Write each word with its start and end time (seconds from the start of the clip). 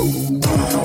Show. 0.00 0.79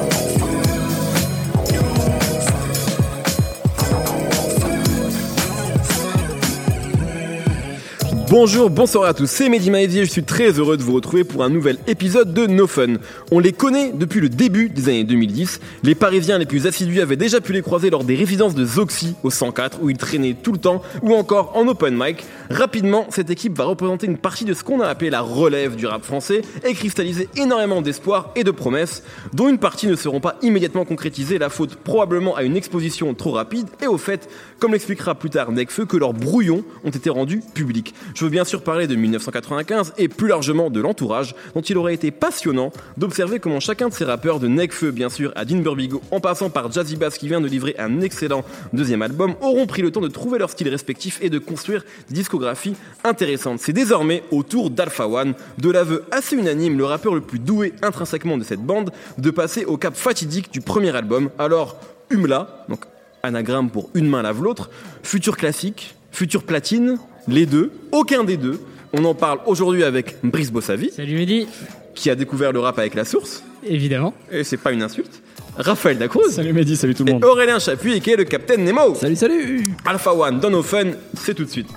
Bonjour, 8.37 8.69
bonsoir 8.69 9.05
à 9.05 9.13
tous, 9.13 9.27
c'est 9.27 9.47
Mehdi 9.47 9.69
et 9.97 10.03
je 10.03 10.11
suis 10.11 10.25
très 10.25 10.51
heureux 10.59 10.75
de 10.75 10.83
vous 10.83 10.93
retrouver 10.93 11.23
pour 11.23 11.41
un 11.41 11.49
nouvel 11.49 11.77
épisode 11.87 12.33
de 12.33 12.47
No 12.47 12.67
Fun. 12.67 12.95
On 13.31 13.39
les 13.39 13.54
connaît 13.54 13.93
depuis 13.93 14.19
le 14.19 14.27
début 14.27 14.68
des 14.68 14.89
années 14.89 15.05
2010. 15.05 15.61
Les 15.83 15.95
Parisiens 15.95 16.37
les 16.37 16.45
plus 16.45 16.68
assidus 16.68 17.00
avaient 17.00 17.15
déjà 17.15 17.39
pu 17.39 17.54
les 17.54 17.61
croiser 17.61 17.89
lors 17.89 18.04
des 18.04 18.15
résidences 18.15 18.54
de 18.54 18.65
Zoxy 18.65 19.15
au 19.23 19.29
104 19.29 19.79
où 19.82 19.89
ils 19.89 19.95
traînaient 19.95 20.33
tout 20.33 20.51
le 20.51 20.57
temps 20.57 20.82
ou 21.01 21.13
encore 21.13 21.55
en 21.55 21.65
open 21.69 21.95
mic. 21.97 22.25
Rapidement, 22.50 23.07
cette 23.09 23.29
équipe 23.29 23.57
va 23.57 23.63
représenter 23.63 24.05
une 24.05 24.18
partie 24.18 24.43
de 24.43 24.54
ce 24.54 24.65
qu'on 24.65 24.81
a 24.81 24.88
appelé 24.88 25.09
la 25.09 25.21
relève 25.21 25.77
du 25.77 25.88
rap 25.88 26.04
français 26.04 26.41
et 26.65 26.73
cristalliser 26.73 27.29
énormément 27.38 27.81
d'espoir 27.81 28.31
et 28.36 28.43
de 28.43 28.52
promesses, 28.52 29.02
dont 29.32 29.47
une 29.47 29.60
partie 29.60 29.88
ne 29.88 29.96
seront 29.96 30.19
pas 30.19 30.36
immédiatement 30.41 30.83
concrétisées, 30.83 31.38
la 31.38 31.47
faute 31.47 31.75
probablement 31.75 32.36
à 32.36 32.44
une 32.44 32.58
exposition 32.58 33.13
trop 33.13 33.32
rapide 33.32 33.68
et 33.82 33.88
au 33.88 33.98
fait, 33.98 34.27
comme 34.60 34.74
l'expliquera 34.74 35.16
plus 35.16 35.30
tard 35.30 35.54
Necfeu, 35.54 35.86
que 35.86 35.96
leurs 35.96 36.13
brouillons 36.13 36.66
ont 36.84 36.90
été 36.90 37.10
rendus 37.10 37.41
publics. 37.54 37.94
Veux 38.26 38.32
bien 38.32 38.44
sûr 38.44 38.64
parler 38.64 38.88
de 38.88 38.96
1995 38.96 39.94
et 40.00 40.08
plus 40.08 40.28
largement 40.28 40.72
de 40.72 40.82
l'entourage, 40.82 41.36
dont 41.54 41.62
il 41.62 41.78
aurait 41.78 41.94
été 41.94 42.10
passionnant 42.10 42.72
d'observer 42.98 43.40
comment 43.40 43.60
chacun 43.60 43.88
de 43.88 43.94
ces 43.94 44.04
rappeurs, 44.04 44.40
de 44.40 44.48
Necfeu 44.48 44.90
bien 44.90 45.10
sûr 45.10 45.32
à 45.36 45.46
Dean 45.46 45.60
Burbigo, 45.60 46.02
en 46.10 46.20
passant 46.20 46.50
par 46.50 46.72
Jazzy 46.72 46.96
Bass 46.96 47.20
qui 47.20 47.28
vient 47.28 47.40
de 47.40 47.48
livrer 47.48 47.76
un 47.78 48.02
excellent 48.02 48.44
deuxième 48.74 49.04
album, 49.04 49.36
auront 49.42 49.68
pris 49.68 49.84
le 49.84 49.92
temps 49.92 50.02
de 50.02 50.08
trouver 50.08 50.40
leur 50.40 50.50
style 50.50 50.70
respectif 50.70 51.20
et 51.22 51.30
de 51.30 51.38
construire 51.38 51.84
des 52.10 52.16
discographies 52.16 52.76
intéressantes. 53.04 53.60
C'est 53.60 53.74
désormais 53.74 54.24
au 54.32 54.42
tour 54.42 54.72
d'Alpha 54.72 55.08
One, 55.08 55.36
de 55.60 55.70
l'aveu 55.70 56.04
assez 56.10 56.36
unanime, 56.36 56.80
le 56.80 56.86
rappeur 56.86 57.14
le 57.14 57.22
plus 57.22 57.38
doué 57.38 57.74
intrinsèquement 57.84 58.40
de 58.40 58.44
cette 58.44 58.62
bande, 58.62 58.92
de 59.20 59.30
passer 59.30 59.66
au 59.66 59.78
cap 59.78 59.96
fatidique 59.96 60.52
du 60.52 60.62
premier 60.62 60.96
album. 60.96 61.30
Alors, 61.38 61.77
Humla, 62.10 62.66
donc 62.70 62.86
anagramme 63.21 63.70
pour 63.70 63.92
une 63.94 64.08
main 64.08 64.23
lave 64.23 64.42
l'autre, 64.42 64.71
futur 65.03 65.38
classique, 65.38 65.95
futur 66.11 66.42
platine, 66.42 66.97
les 67.27 67.45
deux, 67.45 67.71
aucun 67.91 68.23
des 68.23 68.37
deux. 68.37 68.59
On 68.93 69.03
en 69.05 69.13
parle 69.13 69.39
aujourd'hui 69.45 69.83
avec 69.83 70.17
Brice 70.23 70.51
Bossavi. 70.51 70.91
Salut 70.91 71.15
Mehdi. 71.15 71.47
Qui 71.93 72.09
a 72.09 72.15
découvert 72.15 72.51
le 72.51 72.59
rap 72.59 72.77
avec 72.79 72.93
la 72.93 73.05
source. 73.05 73.43
Évidemment. 73.63 74.13
Et 74.31 74.43
c'est 74.43 74.57
pas 74.57 74.71
une 74.71 74.83
insulte. 74.83 75.21
Raphaël 75.57 75.97
Dacruz. 75.97 76.29
Salut 76.31 76.53
Mehdi, 76.53 76.75
salut 76.75 76.93
tout 76.93 77.05
le 77.05 77.13
monde. 77.13 77.23
Et 77.23 77.27
Aurélien 77.27 77.59
Chapuis, 77.59 77.99
qui 78.01 78.11
est 78.11 78.17
le 78.17 78.25
Capitaine 78.25 78.63
Nemo. 78.63 78.95
Salut, 78.95 79.15
salut. 79.15 79.63
Alpha 79.85 80.13
One 80.13 80.39
dans 80.39 80.49
nos 80.49 80.63
fun, 80.63 80.91
c'est 81.13 81.33
tout 81.33 81.45
de 81.45 81.49
suite. 81.49 81.69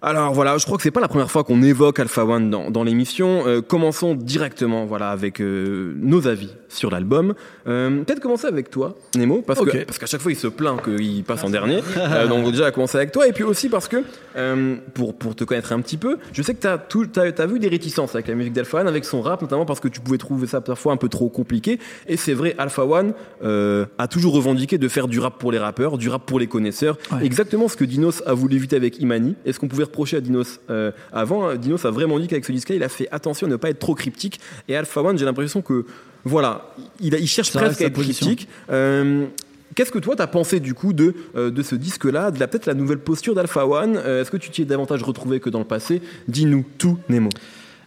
Alors 0.00 0.34
voilà, 0.34 0.58
je 0.58 0.66
crois 0.66 0.76
que 0.76 0.82
c'est 0.82 0.90
pas 0.90 1.00
la 1.00 1.08
première 1.08 1.30
fois 1.30 1.44
qu'on 1.44 1.62
évoque 1.62 1.98
Alpha 1.98 2.24
One 2.24 2.50
dans, 2.50 2.70
dans 2.70 2.84
l'émission. 2.84 3.46
Euh, 3.46 3.62
commençons 3.62 4.14
directement, 4.14 4.84
voilà, 4.84 5.10
avec 5.10 5.40
euh, 5.40 5.94
nos 5.96 6.28
avis 6.28 6.50
sur 6.74 6.90
l'album. 6.90 7.34
Euh, 7.66 8.02
Peut-être 8.04 8.20
commencer 8.20 8.46
avec 8.46 8.70
toi, 8.70 8.94
Nemo, 9.16 9.42
parce 9.42 9.60
que 9.60 9.84
parce 9.84 9.98
qu'à 9.98 10.06
chaque 10.06 10.20
fois 10.20 10.32
il 10.32 10.36
se 10.36 10.46
plaint 10.46 10.82
qu'il 10.82 11.24
passe 11.24 11.44
en 11.44 11.50
dernier. 11.50 11.80
Euh, 11.96 12.26
donc 12.26 12.50
déjà 12.50 12.70
commencer 12.70 12.98
avec 12.98 13.12
toi, 13.12 13.26
et 13.26 13.32
puis 13.32 13.44
aussi 13.44 13.68
parce 13.68 13.88
que 13.88 13.96
euh, 14.36 14.76
pour 14.92 15.16
pour 15.16 15.34
te 15.34 15.44
connaître 15.44 15.72
un 15.72 15.80
petit 15.80 15.96
peu, 15.96 16.18
je 16.32 16.42
sais 16.42 16.54
que 16.54 16.60
t'as 16.60 16.78
tout, 16.78 17.06
t'as 17.06 17.30
as 17.36 17.46
vu 17.46 17.58
des 17.58 17.68
réticences 17.68 18.14
avec 18.14 18.28
la 18.28 18.34
musique 18.34 18.52
d'Alpha 18.52 18.80
One, 18.80 18.88
avec 18.88 19.04
son 19.04 19.22
rap 19.22 19.42
notamment 19.42 19.64
parce 19.64 19.80
que 19.80 19.88
tu 19.88 20.00
pouvais 20.00 20.18
trouver 20.18 20.46
ça 20.46 20.60
parfois 20.60 20.92
un 20.92 20.96
peu 20.96 21.08
trop 21.08 21.28
compliqué. 21.28 21.78
Et 22.08 22.16
c'est 22.16 22.34
vrai, 22.34 22.54
Alpha 22.58 22.84
One 22.84 23.14
euh, 23.42 23.86
a 23.98 24.08
toujours 24.08 24.34
revendiqué 24.34 24.78
de 24.78 24.88
faire 24.88 25.08
du 25.08 25.20
rap 25.20 25.38
pour 25.38 25.52
les 25.52 25.58
rappeurs, 25.58 25.98
du 25.98 26.08
rap 26.08 26.24
pour 26.26 26.38
les 26.38 26.46
connaisseurs. 26.46 26.98
Ouais. 27.12 27.24
Exactement 27.24 27.68
ce 27.68 27.76
que 27.76 27.84
Dinos 27.84 28.22
a 28.26 28.34
voulu 28.34 28.56
éviter 28.56 28.76
avec 28.76 29.00
Imani. 29.00 29.34
Est-ce 29.44 29.60
qu'on 29.60 29.68
pouvait 29.68 29.84
reprocher 29.84 30.16
à 30.16 30.20
Dinos 30.20 30.60
euh, 30.70 30.92
avant 31.12 31.48
hein, 31.48 31.56
Dinos 31.56 31.84
a 31.84 31.90
vraiment 31.90 32.18
dit 32.18 32.28
qu'avec 32.28 32.44
ce 32.44 32.52
disque-là, 32.52 32.76
il 32.76 32.82
a 32.82 32.88
fait 32.88 33.08
attention 33.10 33.46
à 33.46 33.50
ne 33.50 33.56
pas 33.56 33.70
être 33.70 33.78
trop 33.78 33.94
cryptique. 33.94 34.40
Et 34.68 34.76
Alpha 34.76 35.02
One, 35.02 35.18
j'ai 35.18 35.24
l'impression 35.24 35.62
que 35.62 35.84
voilà, 36.24 36.74
il, 37.00 37.14
a- 37.14 37.18
il 37.18 37.26
cherche 37.28 37.50
Ça 37.50 37.60
presque 37.60 37.82
à 37.82 37.86
être 37.86 38.00
critique. 38.00 38.48
Euh, 38.70 39.26
Qu'est-ce 39.74 39.90
que 39.90 39.98
toi 39.98 40.14
t'as 40.14 40.28
pensé 40.28 40.60
du 40.60 40.72
coup 40.72 40.92
de, 40.92 41.14
euh, 41.34 41.50
de 41.50 41.62
ce 41.64 41.74
disque-là, 41.74 42.30
de 42.30 42.38
la 42.38 42.46
peut-être 42.46 42.66
la 42.66 42.74
nouvelle 42.74 42.98
posture 43.00 43.34
d'Alpha 43.34 43.66
One 43.66 43.96
Euh, 43.96 44.22
Est-ce 44.22 44.30
que 44.30 44.36
tu 44.36 44.50
t'y 44.50 44.62
es 44.62 44.64
davantage 44.64 45.02
retrouvé 45.02 45.40
que 45.40 45.50
dans 45.50 45.58
le 45.58 45.64
passé? 45.64 46.00
Dis-nous 46.28 46.64
tout, 46.78 46.96
Nemo. 47.08 47.28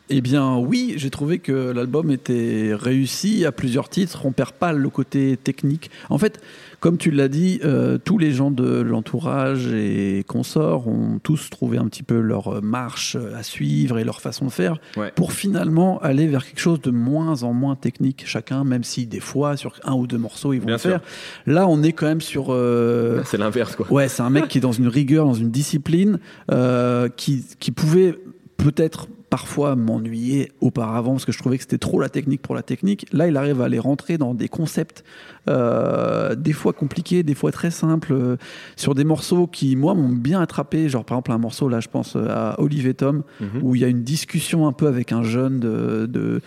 Eh 0.10 0.20
bien 0.22 0.56
oui, 0.58 0.94
j'ai 0.98 1.10
trouvé 1.10 1.40
que 1.40 1.52
l'album 1.72 2.12
était 2.12 2.72
réussi 2.74 3.46
à 3.46 3.52
plusieurs 3.54 3.88
titres. 3.90 4.26
On 4.26 4.32
perd 4.34 4.52
pas 4.54 4.72
le 4.74 4.90
côté 4.90 5.38
technique. 5.42 5.90
En 6.10 6.18
fait, 6.18 6.40
comme 6.80 6.98
tu 6.98 7.10
l'as 7.12 7.28
dit, 7.28 7.60
euh, 7.64 7.98
tous 7.98 8.18
les 8.18 8.32
gens 8.32 8.52
de 8.52 8.82
l'entourage 8.82 9.68
et 9.74 10.24
consorts 10.28 10.88
ont 10.88 11.20
tous 11.22 11.50
trouvé 11.50 11.78
un 11.78 11.86
petit 11.88 12.04
peu 12.04 12.20
leur 12.20 12.62
marche 12.62 13.16
à 13.36 13.42
suivre 13.44 13.98
et 14.00 14.04
leur 14.04 14.22
façon 14.22 14.46
de 14.46 14.52
faire 14.52 14.78
Ouais. 14.96 15.12
pour 15.16 15.34
finalement 15.34 16.00
aller 16.00 16.28
vers 16.28 16.46
quelque 16.46 16.60
chose 16.60 16.80
de 16.82 16.92
moins 16.92 17.44
en 17.44 17.54
moins 17.54 17.76
technique 17.76 18.24
chacun, 18.26 18.64
même 18.64 18.84
si 18.84 19.08
des 19.08 19.20
fois 19.20 19.58
sur 19.58 19.74
un 19.84 19.94
ou 19.94 20.08
deux 20.08 20.18
morceaux 20.20 20.54
ils 20.54 20.60
vont 20.60 20.66
Bien 20.68 20.76
le 20.76 20.80
sûr. 20.80 20.90
faire. 20.92 21.02
Là, 21.48 21.68
on 21.68 21.82
est 21.84 21.94
quand 21.94 22.06
même 22.08 22.22
sur 22.22 22.48
euh, 22.50 23.22
C'est 23.26 23.38
l'inverse 23.38 23.76
quoi. 23.76 23.88
Ouais, 23.92 24.08
c'est 24.08 24.22
un 24.22 24.30
mec 24.30 24.48
qui 24.48 24.60
est 24.60 24.62
dans 24.62 24.72
une 24.72 24.88
rigueur, 24.88 25.26
dans 25.26 25.34
une 25.34 25.50
discipline, 25.52 26.20
euh, 26.52 27.10
qui, 27.10 27.44
qui 27.60 27.72
pouvait 27.72 28.16
peut-être 28.58 29.08
parfois 29.30 29.76
m'ennuyer 29.76 30.52
auparavant 30.62 31.12
parce 31.14 31.26
que 31.26 31.32
je 31.34 31.38
trouvais 31.38 31.58
que 31.58 31.64
c'était 31.64 31.78
trop 31.78 32.00
la 32.00 32.08
technique 32.08 32.42
pour 32.42 32.56
la 32.56 32.62
technique. 32.64 33.06
Là, 33.12 33.28
il 33.28 33.36
arrive 33.36 33.62
à 33.62 33.66
aller 33.66 33.80
rentrer 33.80 34.18
dans 34.18 34.34
des 34.34 34.48
concepts 34.48 35.04
euh, 35.50 36.36
des 36.36 36.54
fois 36.54 36.74
compliqués, 36.74 37.24
des 37.24 37.36
fois 37.36 37.52
très 37.52 37.72
simples, 37.72 38.14
euh, 38.14 38.38
sur 38.76 38.96
des 38.96 39.04
morceaux 39.04 39.48
qui, 39.48 39.76
moi, 39.76 39.94
m'ont 39.96 40.10
bien 40.10 40.42
attrapé. 40.42 40.90
Genre, 40.90 41.04
par 41.06 41.18
exemple, 41.18 41.32
un 41.32 41.38
morceau, 41.38 41.68
là, 41.70 41.80
je 41.80 41.88
pense 41.88 42.16
euh, 42.16 42.28
à 42.30 42.60
Olivier 42.62 42.94
Tom, 42.94 43.24
Mhm. 43.42 43.60
où 43.64 43.76
il 43.76 43.82
y 43.82 43.86
a 43.86 43.88
une 43.88 44.04
discussion 44.04 44.68
un 44.68 44.72
peu 44.74 44.88
avec 44.88 45.12
un 45.12 45.24
jeune 45.24 45.60
de, 45.60 46.06
de- 46.06 46.42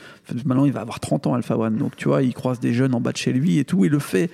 Maintenant, 0.45 0.65
il 0.65 0.73
va 0.73 0.81
avoir 0.81 1.01
30 1.01 1.27
ans, 1.27 1.35
Alpha 1.35 1.57
One. 1.59 1.77
Donc, 1.77 1.97
tu 1.97 2.09
vois, 2.09 2.23
il 2.23 2.33
croise 2.35 2.61
des 2.61 2.73
jeunes 2.73 2.95
en 2.95 3.01
bas 3.01 3.13
de 3.13 3.17
chez 3.17 3.33
lui 3.33 3.59
et 3.59 3.65
tout. 3.65 3.85
Et 3.85 3.89
le 3.89 3.99
fait 3.99 4.31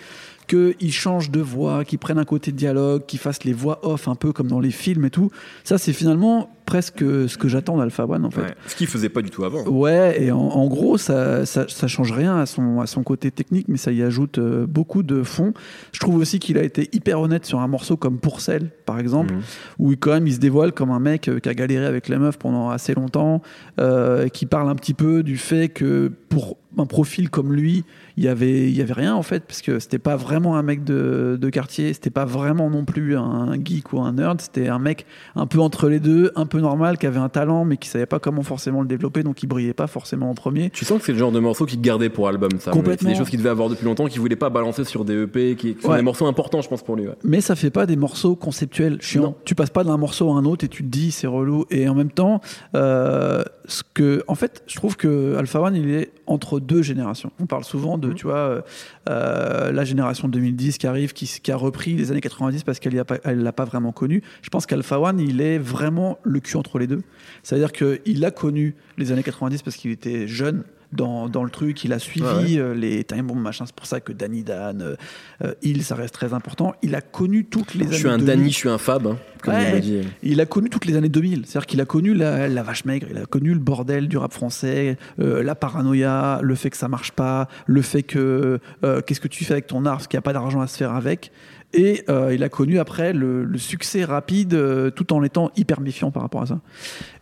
qu'ils 0.46 0.92
changent 0.92 1.30
de 1.30 1.40
voix, 1.40 1.84
qu'ils 1.84 1.98
prennent 1.98 2.18
un 2.18 2.24
côté 2.24 2.52
de 2.52 2.56
dialogue, 2.56 3.04
qu'ils 3.06 3.18
fassent 3.18 3.44
les 3.44 3.52
voix 3.52 3.80
off 3.84 4.06
un 4.08 4.14
peu 4.14 4.32
comme 4.32 4.46
dans 4.48 4.60
les 4.60 4.70
films 4.70 5.04
et 5.06 5.10
tout, 5.10 5.30
ça, 5.64 5.78
c'est 5.78 5.92
finalement 5.92 6.50
presque 6.66 6.98
ce 7.00 7.38
que 7.38 7.48
j'attends 7.48 7.78
d'Alpha 7.78 8.04
One, 8.06 8.24
en 8.26 8.30
fait. 8.30 8.42
Ouais. 8.42 8.54
Ce 8.66 8.74
qu'il 8.76 8.86
faisait 8.88 9.08
pas 9.08 9.22
du 9.22 9.30
tout 9.30 9.44
avant. 9.44 9.64
Ouais, 9.66 10.22
et 10.22 10.30
en, 10.32 10.38
en 10.38 10.66
gros, 10.66 10.98
ça, 10.98 11.46
ça, 11.46 11.64
ça 11.68 11.86
change 11.88 12.12
rien 12.12 12.36
à 12.36 12.44
son, 12.44 12.80
à 12.80 12.86
son 12.86 13.02
côté 13.02 13.30
technique, 13.30 13.66
mais 13.68 13.78
ça 13.78 13.92
y 13.92 14.02
ajoute 14.02 14.38
euh, 14.38 14.66
beaucoup 14.66 15.02
de 15.02 15.22
fond. 15.22 15.54
Je 15.92 16.00
trouve 16.00 16.16
aussi 16.16 16.38
qu'il 16.38 16.58
a 16.58 16.62
été 16.62 16.88
hyper 16.92 17.20
honnête 17.20 17.46
sur 17.46 17.60
un 17.60 17.68
morceau 17.68 17.96
comme 17.96 18.18
Pourcel, 18.18 18.70
par 18.84 18.98
exemple, 18.98 19.32
Mhm. 19.34 19.40
où 19.78 19.92
quand 19.98 20.12
même 20.12 20.26
il 20.26 20.34
se 20.34 20.38
dévoile 20.40 20.72
comme 20.72 20.90
un 20.90 21.00
mec 21.00 21.28
euh, 21.28 21.38
qui 21.38 21.48
a 21.48 21.54
galéré 21.54 21.86
avec 21.86 22.08
les 22.08 22.18
meufs 22.18 22.38
pendant 22.38 22.68
assez 22.70 22.92
longtemps, 22.94 23.40
euh, 23.80 24.28
qui 24.28 24.44
parle 24.46 24.68
un 24.68 24.74
petit 24.74 24.94
peu 24.94 25.22
du 25.22 25.36
fait 25.38 25.68
que 25.68 26.12
pour 26.28 26.56
un 26.78 26.84
profil 26.84 27.30
comme 27.30 27.54
lui, 27.54 27.84
il 28.18 28.24
y 28.24 28.28
avait, 28.28 28.68
il 28.68 28.76
y 28.76 28.82
avait 28.82 28.92
rien 28.92 29.14
en 29.14 29.22
fait, 29.22 29.44
parce 29.46 29.62
que 29.62 29.78
c'était 29.78 29.98
pas 29.98 30.16
vraiment 30.16 30.56
un 30.58 30.62
mec 30.62 30.84
de, 30.84 31.38
de 31.40 31.48
quartier, 31.50 31.94
c'était 31.94 32.10
pas 32.10 32.26
vraiment 32.26 32.68
non 32.68 32.84
plus 32.84 33.16
un 33.16 33.54
geek 33.62 33.94
ou 33.94 34.00
un 34.00 34.12
nerd, 34.12 34.40
c'était 34.42 34.68
un 34.68 34.78
mec 34.78 35.06
un 35.36 35.46
peu 35.46 35.58
entre 35.60 35.88
les 35.88 36.00
deux, 36.00 36.32
un 36.36 36.44
peu 36.44 36.55
normal, 36.60 36.98
qui 36.98 37.06
avait 37.06 37.18
un 37.18 37.28
talent, 37.28 37.64
mais 37.64 37.76
qui 37.76 37.88
savait 37.88 38.06
pas 38.06 38.18
comment 38.18 38.42
forcément 38.42 38.80
le 38.82 38.88
développer, 38.88 39.22
donc 39.22 39.42
il 39.42 39.46
brillait 39.46 39.74
pas 39.74 39.86
forcément 39.86 40.30
en 40.30 40.34
premier. 40.34 40.70
Tu 40.70 40.84
sens 40.84 40.98
que 40.98 41.04
c'est 41.04 41.12
le 41.12 41.18
genre 41.18 41.32
de 41.32 41.40
morceau 41.40 41.66
qu'il 41.66 41.80
gardait 41.80 42.08
pour 42.10 42.28
album, 42.28 42.50
ça. 42.58 42.70
Complètement. 42.70 43.08
C'est 43.08 43.12
des 43.14 43.18
choses 43.18 43.30
qu'il 43.30 43.38
devait 43.38 43.50
avoir 43.50 43.68
depuis 43.68 43.84
longtemps, 43.84 44.06
qu'il 44.06 44.20
voulait 44.20 44.36
pas 44.36 44.50
balancer 44.50 44.84
sur 44.84 45.04
des 45.04 45.22
EP, 45.22 45.56
qui, 45.56 45.74
qui 45.74 45.82
sont 45.82 45.90
Ouais. 45.90 45.96
des 45.96 46.02
morceaux 46.02 46.26
importants, 46.26 46.60
je 46.62 46.68
pense, 46.68 46.82
pour 46.82 46.96
lui. 46.96 47.06
ouais. 47.06 47.14
Mais 47.24 47.40
ça 47.40 47.54
fait 47.56 47.70
pas 47.70 47.86
des 47.86 47.96
morceaux 47.96 48.36
conceptuels 48.36 49.00
chiants. 49.00 49.22
Non. 49.22 49.34
Tu 49.44 49.54
passes 49.54 49.70
pas 49.70 49.84
d'un 49.84 49.96
morceau 49.96 50.30
à 50.32 50.34
un 50.36 50.44
autre 50.44 50.64
et 50.64 50.68
tu 50.68 50.82
te 50.82 50.88
dis 50.88 51.10
c'est 51.10 51.26
relou. 51.26 51.64
Et 51.70 51.88
en 51.88 51.94
même 51.94 52.10
temps, 52.10 52.40
euh, 52.74 53.42
ce 53.66 53.82
que, 53.94 54.22
en 54.28 54.34
fait, 54.34 54.62
je 54.66 54.76
trouve 54.76 54.96
que 54.96 55.36
Alpha 55.36 55.60
One 55.60 55.74
il 55.74 55.90
est 55.90 56.12
entre 56.26 56.60
deux 56.60 56.82
générations. 56.82 57.32
On 57.40 57.46
parle 57.46 57.64
souvent 57.64 57.98
de, 57.98 58.12
tu 58.12 58.24
vois, 58.24 58.36
euh, 58.36 58.60
euh, 59.08 59.72
la 59.72 59.84
génération 59.84 60.28
2010 60.28 60.78
qui 60.78 60.86
arrive, 60.86 61.12
qui, 61.12 61.26
qui 61.26 61.52
a 61.52 61.56
repris 61.56 61.94
les 61.94 62.10
années 62.10 62.20
90 62.20 62.62
parce 62.62 62.78
qu'elle 62.78 63.02
elle 63.24 63.42
l'a 63.42 63.52
pas 63.52 63.64
vraiment 63.64 63.92
connu. 63.92 64.22
Je 64.42 64.48
pense 64.50 64.66
qu'Alpha 64.66 65.00
One 65.00 65.20
il 65.20 65.40
est 65.40 65.58
vraiment 65.58 66.18
le 66.22 66.40
cul 66.40 66.56
entre 66.56 66.78
les 66.78 66.86
deux. 66.86 67.02
C'est-à-dire 67.42 67.72
qu'il 67.72 68.24
a 68.24 68.30
connu 68.30 68.76
les 68.98 69.12
années 69.12 69.22
90 69.22 69.62
parce 69.62 69.76
qu'il 69.76 69.90
était 69.90 70.28
jeune. 70.28 70.64
Dans, 70.96 71.28
dans 71.28 71.44
le 71.44 71.50
truc, 71.50 71.84
il 71.84 71.92
a 71.92 71.98
suivi 71.98 72.26
Ouais, 72.26 72.58
euh, 72.58 72.74
les 72.74 73.04
time 73.04 73.26
bombs, 73.26 73.38
machin. 73.38 73.64
C'est 73.66 73.74
pour 73.74 73.86
ça 73.86 74.00
que 74.00 74.12
Danny 74.12 74.42
Dan, 74.42 74.80
euh, 74.82 74.96
euh, 75.44 75.52
Hill, 75.62 75.84
ça 75.84 75.94
reste 75.94 76.14
très 76.14 76.32
important. 76.32 76.74
Il 76.82 76.94
a 76.94 77.00
connu 77.00 77.44
toutes 77.44 77.74
les 77.74 77.84
Je 77.84 77.88
années 77.88 77.96
suis 77.98 78.08
un 78.08 78.18
2000. 78.18 78.26
Danny, 78.26 78.50
je 78.50 78.56
suis 78.56 78.68
un 78.68 78.78
Fab, 78.78 79.06
hein, 79.06 79.18
comme 79.42 79.54
Ouais. 79.54 79.72
il 79.76 79.80
dit. 79.80 80.00
Il 80.22 80.40
a 80.40 80.46
connu 80.46 80.70
toutes 80.70 80.86
les 80.86 80.96
années 80.96 81.08
2000. 81.08 81.42
C'est-à-dire 81.46 81.66
qu'il 81.66 81.80
a 81.80 81.84
connu 81.84 82.14
la, 82.14 82.48
la 82.48 82.62
vache 82.62 82.84
maigre, 82.84 83.06
il 83.10 83.18
a 83.18 83.26
connu 83.26 83.52
le 83.52 83.58
bordel 83.60 84.08
du 84.08 84.16
rap 84.16 84.32
français, 84.32 84.96
euh, 85.20 85.42
la 85.42 85.54
paranoïa, 85.54 86.40
le 86.42 86.54
fait 86.54 86.70
que 86.70 86.76
ça 86.76 86.88
marche 86.88 87.12
pas, 87.12 87.48
le 87.66 87.82
fait 87.82 88.02
que 88.02 88.58
euh, 88.84 89.00
qu'est-ce 89.02 89.20
que 89.20 89.28
tu 89.28 89.44
fais 89.44 89.52
avec 89.52 89.66
ton 89.66 89.84
art 89.84 89.96
parce 89.96 90.06
qu'il 90.08 90.16
n'y 90.16 90.20
a 90.20 90.22
pas 90.22 90.32
d'argent 90.32 90.60
à 90.60 90.66
se 90.66 90.76
faire 90.76 90.92
avec. 90.94 91.30
Et 91.76 92.04
euh, 92.08 92.34
il 92.34 92.42
a 92.42 92.48
connu 92.48 92.78
après 92.78 93.12
le, 93.12 93.46
succès 93.58 94.04
rapide 94.04 94.54
euh, 94.54 94.90
tout 94.90 95.12
en 95.12 95.22
étant 95.22 95.50
hyper 95.56 95.80
méfiant 95.80 96.10
par 96.10 96.22
rapport 96.22 96.40
à 96.40 96.46
ça. 96.46 96.60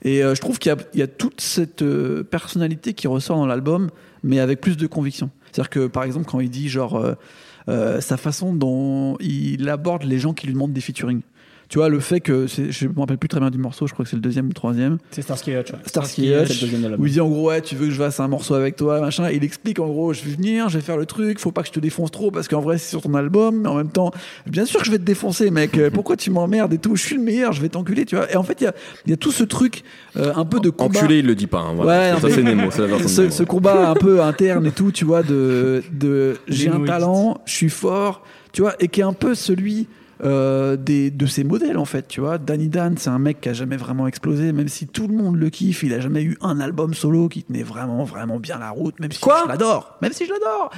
Et 0.03 0.23
euh, 0.23 0.37
je 0.37 0.41
trouve 0.41 0.61
qu'il 0.61 0.75
y, 0.95 0.99
y 0.99 1.03
a 1.03 1.09
toute 1.09 1.41
cette 1.41 1.85
personnalité 2.31 2.95
qui 2.95 3.09
ressort 3.09 3.37
dans 3.37 3.47
l'album, 3.47 3.91
mais 4.23 4.39
avec 4.39 4.61
plus 4.61 4.77
de 4.77 4.87
conviction. 4.87 5.31
C'est-à-dire 5.51 5.71
que 5.71 5.87
par 5.89 6.05
exemple, 6.05 6.27
quand 6.31 6.41
il 6.41 6.51
dit 6.51 6.69
genre 6.69 7.05
sa 7.67 8.17
façon 8.17 8.55
dont 8.55 9.17
il 9.21 9.69
aborde 9.69 10.05
les 10.05 10.19
gens 10.19 10.35
qui 10.35 10.47
lui 10.47 10.53
demandent 10.53 10.73
des 10.73 10.83
featuring. 10.83 11.23
Tu 11.69 11.78
vois, 11.78 11.88
le 11.88 11.99
fait 12.00 12.20
que, 12.20 12.46
je 12.46 12.87
me 12.87 13.00
rappelle 13.00 13.19
plus 13.19 13.28
très 13.28 13.40
bien 13.40 13.50
du 13.50 13.58
morceau, 13.58 13.87
je 13.87 13.93
crois 13.94 14.05
que 14.05 14.11
c'est 14.11 14.16
le 14.16 14.22
deuxième 14.22 14.44
ou 14.46 14.49
le 14.49 14.55
troisième, 14.55 14.99
C'est 15.11 15.22
Starsky 15.22 15.50
et 15.52 15.58
Hutch. 15.61 15.72
ouais. 15.72 15.78
Starsky 15.87 16.28
et 16.28 16.43
Hutch, 16.43 16.62
où 16.99 17.06
il 17.06 17.12
dit 17.12 17.20
en 17.20 17.28
gros, 17.28 17.49
ouais, 17.49 17.61
tu 17.62 17.75
veux 17.75 17.87
que 17.87 17.93
je 17.93 17.99
fasse 17.99 18.20
un 18.20 18.28
morceau 18.28 18.55
avec 18.55 18.76
toi, 18.76 19.00
machin. 19.00 19.31
Il 19.31 19.43
explique 19.44 19.78
en 19.81 19.87
gros, 19.87 20.12
je 20.12 20.22
vais 20.22 20.32
venir, 20.32 20.69
je 20.69 20.78
vais 20.78 20.84
faire 20.84 20.96
le 20.96 21.06
truc, 21.06 21.38
faut 21.40 21.50
pas 21.52 21.62
que 21.62 21.69
je 21.69 21.72
te 21.72 21.81
défonce 21.81 22.11
trop 22.11 22.31
parce 22.31 22.49
qu'en 22.49 22.61
vrai, 22.61 22.78
c'est 22.78 22.90
sur 22.90 23.02
ton 23.02 23.14
album, 23.14 23.62
mais 23.62 23.69
en 23.69 23.75
même 23.76 23.88
temps, 23.90 24.12
bien 24.46 24.66
sûr 24.66 24.81
que 24.81 24.87
je 24.87 24.90
vais 24.90 24.99
te 24.99 25.05
défoncer, 25.05 25.50
mec. 25.50 25.78
Pourquoi 25.94 26.16
tu 26.16 26.31
m'emmerdes 26.31 26.72
et 26.75 26.78
tout? 26.78 26.96
Je 26.96 27.02
suis 27.02 27.16
le 27.16 27.22
meilleur, 27.22 27.52
je 27.52 27.61
vais 27.62 27.69
t'enculer, 27.70 28.05
tu 28.05 28.16
vois. 28.16 28.31
Et 28.31 28.37
en 28.37 28.43
fait, 28.43 28.61
il 28.61 28.64
y 28.64 28.66
a, 28.69 28.75
il 29.06 29.11
y 29.11 29.14
a 29.14 29.16
tout 29.16 29.32
ce 29.32 29.44
truc, 29.44 29.82
euh, 30.16 30.32
un 30.37 30.44
peu 30.44 30.61
de 30.61 30.70
combat. 30.70 31.00
Enculé, 31.00 31.19
il 31.20 31.26
le 31.26 31.34
dit 31.34 31.46
pas. 31.46 31.61
hein, 31.61 31.72
voilà. 31.75 32.14
Ouais, 32.14 32.20
ça, 32.20 32.28
c'est 32.31 32.43
Nemo. 32.43 32.70
C'est 32.70 32.82
la 32.82 32.87
version 32.88 33.08
ce, 33.08 33.20
Nemo. 33.22 33.32
ce 33.32 33.43
combat 33.43 33.90
un 33.90 33.94
peu 33.94 34.22
interne 34.22 34.66
et 34.66 34.70
tout, 34.72 34.93
tu 34.93 35.05
vois, 35.05 35.22
de, 35.22 35.82
de 35.93 36.37
j'ai 36.49 36.69
un 36.69 36.84
talent, 36.84 37.40
je 37.46 37.52
suis 37.55 37.70
fort, 37.70 38.22
tu 38.52 38.61
vois, 38.62 38.75
et 38.81 38.88
qui 38.88 39.00
est 39.00 39.05
un 39.05 39.12
peu 39.12 39.34
celui 39.34 39.88
euh, 40.25 40.76
des, 40.76 41.11
de 41.11 41.26
ses 41.26 41.44
modèles 41.44 41.76
en 41.76 41.85
fait, 41.85 42.09
tu 42.09 42.21
vois. 42.21 42.38
Danny 42.38 42.69
Dan, 42.69 42.97
c'est 42.97 43.11
un 43.11 43.19
mec 43.19 43.41
qui 43.41 43.49
a 43.49 43.53
jamais 43.53 43.76
vraiment 43.76 44.06
explosé, 44.06 44.53
même 44.53 44.69
si 44.69 44.87
tout 44.87 45.06
le 45.06 45.15
monde 45.15 45.37
le 45.37 45.50
kiffe, 45.50 45.82
il 45.82 45.93
a 45.93 46.00
jamais 46.00 46.23
eu 46.23 46.38
un 46.41 46.61
album 46.61 46.94
solo 46.94 47.29
qui 47.29 47.43
tenait 47.43 47.62
vraiment, 47.62 48.05
vraiment 48.05 48.38
bien 48.38 48.59
la 48.59 48.71
route, 48.71 48.99
même 49.00 49.12
si 49.12 49.21
Quoi 49.21 49.43
je 49.44 49.49
l'adore, 49.49 49.99
même 50.00 50.12
si 50.12 50.26
je 50.26 50.32
l'adore. 50.32 50.71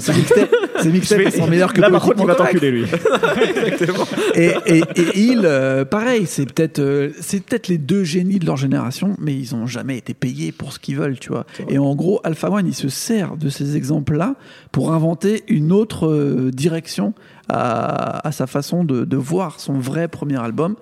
Ses 0.00 0.12
mixtapes 0.12 0.54
ses 0.82 0.88
mixtapes 0.90 1.30
sont 1.30 1.46
meilleurs 1.46 1.72
que 1.72 1.80
Là, 1.80 1.90
par 1.90 2.02
contre, 2.02 2.20
il 2.20 2.26
va 2.26 2.34
t'enculer, 2.34 2.70
lui. 2.70 2.84
et, 4.34 4.52
et, 4.66 4.78
et 4.78 5.18
il, 5.18 5.42
euh, 5.44 5.84
pareil, 5.84 6.26
c'est 6.26 6.46
peut-être 6.46 6.78
euh, 6.78 7.10
c'est 7.20 7.44
peut-être 7.44 7.68
les 7.68 7.78
deux 7.78 8.04
génies 8.04 8.38
de 8.38 8.46
leur 8.46 8.56
génération, 8.56 9.16
mais 9.18 9.34
ils 9.34 9.54
ont 9.54 9.66
jamais 9.66 9.98
été 9.98 10.14
payés 10.14 10.52
pour 10.52 10.72
ce 10.72 10.78
qu'ils 10.78 10.96
veulent, 10.96 11.18
tu 11.18 11.30
vois. 11.30 11.44
Et 11.68 11.78
en 11.78 11.94
gros, 11.94 12.20
Alpha 12.24 12.50
One, 12.50 12.66
il 12.66 12.74
se 12.74 12.88
sert 12.88 13.36
de 13.36 13.48
ces 13.48 13.76
exemples-là 13.76 14.36
pour 14.72 14.92
inventer 14.92 15.44
une 15.48 15.72
autre 15.72 16.50
direction 16.52 17.14
à, 17.48 18.26
à 18.26 18.32
sa 18.32 18.46
façon 18.46 18.84
de, 18.84 19.04
de 19.04 19.16
voir 19.16 19.60
son 19.60 19.74
vrai 19.74 20.08
premier 20.08 20.38
album, 20.40 20.76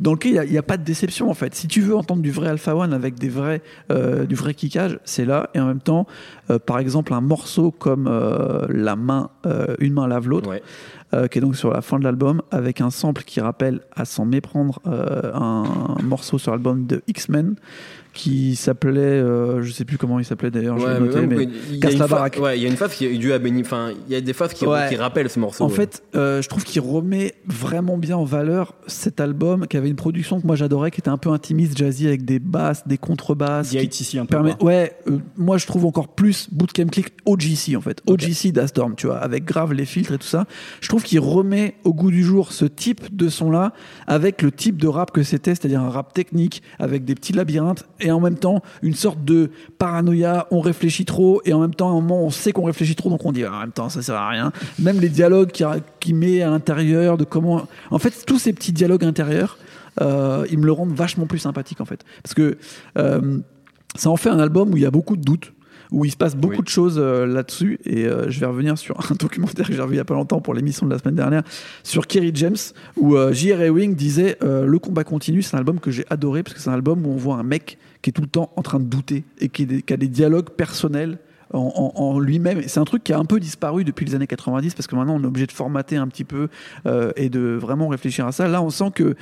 dans 0.00 0.12
lequel 0.12 0.30
il 0.30 0.34
n'y 0.34 0.38
a, 0.40 0.44
il 0.44 0.52
y 0.52 0.58
a 0.58 0.62
pas 0.62 0.76
de 0.76 0.84
déception 0.84 1.30
en 1.30 1.34
fait. 1.34 1.54
Si 1.54 1.66
tu 1.68 1.80
veux 1.80 1.96
entendre 1.96 2.22
du 2.22 2.30
vrai 2.30 2.48
Alpha 2.48 2.74
One 2.76 2.92
avec 2.92 3.18
des 3.18 3.28
vrais, 3.28 3.62
euh, 3.90 4.24
du 4.26 4.34
vrai 4.34 4.54
kickage, 4.54 4.98
c'est 5.04 5.24
là. 5.24 5.50
Et 5.54 5.60
en 5.60 5.66
même 5.66 5.80
temps, 5.80 6.06
euh, 6.50 6.58
par 6.58 6.78
exemple, 6.78 7.12
un 7.14 7.20
morceau 7.20 7.70
comme 7.70 8.06
euh, 8.08 8.66
La 8.68 8.96
main, 8.96 9.30
une 9.78 9.92
main 9.94 10.06
lave 10.08 10.28
l'autre 10.28 10.48
Ouais. 10.50 10.62
euh, 11.14 11.26
qui 11.28 11.38
est 11.38 11.40
donc 11.40 11.56
sur 11.56 11.70
la 11.72 11.80
fin 11.80 11.98
de 11.98 12.04
l'album, 12.04 12.42
avec 12.50 12.80
un 12.80 12.90
sample 12.90 13.22
qui 13.24 13.40
rappelle, 13.40 13.80
à 13.94 14.04
s'en 14.04 14.24
méprendre, 14.24 14.80
euh, 14.86 15.32
un 15.34 15.64
morceau 16.02 16.38
sur 16.38 16.52
l'album 16.52 16.86
de 16.86 17.02
X-Men 17.06 17.56
qui 18.12 18.56
s'appelait, 18.56 19.00
euh, 19.00 19.62
je 19.62 19.70
sais 19.72 19.84
plus 19.84 19.98
comment 19.98 20.18
il 20.18 20.24
s'appelait 20.24 20.50
d'ailleurs, 20.50 20.78
je 20.78 20.84
Ouais, 20.84 20.94
l'ai 20.94 21.00
mais 21.00 21.06
noté, 21.06 21.26
mais 21.26 21.48
il 21.72 21.80
Casse 21.80 21.96
la 21.98 22.06
baraque. 22.06 22.38
Ouais, 22.40 22.58
il 22.58 22.62
y 22.62 22.66
a 22.66 22.68
une 22.68 22.76
phase 22.76 22.94
qui 22.94 23.06
est 23.06 23.16
due 23.18 23.32
à 23.32 23.38
Benny. 23.38 23.60
Enfin, 23.60 23.92
il 24.08 24.12
y 24.12 24.16
a 24.16 24.20
des 24.20 24.32
phases 24.32 24.52
qui, 24.52 24.66
Ouais. 24.66 24.88
qui 24.88 24.96
rappellent 24.96 25.30
ce 25.30 25.38
morceau. 25.38 25.64
En 25.64 25.68
ouais. 25.68 25.74
fait, 25.74 26.02
euh, 26.14 26.42
je 26.42 26.48
trouve 26.48 26.64
qu'il 26.64 26.80
remet 26.80 27.34
vraiment 27.46 27.98
bien 27.98 28.16
en 28.16 28.24
valeur 28.24 28.74
cet 28.86 29.20
album 29.20 29.66
qui 29.66 29.76
avait 29.76 29.88
une 29.88 29.96
production 29.96 30.40
que 30.40 30.46
moi 30.46 30.56
j'adorais, 30.56 30.90
qui 30.90 31.00
était 31.00 31.08
un 31.08 31.18
peu 31.18 31.30
intimiste, 31.30 31.76
jazzy, 31.76 32.06
avec 32.06 32.24
des 32.24 32.38
basses, 32.38 32.86
des 32.86 32.98
contrebasses. 32.98 33.70
The 33.70 33.78
qui 33.78 33.84
ITC 34.04 34.18
un 34.18 34.26
peu. 34.26 34.36
permet, 34.36 34.54
ouais, 34.62 34.92
euh, 35.08 35.18
moi 35.36 35.58
je 35.58 35.66
trouve 35.66 35.86
encore 35.86 36.08
plus 36.08 36.48
Bootcamp 36.52 36.86
Click 36.88 37.12
OGC 37.26 37.76
en 37.76 37.80
fait, 37.80 38.02
OGC 38.06 38.52
d'Astorm, 38.52 38.94
tu 38.96 39.06
vois, 39.06 39.18
avec 39.18 39.44
grave 39.44 39.72
les 39.72 39.84
filtres 39.84 40.12
et 40.12 40.18
tout 40.18 40.26
ça. 40.26 40.46
Je 40.80 40.88
trouve 40.88 41.02
qu'il 41.04 41.20
remet 41.20 41.74
au 41.84 41.94
goût 41.94 42.10
du 42.10 42.22
jour 42.24 42.52
ce 42.52 42.64
type 42.64 43.14
de 43.14 43.28
son 43.28 43.50
là 43.50 43.72
avec 44.06 44.42
le 44.42 44.50
type 44.50 44.76
de 44.78 44.88
rap 44.88 45.10
que 45.12 45.22
c'était, 45.22 45.54
c'est-à-dire 45.54 45.80
un 45.80 45.90
rap 45.90 46.12
technique 46.12 46.62
avec 46.78 47.04
des 47.04 47.14
petits 47.14 47.32
labyrinthes 47.32 47.84
et 48.00 48.10
en 48.10 48.20
même 48.20 48.36
temps 48.36 48.62
une 48.82 48.94
sorte 48.94 49.24
de 49.24 49.50
paranoïa, 49.78 50.46
on 50.50 50.60
réfléchit 50.60 51.04
trop 51.04 51.40
et 51.44 51.52
en 51.52 51.60
même 51.60 51.74
temps 51.74 51.88
à 51.88 51.92
un 51.92 51.94
moment 51.94 52.22
on 52.22 52.30
sait 52.30 52.52
qu'on 52.52 52.64
réfléchit 52.64 52.94
trop 52.94 53.10
donc 53.10 53.24
on 53.24 53.32
dit 53.32 53.44
Ah, 53.44 53.54
en 53.54 53.60
même 53.60 53.72
temps 53.72 53.88
ça 53.88 54.02
sert 54.02 54.14
à 54.14 54.28
rien. 54.28 54.52
Même 54.78 55.00
les 55.00 55.08
dialogues 55.08 55.50
qu'il 55.50 55.66
qui 56.00 56.14
met 56.14 56.42
à 56.42 56.50
l'intérieur 56.50 57.16
de 57.16 57.24
comment, 57.24 57.66
en 57.90 57.98
fait 57.98 58.24
tous 58.26 58.38
ces 58.38 58.52
petits 58.52 58.72
dialogues 58.72 59.04
intérieurs, 59.04 59.58
euh, 60.00 60.46
ils 60.50 60.58
me 60.58 60.66
le 60.66 60.72
rendent 60.72 60.94
vachement 60.94 61.26
plus 61.26 61.38
sympathique 61.38 61.80
en 61.80 61.84
fait, 61.84 62.04
parce 62.22 62.34
que 62.34 62.58
euh, 62.98 63.38
ça 63.94 64.10
en 64.10 64.16
fait 64.16 64.30
un 64.30 64.38
album 64.38 64.72
où 64.72 64.76
il 64.76 64.82
y 64.82 64.86
a 64.86 64.90
beaucoup 64.90 65.16
de 65.16 65.22
doutes, 65.22 65.52
où 65.92 66.04
il 66.04 66.10
se 66.10 66.16
passe 66.16 66.36
beaucoup 66.36 66.56
Oui. 66.58 66.62
de 66.62 66.68
choses 66.68 66.96
euh, 66.98 67.26
là-dessus. 67.26 67.78
Et 67.84 68.06
euh, 68.06 68.30
je 68.30 68.38
vais 68.40 68.46
revenir 68.46 68.78
sur 68.78 68.98
un 69.10 69.14
documentaire 69.18 69.66
que 69.66 69.72
j'ai 69.72 69.80
revu 69.80 69.94
il 69.94 69.98
y 69.98 70.00
a 70.00 70.04
pas 70.04 70.14
longtemps 70.14 70.40
pour 70.40 70.54
l'émission 70.54 70.86
de 70.86 70.92
la 70.92 70.98
semaine 70.98 71.14
dernière 71.16 71.42
sur 71.82 72.06
Kerry 72.06 72.30
James, 72.34 72.56
où 72.96 73.16
euh, 73.16 73.32
J.R. 73.32 73.62
Ewing 73.62 73.94
disait 73.94 74.36
euh, 74.42 74.66
Le 74.66 74.78
combat 74.78 75.04
continue, 75.04 75.42
c'est 75.42 75.56
un 75.56 75.58
album 75.58 75.80
que 75.80 75.90
j'ai 75.90 76.04
adoré 76.10 76.42
parce 76.42 76.54
que 76.54 76.60
c'est 76.60 76.70
un 76.70 76.74
album 76.74 77.04
où 77.06 77.10
on 77.10 77.16
voit 77.16 77.36
un 77.36 77.42
mec 77.42 77.78
qui 78.02 78.10
est 78.10 78.12
tout 78.12 78.22
le 78.22 78.28
temps 78.28 78.52
en 78.56 78.62
train 78.62 78.78
de 78.80 78.84
douter 78.84 79.24
et 79.40 79.48
qui, 79.48 79.62
est 79.62 79.66
des- 79.66 79.82
qui 79.82 79.92
a 79.92 79.96
des 79.96 80.08
dialogues 80.08 80.50
personnels. 80.50 81.18
En, 81.52 81.92
en- 81.96 82.00
en 82.00 82.20
lui-même, 82.20 82.62
c'est 82.68 82.78
un 82.78 82.84
truc 82.84 83.02
qui 83.02 83.12
a 83.12 83.18
un 83.18 83.24
peu 83.24 83.40
disparu 83.40 83.82
depuis 83.82 84.06
les 84.06 84.14
années 84.14 84.28
90 84.28 84.72
parce 84.76 84.86
que 84.86 84.94
maintenant 84.94 85.16
on 85.16 85.22
est 85.24 85.26
obligé 85.26 85.46
de 85.48 85.52
formater 85.52 85.96
un 85.96 86.06
petit 86.06 86.22
peu 86.22 86.46
euh, 86.86 87.10
et 87.16 87.28
de 87.28 87.58
vraiment 87.60 87.88
réfléchir 87.88 88.24
à 88.24 88.30
ça. 88.30 88.46
Là, 88.46 88.62
on 88.62 88.70
sent 88.70 88.92
que 88.94 89.02
euh, 89.02 89.14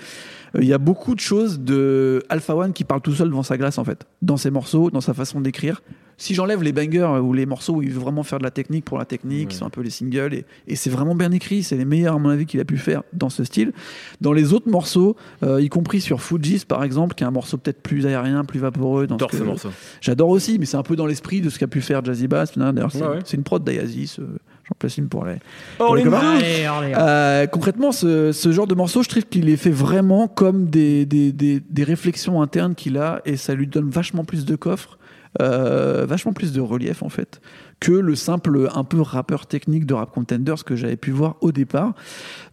il 0.60 0.66
y 0.66 0.74
a 0.74 0.78
beaucoup 0.78 1.14
de 1.14 1.20
choses 1.20 1.58
de 1.60 2.22
Alpha 2.28 2.54
One 2.54 2.74
qui 2.74 2.84
parle 2.84 3.00
tout 3.00 3.14
seul 3.14 3.28
devant 3.28 3.42
sa 3.42 3.56
glace 3.56 3.78
en 3.78 3.84
fait, 3.84 4.04
dans 4.20 4.36
ses 4.36 4.50
morceaux, 4.50 4.90
dans 4.90 5.00
sa 5.00 5.14
façon 5.14 5.40
d'écrire. 5.40 5.80
Si 6.20 6.34
j'enlève 6.34 6.62
les 6.62 6.72
bangers 6.72 6.98
euh, 7.14 7.20
ou 7.20 7.32
les 7.32 7.46
morceaux 7.46 7.74
où 7.76 7.82
il 7.82 7.90
veut 7.90 8.00
vraiment 8.00 8.24
faire 8.24 8.38
de 8.38 8.44
la 8.44 8.50
technique 8.50 8.84
pour 8.84 8.98
la 8.98 9.04
technique, 9.04 9.48
qui 9.48 9.56
sont 9.56 9.64
un 9.66 9.70
peu 9.70 9.80
les 9.82 9.90
singles, 9.90 10.34
et, 10.34 10.44
et 10.66 10.74
c'est 10.76 10.90
vraiment 10.90 11.14
bien 11.14 11.30
écrit, 11.32 11.62
c'est 11.62 11.76
les 11.76 11.84
meilleurs 11.84 12.16
à 12.16 12.18
mon 12.18 12.28
avis 12.28 12.44
qu'il 12.44 12.58
a 12.60 12.64
pu 12.64 12.76
faire 12.76 13.02
dans 13.12 13.30
ce 13.30 13.44
style. 13.44 13.72
Dans 14.20 14.32
les 14.32 14.52
autres 14.52 14.68
morceaux, 14.68 15.16
euh, 15.44 15.62
y 15.62 15.68
compris 15.68 16.00
sur 16.00 16.20
Fujis 16.20 16.64
par 16.66 16.82
exemple, 16.84 17.14
qui 17.14 17.22
est 17.24 17.26
un 17.26 17.30
morceau 17.30 17.56
peut-être 17.56 17.80
plus 17.80 18.04
aérien, 18.04 18.44
plus 18.44 18.58
vaporeux. 18.60 19.06
Dans 19.06 19.14
J'adore 19.16 19.30
ce 19.30 19.38
ce 19.38 19.42
morceau. 19.44 19.68
J'adore 20.00 20.28
aussi, 20.30 20.58
mais 20.58 20.66
c'est 20.66 20.76
un 20.76 20.82
peu 20.82 20.96
dans 20.96 21.06
l'esprit 21.06 21.40
de 21.40 21.48
ce 21.50 21.58
qu'a 21.58 21.68
pu 21.68 21.80
faire 21.80 22.04
Jazzy 22.04 22.26
Bass. 22.26 22.58
D'ailleurs, 22.58 22.90
c'est 22.92 23.00
Ouais, 23.02 23.08
ouais. 23.08 23.18
c'est 23.24 23.36
une 23.36 23.44
prod 23.44 23.62
d'Ayazis. 23.62 24.16
euh, 24.18 24.24
J'en 24.68 24.74
place 24.78 24.98
une 24.98 25.08
pour 25.08 25.24
les, 25.24 25.36
Oh, 25.78 25.86
pour 25.86 25.96
les 25.96 26.02
les 26.04 26.10
copains. 26.10 26.30
Allez, 26.36 26.64
allez, 26.66 26.92
allez. 26.92 26.94
Euh, 26.98 27.46
concrètement, 27.46 27.90
ce, 27.92 28.32
ce 28.32 28.52
genre 28.52 28.66
de 28.66 28.74
morceau, 28.74 29.02
je 29.02 29.08
trouve 29.08 29.24
qu'il 29.24 29.48
est 29.48 29.56
fait 29.56 29.70
vraiment 29.70 30.28
comme 30.28 30.66
des, 30.66 31.06
des, 31.06 31.32
des, 31.32 31.60
des 31.60 31.84
réflexions 31.84 32.42
internes 32.42 32.74
qu'il 32.74 32.98
a 32.98 33.22
et 33.24 33.36
ça 33.38 33.54
lui 33.54 33.66
donne 33.66 33.88
vachement 33.88 34.24
plus 34.24 34.44
de 34.44 34.56
coffre, 34.56 34.98
euh, 35.40 36.06
vachement 36.06 36.32
plus 36.32 36.52
de 36.52 36.60
relief 36.60 37.02
en 37.02 37.08
fait, 37.08 37.40
que 37.80 37.92
le 37.92 38.14
simple 38.14 38.68
un 38.74 38.84
peu 38.84 39.00
rappeur 39.00 39.46
technique 39.46 39.86
de 39.86 39.94
Rap 39.94 40.10
Contenders 40.12 40.64
que 40.64 40.74
j'avais 40.74 40.96
pu 40.96 41.10
voir 41.10 41.36
au 41.40 41.52
départ. 41.52 41.94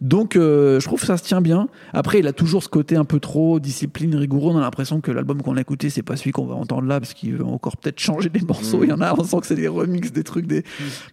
Donc, 0.00 0.36
euh, 0.36 0.78
je 0.78 0.86
trouve 0.86 1.00
que 1.00 1.06
ça 1.06 1.16
se 1.16 1.24
tient 1.24 1.40
bien. 1.40 1.68
Après, 1.92 2.20
il 2.20 2.26
a 2.26 2.32
toujours 2.32 2.62
ce 2.62 2.68
côté 2.68 2.96
un 2.96 3.04
peu 3.04 3.18
trop 3.18 3.58
discipline, 3.58 4.14
rigoureux. 4.14 4.52
On 4.54 4.58
a 4.58 4.60
l'impression 4.60 5.00
que 5.00 5.10
l'album 5.10 5.42
qu'on 5.42 5.56
a 5.56 5.60
écouté, 5.60 5.90
c'est 5.90 6.02
pas 6.02 6.16
celui 6.16 6.32
qu'on 6.32 6.46
va 6.46 6.54
entendre 6.54 6.86
là 6.86 7.00
parce 7.00 7.14
qu'il 7.14 7.34
veut 7.34 7.44
encore 7.44 7.76
peut-être 7.76 7.98
changer 7.98 8.28
des 8.28 8.40
morceaux. 8.40 8.84
Il 8.84 8.90
y 8.90 8.92
en 8.92 9.00
a, 9.00 9.14
on 9.18 9.24
sent 9.24 9.40
que 9.40 9.46
c'est 9.46 9.56
des 9.56 9.68
remixes, 9.68 10.12
des 10.12 10.24
trucs, 10.24 10.46
des. 10.46 10.62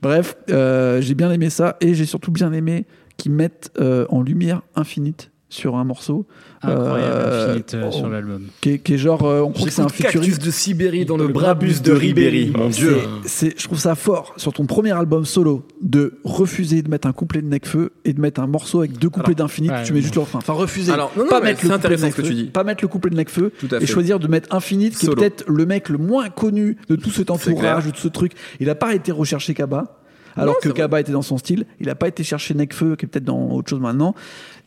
Bref, 0.02 0.36
euh, 0.50 1.02
j'ai 1.02 1.16
bien 1.16 1.32
aimé 1.32 1.50
ça 1.50 1.78
et 1.82 1.94
j'ai 1.96 2.06
surtout 2.06 2.32
bien 2.32 2.54
aimé 2.54 2.86
qu'ils 3.18 3.32
mettent 3.32 3.72
en 4.10 4.22
lumière 4.22 4.62
infinite 4.76 5.33
sur 5.54 5.76
un 5.76 5.84
morceau 5.84 6.26
Incroyable, 6.62 7.14
euh, 7.16 7.50
Infinite, 7.50 7.74
euh, 7.74 7.86
oh. 7.88 7.92
sur 7.92 8.10
l'album. 8.10 8.44
qui 8.62 8.70
est, 8.72 8.80
qui 8.80 8.94
est 8.94 8.98
genre 8.98 9.24
euh, 9.24 9.42
on 9.42 9.52
croit 9.52 9.68
que 9.68 9.74
c'est 9.74 9.82
un 9.82 9.90
futuriste 9.90 10.14
Cactus 10.14 10.40
de 10.40 10.52
Sibérie 10.52 11.06
dans 11.06 11.18
le 11.18 11.28
Le 11.28 11.34
Brabus 11.34 11.82
de 11.82 11.92
de 11.92 11.98
Ribéry. 11.98 12.52
Mon 12.56 12.70
dieu. 12.70 12.98
C'est- 13.26 13.60
je 13.60 13.64
trouve 13.66 13.80
ça 13.80 13.96
fort 13.96 14.34
sur 14.38 14.54
ton 14.54 14.66
premier 14.66 14.92
album 14.92 15.26
solo 15.26 15.68
de 15.82 16.20
refuser 16.24 16.82
de 16.82 16.90
mettre 16.90 17.08
un 17.08 17.12
couplet 17.12 17.42
de 17.42 17.48
Necfeu 17.48 17.92
et 18.06 18.14
de 18.14 18.22
mettre 18.22 18.42
un 18.42 18.48
morceau 18.48 18.80
avec 18.80 18.98
deux 18.98 19.10
couplets 19.10 19.36
d'infinite. 19.36 19.72
ouais, 19.72 19.84
tu 19.84 19.92
mets 19.94 19.98
ouais. 19.98 20.04
juste 20.04 20.16
le 20.16 20.22
refrain. 20.22 20.40
Enfin, 20.40 20.54
refuser. 20.54 20.92
Alors, 20.92 21.12
non, 21.18 21.24
non, 21.26 21.30
pas 21.30 21.42
mettre 21.42 21.64
le 21.64 21.70
couplet 21.70 21.76
intéressant 21.76 22.08
de 22.08 22.12
ce 22.12 22.16
que 22.18 22.22
Necfeu, 22.22 22.34
tu 22.36 22.44
dis. 22.44 22.50
Pas 22.50 22.64
mettre 22.64 22.84
le 22.84 22.88
couplet 22.88 23.12
de 23.12 23.16
Necfeu 23.18 23.52
et 23.80 23.86
choisir 23.86 24.20
de 24.20 24.28
mettre 24.28 24.54
Infinite, 24.56 24.98
qui 24.98 25.06
est 25.06 25.14
peut-être 25.16 25.44
le 25.48 25.66
mec 25.66 25.90
le 25.90 25.98
moins 25.98 26.30
connu 26.30 26.78
de 26.90 26.96
tout 26.96 27.12
cet 27.12 27.30
entourage, 27.30 27.86
de 27.86 27.92
tout 27.92 28.02
ce 28.02 28.08
truc. 28.08 28.34
Il 28.60 28.68
n'a 28.68 28.76
pas 28.76 28.96
été 28.96 29.12
recherché 29.12 29.54
Kaba. 29.54 30.00
Alors 30.36 30.56
Non, 30.56 30.60
que. 30.62 30.70
Kaba 30.70 31.00
était 31.00 31.12
dans 31.12 31.22
son 31.22 31.38
style, 31.38 31.66
il 31.80 31.88
n'a 31.88 31.96
pas 31.96 32.08
été 32.08 32.24
chercher 32.24 32.54
Necfeu, 32.54 32.96
qui 32.96 33.06
est 33.06 33.08
peut-être 33.08 33.26
dans 33.26 33.50
autre 33.52 33.70
chose 33.70 33.80
maintenant. 33.80 34.16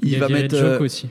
Il, 0.00 0.12
Il, 0.12 0.18
va 0.18 0.28
mettre 0.28 0.56
Joke 0.56 0.64
euh, 0.80 0.85
aussi. 0.85 1.08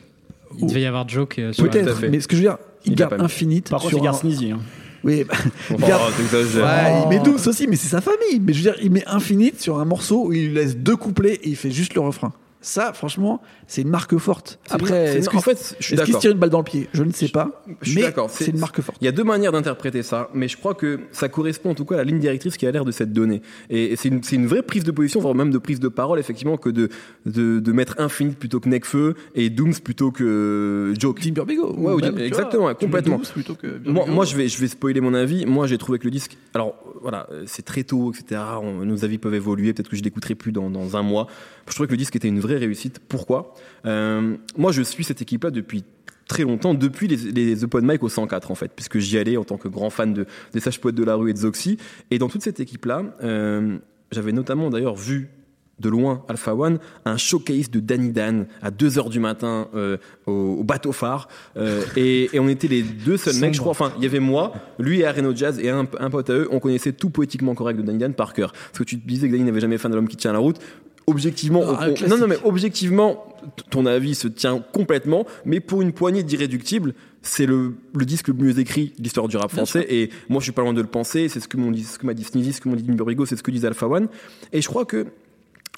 Il 0.60 0.68
devait 0.68 0.82
y 0.82 0.86
avoir 0.86 1.08
Joke 1.08 1.38
euh, 1.40 1.52
sur 1.54 1.64
peut-être, 1.70 2.02
mais 2.10 2.20
ce 2.22 2.28
que 2.28 2.36
je 2.36 2.42
veux 2.42 2.48
dire, 2.48 2.58
il, 2.86 2.92
Il 2.94 2.96
garde. 2.96 3.16
Infinite. 3.20 3.70
Par 3.70 3.80
contre, 3.80 3.90
sur 3.90 4.00
il 4.00 4.04
garde 4.04 4.16
un- 4.16 4.20
Sneezy. 4.20 4.52
hein. 4.52 4.60
Oui, 5.04 5.24
bah, 5.28 5.36
Oh, 5.72 5.76
il 5.78 5.86
garde- 5.86 6.14
t'exagères. 6.16 6.64
Ouais, 6.66 7.02
il 7.04 7.10
met 7.10 7.20
Oh. 7.22 7.26
douce 7.26 7.46
aussi, 7.48 7.68
mais 7.68 7.76
c'est 7.76 7.90
sa 7.90 8.02
famille. 8.02 8.40
Mais 8.42 8.54
je 8.54 8.58
veux 8.64 8.72
dire, 8.72 8.76
il 8.82 8.92
met 8.92 9.04
Infinite 9.08 9.60
sur 9.62 9.80
un 9.80 9.86
morceau 9.86 10.28
où 10.28 10.34
il 10.34 10.54
laisse 10.54 10.78
deux 10.78 10.96
couplets 10.96 11.34
et 11.44 11.50
il 11.50 11.56
fait 11.56 11.72
juste 11.72 11.94
le 11.94 12.02
refrain. 12.02 12.32
Ça, 12.66 12.94
franchement, 12.94 13.44
c'est 13.68 13.84
une 13.84 13.90
marque 13.90 14.18
forte. 14.18 14.60
Après, 14.72 15.18
est-ce 15.18 15.30
en 15.36 15.40
fait, 15.40 15.76
je 15.80 15.86
suis 15.86 15.94
est-ce 15.94 16.04
qu'il 16.04 16.16
se 16.16 16.20
tire 16.20 16.32
une 16.32 16.40
balle 16.40 16.50
dans 16.50 16.58
le 16.58 16.64
pied? 16.64 16.90
Je 16.94 17.04
ne 17.04 17.12
sais 17.12 17.28
pas. 17.28 17.64
Je 17.84 17.94
mais 17.94 18.12
c'est 18.30 18.48
une 18.48 18.58
marque 18.58 18.82
forte. 18.82 18.98
Il 19.02 19.06
y 19.06 19.08
a 19.08 19.12
deux 19.12 19.24
manières 19.24 19.52
d'interpréter 19.52 20.02
ça, 20.02 20.32
mais 20.34 20.48
je 20.48 20.58
crois 20.58 20.74
que 20.74 21.02
ça 21.12 21.30
correspond 21.30 21.70
en 21.70 21.76
tout 21.76 21.86
cas 21.86 21.94
à 21.94 21.98
la 22.00 22.04
ligne 22.06 22.18
directrice 22.18 22.58
qui 22.58 22.66
a 22.66 22.72
l'air 22.72 22.84
de 22.84 22.90
s'être 22.90 23.14
donnée. 23.14 23.44
Et, 23.70 23.92
et 23.92 23.96
c'est 23.96 24.10
une, 24.10 24.22
une 24.32 24.48
vraie 24.48 24.64
prise 24.64 24.84
de 24.84 24.90
position, 24.90 25.20
voire 25.20 25.36
même 25.36 25.52
de 25.52 25.60
prise 25.60 25.80
de 25.80 25.90
parole, 25.90 26.18
effectivement, 26.18 26.58
que 26.58 26.70
de, 26.70 26.90
de, 27.28 27.60
de 27.60 27.72
mettre 27.72 27.96
Infinite 28.00 28.40
plutôt 28.40 28.60
que 28.60 28.68
Necfeu 28.68 29.14
et 29.36 29.52
Dooms 29.52 29.76
plutôt 29.84 30.10
que 30.10 30.92
Joke. 30.98 31.20
Jim 31.22 31.34
Burbigo. 31.34 31.72
Ouais, 31.78 31.94
ou 31.94 32.18
exactement, 32.18 32.64
vois, 32.64 32.74
complètement. 32.74 33.20
que 33.20 33.88
Moi, 33.88 34.08
moi, 34.08 34.26
je 34.26 34.36
vais, 34.36 34.48
je 34.48 34.60
vais 34.60 34.68
spoiler 34.68 35.02
mon 35.02 35.14
avis. 35.14 35.46
Moi, 35.46 35.68
j'ai 35.68 35.78
trouvé 35.78 36.00
que 36.00 36.06
le 36.06 36.12
disque. 36.12 36.36
Alors, 36.56 36.76
euh, 36.88 36.95
voilà, 37.06 37.28
euh, 37.30 37.44
c'est 37.46 37.62
très 37.62 37.84
tôt, 37.84 38.12
etc. 38.12 38.42
Nos 38.64 39.06
avis 39.06 39.20
peuvent 39.20 39.36
évoluer. 39.36 39.74
Peut-être 39.74 39.90
que 39.90 39.96
je 39.96 40.02
l'écouterai 40.02 40.34
plus 40.34 40.52
dans, 40.52 40.72
dans 40.72 40.98
un 40.98 41.04
mois. 41.04 41.28
Je 41.68 41.74
trouvais 41.76 41.86
que 41.86 41.92
le 41.92 42.00
disque 42.00 42.16
était 42.16 42.28
une 42.28 42.40
vraie 42.40 42.58
réussite. 42.58 42.98
Pourquoi? 42.98 43.54
Euh, 43.86 44.38
Moi, 44.58 44.72
je 44.72 44.82
suis 44.82 45.04
cette 45.04 45.22
équipe-là 45.22 45.52
depuis 45.52 45.84
très 46.28 46.42
longtemps, 46.42 46.74
depuis 46.74 47.08
les, 47.08 47.18
les 47.18 47.64
open 47.64 47.86
mic 47.86 48.02
au 48.02 48.10
104 48.10 48.50
en 48.50 48.56
fait, 48.56 48.72
puisque 48.76 48.98
j'y 48.98 49.20
allais 49.20 49.38
en 49.38 49.44
tant 49.44 49.58
que 49.58 49.68
grand 49.68 49.92
fan 49.92 50.16
de, 50.16 50.26
des 50.52 50.60
Sages 50.60 50.82
Poètes 50.82 50.96
de 50.96 51.04
la 51.04 51.14
rue 51.14 51.30
et 51.30 51.34
de 51.34 51.38
Zoxy. 51.38 51.78
Et 52.10 52.18
dans 52.18 52.28
toute 52.28 52.42
cette 52.42 52.60
équipe-là, 52.60 53.04
euh, 53.22 53.78
j'avais 54.12 54.32
notamment 54.32 54.72
d'ailleurs 54.72 54.96
vu 54.96 55.30
de 55.79 55.89
loin 55.89 56.24
Alpha 56.29 56.55
One 56.55 56.79
un 57.03 57.17
showcase 57.17 57.70
de 57.70 57.79
Danny 57.82 58.12
Dan 58.12 58.48
à 58.62 58.72
2h 58.72 59.10
du 59.10 59.20
matin 59.20 59.67
euh, 59.75 59.98
au, 60.25 60.58
au 60.60 60.63
bateau 60.63 60.91
phare. 60.94 61.27
Euh, 61.58 61.84
et, 61.98 62.29
et 62.34 62.39
on 62.39 62.48
était 62.48 62.67
les 62.70 62.82
deux 62.84 63.17
seuls 63.17 63.36
mecs 63.41 63.53
je 63.53 63.60
crois. 63.60 63.72
Enfin 63.72 63.91
il 63.98 64.03
y 64.03 64.05
avait 64.05 64.20
moi 64.22 64.53
lui 64.79 65.01
et 65.01 65.05
Areno 65.05 65.36
Jazz 65.36 65.60
et 65.60 65.70
un, 65.70 65.86
un 66.00 66.10
pote 66.10 66.29
à 66.29 66.34
eux. 66.34 66.48
On 66.51 66.60
connaissait 66.60 66.94
tout 66.94 67.10
poétiquement 67.10 67.55
correct 67.55 67.75
de 67.77 67.82
Danny 67.82 67.98
Dan 68.00 68.13
par 68.13 68.34
cœur. 68.34 68.51
Parce 68.53 68.79
que 68.79 68.84
tu 68.86 69.00
te 69.00 69.08
disais 69.08 69.27
que 69.27 69.34
Danny 69.34 69.44
n'avait 69.44 69.60
jamais 69.60 69.77
fait 69.77 69.89
de 69.89 69.96
l'homme 69.96 70.08
qui 70.08 70.15
tient 70.17 70.32
la 70.34 70.39
route. 70.39 70.60
Objectivement 71.08 71.62
Ah, 71.67 71.88
on- 72.03 72.10
non 72.10 72.17
non 72.17 72.27
mais 72.27 72.38
objectivement 72.44 73.25
ton 73.70 73.86
avis 73.86 74.15
se 74.15 74.27
tient 74.27 74.63
complètement. 74.72 75.25
Mais 75.46 75.60
pour 75.60 75.82
une 75.82 75.91
poignée 75.91 76.24
d'irréductibles 76.24 76.94
c'est 77.22 77.46
le, 77.46 77.74
le 77.96 78.05
disque 78.05 78.27
le 78.29 78.34
mieux 78.36 78.58
écrit 78.60 78.94
de 78.98 79.03
l'histoire 79.03 79.27
du 79.27 79.36
rap 79.38 79.51
français. 79.51 79.86
et 79.89 80.10
moi 80.29 80.39
je 80.39 80.46
suis 80.46 80.51
pas 80.51 80.62
loin 80.62 80.74
de 80.74 80.82
le 80.82 80.88
penser. 80.88 81.27
C'est 81.29 81.39
ce 81.39 81.48
que 81.48 81.58
m'a 81.58 82.13
dit 82.13 82.24
Sneezy 82.24 82.53
ce 82.53 82.62
que 82.62 82.70
m'ont 82.70 82.75
dit 82.75 82.84
Borrego 82.84 83.25
c'est 83.25 83.36
ce 83.36 83.44
que 83.44 83.51
disait 83.51 83.67
Alpha 83.67 83.88
One. 83.88 84.08
Et 84.53 84.62
je 84.62 84.67
crois 84.67 84.86
que 84.86 85.05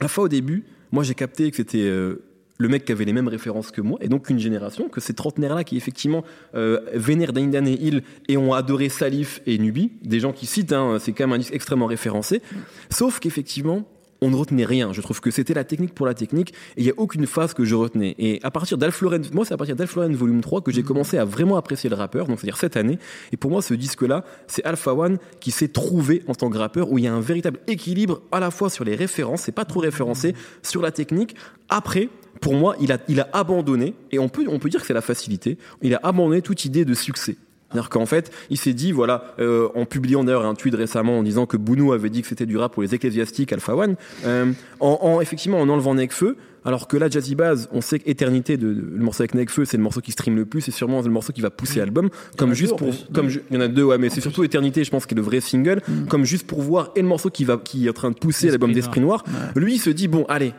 la 0.02 0.08
fois 0.08 0.26
au 0.26 0.28
début, 0.28 0.64
moi 0.92 1.04
j'ai 1.04 1.16
capté 1.16 1.50
que 1.50 1.58
c'était 1.58 1.80
euh, 1.80 2.24
le 2.58 2.68
mec 2.68 2.86
qui 2.86 2.92
avait 2.92 3.06
les 3.06 3.14
mêmes 3.14 3.28
références 3.28 3.72
que 3.72 3.82
moi, 3.82 4.00
et 4.02 4.08
donc 4.08 4.30
une 4.30 4.40
génération, 4.40 4.90
que 4.90 5.02
ces 5.02 5.14
trentenaires-là 5.14 5.64
qui 5.64 5.78
effectivement 5.78 6.24
euh, 6.56 6.82
vénèrent 6.94 7.34
Daindan 7.34 7.68
et 7.68 7.74
Hill 7.74 8.04
et 8.28 8.38
ont 8.38 8.54
adoré 8.54 8.90
Salif 8.90 9.42
et 9.46 9.58
Nubi, 9.58 9.92
des 10.04 10.20
gens 10.20 10.34
qui 10.34 10.46
citent, 10.46 10.74
hein, 10.74 10.98
c'est 11.00 11.14
quand 11.14 11.26
même 11.26 11.34
un 11.34 11.40
disque 11.40 11.54
extrêmement 11.54 11.86
référencé, 11.86 12.42
sauf 12.90 13.20
qu'effectivement, 13.20 13.88
on 14.22 14.30
ne 14.30 14.36
retenait 14.36 14.66
rien. 14.66 14.94
Je 14.94 15.02
trouve 15.02 15.22
que 15.22 15.32
c'était 15.32 15.54
la 15.54 15.64
technique 15.64 15.94
pour 15.94 16.06
la 16.06 16.14
technique 16.14 16.54
et 16.76 16.82
il 16.82 16.84
n'y 16.84 16.90
a 16.90 16.94
aucune 16.98 17.26
phase 17.28 17.54
que 17.54 17.66
je 17.66 17.76
retenais. 17.76 18.16
Et 18.18 18.40
à 18.44 18.52
partir 18.52 18.78
d'Alfloren, 18.78 19.24
moi 19.34 19.46
c'est 19.46 19.54
à 19.54 19.58
partir 19.58 19.76
d'Alfloren 19.76 20.14
volume 20.16 20.42
3 20.42 20.62
que 20.62 20.72
j'ai 20.72 20.84
commencé 20.84 21.18
à 21.18 21.26
vraiment 21.26 21.58
apprécier 21.58 21.90
le 21.90 21.96
rappeur, 21.96 22.28
donc 22.28 22.40
c'est-à-dire 22.40 22.58
cette 22.58 22.78
année. 22.78 23.00
Et 23.32 23.38
pour 23.38 23.52
moi 23.52 23.62
ce 23.62 23.74
disque-là, 23.74 24.24
c'est 24.48 24.64
Alpha 24.66 24.94
One 24.94 25.18
qui 25.40 25.52
s'est 25.52 25.70
trouvé 25.70 26.24
en 26.28 26.36
tant 26.36 26.50
que 26.50 26.58
rappeur 26.58 26.92
où 26.92 26.98
il 26.98 27.06
y 27.06 27.08
a 27.08 27.14
un 27.14 27.22
véritable 27.22 27.60
équilibre 27.68 28.22
à 28.32 28.40
la 28.40 28.52
fois 28.52 28.70
sur 28.70 28.84
les 28.84 28.96
références, 28.96 29.42
c'est 29.42 29.52
pas 29.52 29.66
trop 29.66 29.80
référencé, 29.80 30.36
sur 30.64 30.82
la 30.82 30.92
technique. 30.92 31.36
Après, 31.70 32.10
pour 32.42 32.54
moi, 32.54 32.76
il 32.80 32.92
a, 32.92 32.98
il 33.08 33.20
a 33.20 33.28
abandonné, 33.34 33.94
et 34.12 34.20
on 34.20 34.30
peut, 34.30 34.46
on 34.48 34.60
peut 34.60 34.70
dire 34.70 34.82
que 34.82 34.88
c'est 34.88 34.94
la 34.94 35.02
facilité, 35.02 35.58
il 35.82 35.94
a 35.96 36.00
abandonné 36.04 36.42
toute 36.42 36.66
idée 36.66 36.86
de 36.86 36.94
succès. 36.94 37.36
C'est-à-dire 37.72 37.90
qu'en 37.90 38.06
fait, 38.06 38.32
il 38.50 38.58
s'est 38.58 38.74
dit, 38.74 38.92
voilà, 38.94 39.34
euh, 39.40 39.68
en 39.76 39.86
publiant 39.86 40.24
d'ailleurs 40.24 40.46
un 40.46 40.56
tweet 40.56 40.74
récemment 40.76 41.20
en 41.20 41.24
disant 41.24 41.46
que 41.46 41.58
Bounou 41.58 41.92
avait 41.92 42.10
dit 42.10 42.22
que 42.22 42.28
c'était 42.28 42.46
du 42.46 42.56
rap 42.58 42.74
pour 42.74 42.82
les 42.84 42.96
ecclésiastiques, 42.96 43.52
Alpha 43.52 43.76
One, 43.76 43.96
euh, 44.26 44.52
en, 44.80 44.98
en- 45.02 45.22
effectivement 45.22 45.60
en 45.60 45.68
enlevant 45.68 45.94
Nekfeu, 45.94 46.38
alors 46.64 46.88
que 46.88 46.96
là, 46.98 47.10
Jazzy 47.10 47.36
Bass, 47.36 47.68
on 47.74 47.82
sait 47.82 48.00
qu'Éternité, 48.00 48.56
de, 48.58 48.74
de- 48.74 48.82
le 48.82 49.04
morceau 49.04 49.22
avec 49.24 49.34
Nekfeu, 49.36 49.66
c'est 49.66 49.78
le 49.78 49.84
morceau 49.84 50.00
qui 50.02 50.12
stream 50.14 50.36
le 50.38 50.46
plus, 50.46 50.62
c'est 50.62 50.72
sûrement 50.72 51.02
le 51.02 51.10
morceau 51.10 51.34
qui 51.34 51.42
va 51.42 51.50
pousser 51.50 51.80
l'album, 51.80 52.10
comme 52.38 52.54
juste 52.54 52.76
pour, 52.78 52.90
comme 53.14 53.28
ju- 53.30 53.44
il 53.52 53.56
y 53.56 53.58
en 53.58 53.62
a 53.62 53.68
deux, 53.68 53.84
ouais, 53.84 53.98
mais 53.98 54.10
c'est 54.10 54.22
surtout 54.22 54.44
Éternité, 54.46 54.84
je 54.86 54.92
pense, 54.92 55.06
qui 55.06 55.14
est 55.14 55.18
le 55.18 55.22
vrai 55.24 55.42
single, 55.42 55.82
comme 56.10 56.24
juste 56.24 56.48
pour 56.48 56.62
voir 56.62 56.92
et 56.96 57.02
le 57.02 57.08
morceau 57.08 57.30
qui 57.30 57.44
va, 57.46 57.58
qui 57.58 57.86
est 57.86 57.90
en 57.90 57.94
train 57.94 58.12
de 58.12 58.16
pousser 58.16 58.48
l'album 58.50 58.70
Noir. 58.70 58.76
d'Esprit 58.76 59.02
Noir. 59.02 59.24
Lui, 59.56 59.76
il 59.76 59.80
se 59.80 59.90
dit, 59.90 60.08
bon, 60.08 60.26
allez, 60.30 60.54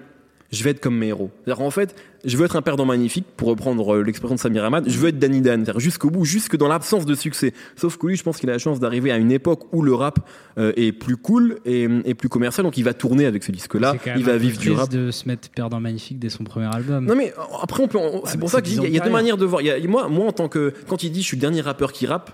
je 0.51 0.65
vais 0.65 0.71
être 0.71 0.81
comme 0.81 0.97
mes 0.97 1.09
héros. 1.09 1.31
C'est-à-dire, 1.45 1.63
en 1.65 1.71
fait, 1.71 1.95
je 2.25 2.37
veux 2.37 2.45
être 2.47 2.57
un 2.57 2.63
perdant 2.63 2.87
magnifique, 2.87 3.27
pour 3.37 3.49
reprendre 3.49 3.97
euh, 3.97 4.03
l'expression 4.03 4.35
de 4.35 4.41
Samir 4.41 4.65
Ahmad, 4.65 4.89
je 4.89 4.99
veux 4.99 5.09
être 5.09 5.19
Danny 5.19 5.41
Dan, 5.43 5.63
c'est-à-dire 5.65 5.79
jusqu'au 5.81 6.09
bout, 6.11 6.25
jusque 6.25 6.57
dans 6.57 6.69
l'absence 6.69 7.05
de 7.05 7.15
succès. 7.15 7.53
Sauf 7.77 7.99
que 7.99 8.07
lui, 8.07 8.17
je 8.17 8.23
pense 8.23 8.39
qu'il 8.39 8.49
a 8.49 8.55
la 8.55 8.59
chance 8.59 8.81
d'arriver 8.81 9.13
à 9.13 9.19
une 9.19 9.31
époque 9.31 9.67
où 9.73 9.83
le 9.83 9.93
rap 9.95 10.21
euh, 10.57 10.73
est 10.77 10.93
plus 10.93 11.17
cool 11.19 11.59
et, 11.67 11.87
et 12.07 12.15
plus 12.15 12.29
commercial, 12.31 12.65
donc 12.65 12.79
il 12.79 12.83
va 12.85 12.95
tourner 12.95 13.27
avec 13.27 13.45
ce 13.45 13.53
disque-là, 13.53 13.95
il 14.17 14.25
va 14.25 14.37
vivre 14.39 14.59
du 14.59 14.71
rap. 14.73 14.89
de 14.91 15.11
se 15.11 15.29
mettre 15.29 15.51
perdant 15.51 15.81
magnifique 15.81 16.19
dès 16.19 16.31
son 16.31 16.45
premier 16.45 16.75
album. 16.75 17.05
Non 17.05 17.15
mais 17.15 17.33
euh, 17.39 17.43
après 17.63 17.83
on 17.83 17.89
peut, 17.89 17.99
on- 17.99 18.25
c'est 18.25 18.39
pour 18.39 18.49
ça 18.49 18.57
c'est 18.59 18.63
que 18.63 18.69
dix 18.69 18.77
il 18.83 18.89
y 18.89 18.93
y 18.95 18.97
a 18.97 19.01
de 19.01 19.05
deux 19.07 19.13
manières 19.13 19.37
de 19.37 19.45
voir. 19.45 19.61
Il 19.61 19.67
y 19.67 19.71
a- 19.71 19.79
moi, 19.87 20.09
moi 20.09 20.27
en 20.27 20.33
tant 20.33 20.49
que 20.49 20.73
quand 20.89 21.03
il 21.03 21.13
dit 21.13 21.21
je 21.23 21.27
suis 21.27 21.37
le 21.37 21.43
dernier 21.43 21.61
rappeur 21.61 21.93
qui 21.93 22.07
rappe, 22.07 22.31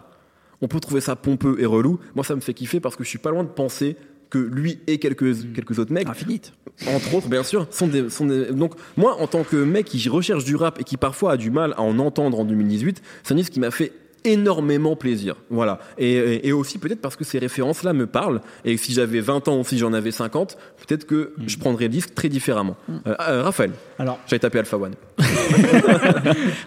on 0.63 0.69
peut 0.69 0.81
trouver 0.81 1.01
ça 1.01 1.17
pompeux 1.17 1.57
et 1.59 1.67
relou. 1.67 1.99
Moi 2.15 2.25
ça 2.25 2.35
me 2.37 2.41
fait 2.41 2.55
kiffer 2.55 2.79
parce 2.81 2.95
que 2.97 3.03
je 3.05 3.09
suis 3.09 3.19
pas 3.19 3.31
loin 3.31 3.43
de 3.43 3.49
penser 3.49 3.97
que 4.31 4.39
lui 4.39 4.79
et 4.87 4.99
quelques 4.99 5.53
quelques 5.55 5.79
autres 5.79 5.93
mecs 5.93 6.09
Infinite. 6.09 6.53
entre 6.89 7.15
autres, 7.15 7.29
bien 7.29 7.43
sûr, 7.43 7.67
sont 7.71 7.87
des, 7.87 8.09
sont 8.11 8.27
des- 8.27 8.47
Donc, 8.53 8.75
moi, 8.97 9.21
en 9.21 9.27
tant 9.27 9.45
que 9.45 9.57
mec 9.57 9.87
qui 9.87 10.09
recherche 10.09 10.45
du 10.45 10.57
rap 10.57 10.81
et 10.81 10.85
qui 10.85 10.97
parfois 10.97 11.33
a 11.33 11.37
du 11.37 11.51
mal 11.51 11.73
à 11.77 11.83
en 11.83 11.99
entendre 11.99 12.39
en 12.41 12.45
2018, 12.45 13.03
c'est 13.23 13.33
un 13.33 13.37
disque 13.37 13.53
qui 13.53 13.61
m'a 13.61 13.71
fait 13.71 13.93
énormément 14.25 14.97
plaisir. 14.97 15.37
Voilà. 15.51 15.79
Et, 15.99 16.13
et- 16.13 16.49
et 16.49 16.53
aussi 16.53 16.79
peut-être 16.79 17.01
parce 17.01 17.17
que 17.17 17.25
ces 17.25 17.39
références-là 17.39 17.93
me 17.93 18.07
parlent. 18.07 18.41
Et 18.65 18.77
si 18.77 18.93
j'avais 18.93 19.21
20 19.21 19.49
ans 19.49 19.59
ou 19.59 19.65
si 19.65 19.79
j'en 19.79 19.93
avais 19.93 20.11
50, 20.11 20.57
peut-être 20.87 21.07
que 21.07 21.35
je 21.47 21.57
prendrais 21.59 21.85
le 21.85 21.91
disque 21.91 22.15
très 22.15 22.29
différemment. 22.29 22.77
Euh, 23.07 23.15
euh, 23.21 23.43
Raphaël, 23.43 23.73
Alors, 23.99 24.19
j'avais 24.27 24.41
tapé 24.41 24.59
Alpha 24.59 24.77
One. 24.79 24.95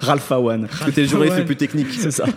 Ralpha 0.02 0.40
One. 0.40 0.68
Parce 0.68 0.86
que 0.86 0.92
t'es 0.92 1.02
le 1.02 1.08
journaliste 1.08 1.38
le 1.40 1.46
plus 1.46 1.56
technique. 1.56 1.88
C'est 1.92 2.12
ça. 2.12 2.26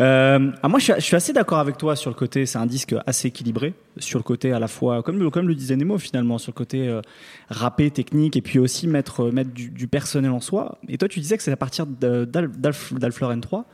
Euh, 0.00 0.50
ah, 0.62 0.68
moi, 0.68 0.78
je 0.78 0.84
suis, 0.84 0.92
je 0.96 1.00
suis 1.00 1.16
assez 1.16 1.32
d'accord 1.32 1.58
avec 1.58 1.76
toi 1.76 1.96
sur 1.96 2.10
le 2.10 2.14
côté. 2.16 2.46
C'est 2.46 2.58
un 2.58 2.66
disque 2.66 2.94
assez 3.06 3.28
équilibré. 3.28 3.74
Sur 3.98 4.18
le 4.18 4.22
côté 4.22 4.52
à 4.52 4.58
la 4.58 4.68
fois, 4.68 5.02
comme, 5.02 5.18
le- 5.18 5.28
comme 5.30 5.46
le 5.46 5.54
disait 5.54 5.76
Nemo 5.76 5.98
finalement, 5.98 6.38
sur 6.38 6.50
le 6.50 6.56
côté 6.56 6.88
euh, 6.88 7.02
rappé, 7.50 7.90
technique, 7.90 8.36
et 8.36 8.40
puis 8.40 8.58
aussi 8.58 8.88
mettre, 8.88 9.30
mettre 9.30 9.50
du, 9.50 9.68
du 9.68 9.86
personnel 9.86 10.30
en 10.30 10.40
soi. 10.40 10.78
Et 10.88 10.96
toi, 10.96 11.08
tu 11.08 11.20
disais 11.20 11.36
que 11.36 11.42
c'est 11.42 11.52
à 11.52 11.56
partir 11.56 11.86
d'Alf- 11.86 12.94
d'Alfloren 12.94 13.40
3. 13.40 13.66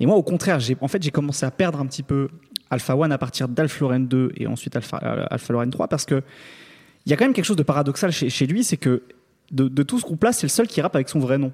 Et 0.00 0.06
moi, 0.06 0.16
au 0.16 0.22
contraire, 0.22 0.60
j'ai 0.60 0.76
en 0.80 0.88
fait, 0.88 1.02
j'ai 1.02 1.10
commencé 1.10 1.46
à 1.46 1.50
perdre 1.50 1.80
un 1.80 1.86
petit 1.86 2.02
peu 2.02 2.28
Alpha 2.70 2.96
One 2.96 3.12
à 3.12 3.18
partir 3.18 3.48
d'Alfloren 3.48 4.06
2 4.06 4.32
et 4.36 4.46
ensuite 4.46 4.76
Alpha, 4.76 5.00
euh, 5.02 5.24
Alpha 5.30 5.52
Loren 5.52 5.70
3 5.70 5.88
parce 5.88 6.04
que 6.04 6.22
il 7.04 7.10
y 7.10 7.12
a 7.12 7.16
quand 7.16 7.24
même 7.24 7.32
quelque 7.34 7.44
chose 7.44 7.56
de 7.56 7.62
paradoxal 7.62 8.10
chez, 8.10 8.28
chez 8.28 8.46
lui, 8.46 8.64
c'est 8.64 8.76
que 8.76 9.02
de, 9.52 9.68
de 9.68 9.82
tout 9.84 9.98
ce 10.00 10.04
groupe-là, 10.04 10.32
c'est 10.32 10.44
le 10.46 10.50
seul 10.50 10.66
qui 10.66 10.80
rappe 10.80 10.96
avec 10.96 11.08
son 11.08 11.20
vrai 11.20 11.38
nom. 11.38 11.52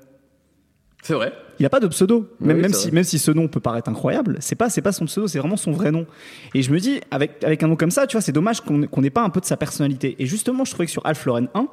C'est 1.02 1.14
vrai. 1.14 1.33
Il 1.59 1.64
n'a 1.64 1.69
pas 1.69 1.81
de 1.81 1.88
pseudo, 1.88 2.29
Oui, 2.41 2.47
même, 2.47 2.57
oui, 2.57 2.62
même 2.62 2.73
si, 2.73 2.85
vrai. 2.87 2.95
même 2.95 3.05
si 3.05 3.19
ce 3.19 3.31
nom 3.33 3.49
peut 3.49 3.61
paraître 3.61 3.91
incroyable, 3.91 4.37
c'est 4.41 4.55
pas, 4.55 4.71
c'est 4.71 4.81
pas 4.83 4.93
son 4.93 5.05
pseudo, 5.07 5.26
c'est 5.26 5.38
vraiment 5.41 5.57
son 5.57 5.73
vrai 5.73 5.91
nom. 5.91 6.07
Et 6.55 6.62
je 6.62 6.73
me 6.73 6.79
dis, 6.79 7.00
avec, 7.11 7.43
avec 7.45 7.62
un 7.62 7.69
nom 7.69 7.76
comme 7.76 7.91
ça, 7.91 8.07
tu 8.07 8.17
vois, 8.17 8.23
c'est 8.23 8.33
dommage 8.33 8.61
qu'on 8.62 8.87
qu'on 8.87 9.02
n'ait 9.02 9.11
pas 9.11 9.23
un 9.23 9.29
peu 9.31 9.41
de 9.41 9.45
sa 9.45 9.57
personnalité. 9.57 10.17
Et 10.21 10.26
justement, 10.26 10.64
je 10.64 10.71
trouvais 10.71 10.87
que 10.87 10.93
sur 10.93 11.05
Alf 11.05 11.25
Lauren 11.26 11.49
1, 11.55 11.67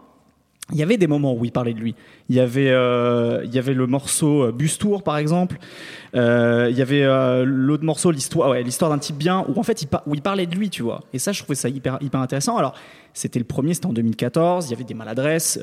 il 0.71 0.77
y 0.77 0.83
avait 0.83 0.97
des 0.97 1.07
moments 1.07 1.33
où 1.33 1.45
il 1.45 1.51
parlait 1.51 1.73
de 1.73 1.79
lui. 1.79 1.95
Il 2.29 2.35
y 2.35 2.39
avait, 2.39 2.69
euh, 2.69 3.41
il 3.45 3.53
y 3.53 3.57
avait 3.59 3.73
le 3.73 3.87
morceau 3.87 4.43
euh, 4.43 4.51
Bustour, 4.51 5.03
par 5.03 5.17
exemple. 5.17 5.57
Euh, 6.15 6.67
il 6.69 6.77
y 6.77 6.81
avait 6.81 7.03
euh, 7.03 7.43
l'autre 7.45 7.83
morceau, 7.83 8.11
l'histoire, 8.11 8.49
ouais, 8.51 8.63
l'histoire 8.63 8.91
d'un 8.91 8.97
type 8.99 9.17
bien, 9.17 9.45
où 9.47 9.59
en 9.59 9.63
fait, 9.63 9.81
il, 9.81 9.87
où 10.05 10.15
il 10.15 10.21
parlait 10.21 10.45
de 10.45 10.55
lui, 10.55 10.69
tu 10.69 10.83
vois. 10.83 11.01
Et 11.13 11.19
ça, 11.19 11.31
je 11.31 11.41
trouvais 11.41 11.55
ça 11.55 11.69
hyper, 11.69 11.97
hyper 12.01 12.19
intéressant. 12.19 12.57
Alors, 12.57 12.73
c'était 13.13 13.39
le 13.39 13.45
premier, 13.45 13.73
c'était 13.73 13.87
en 13.87 13.93
2014. 13.93 14.67
Il 14.67 14.71
y 14.71 14.73
avait 14.75 14.83
des 14.83 14.93
maladresses. 14.93 15.59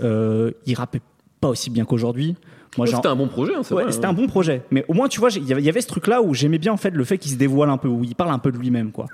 Il 0.67 0.75
rappait 0.75 1.01
pas 1.41 1.49
aussi 1.49 1.71
bien 1.71 1.85
qu'aujourd'hui. 1.85 2.35
Moi, 2.77 2.87
C'était 2.87 3.07
un 3.09 3.17
bon 3.17 3.29
projet, 3.29 3.53
hein, 3.57 3.63
c'est 3.63 3.73
Ouais, 3.75 3.85
vrai. 3.85 3.93
c'était 3.93 4.07
un 4.07 4.13
bon 4.13 4.27
projet. 4.27 4.61
Mais 4.71 4.85
au 4.89 4.93
moins, 4.93 5.09
tu 5.09 5.19
vois, 5.19 5.31
j'ai- 5.31 5.41
il 5.41 5.47
y 5.49 5.53
avait- 5.53 5.63
il 5.63 5.65
y 5.65 5.69
avait 5.71 5.81
ce 5.81 5.87
truc-là 5.87 6.21
où 6.21 6.35
j'aimais 6.35 6.59
bien 6.59 6.75
en 6.75 6.77
fait 6.77 6.91
le 6.91 7.05
fait 7.05 7.17
qu'il 7.17 7.31
se 7.33 7.37
dévoile 7.37 7.71
un 7.71 7.79
peu, 7.79 7.89
où 7.89 8.05
il 8.05 8.15
parle 8.15 8.33
un 8.33 8.39
peu 8.39 8.53
de 8.53 8.59
lui-même, 8.59 8.91
quoi. 8.93 9.07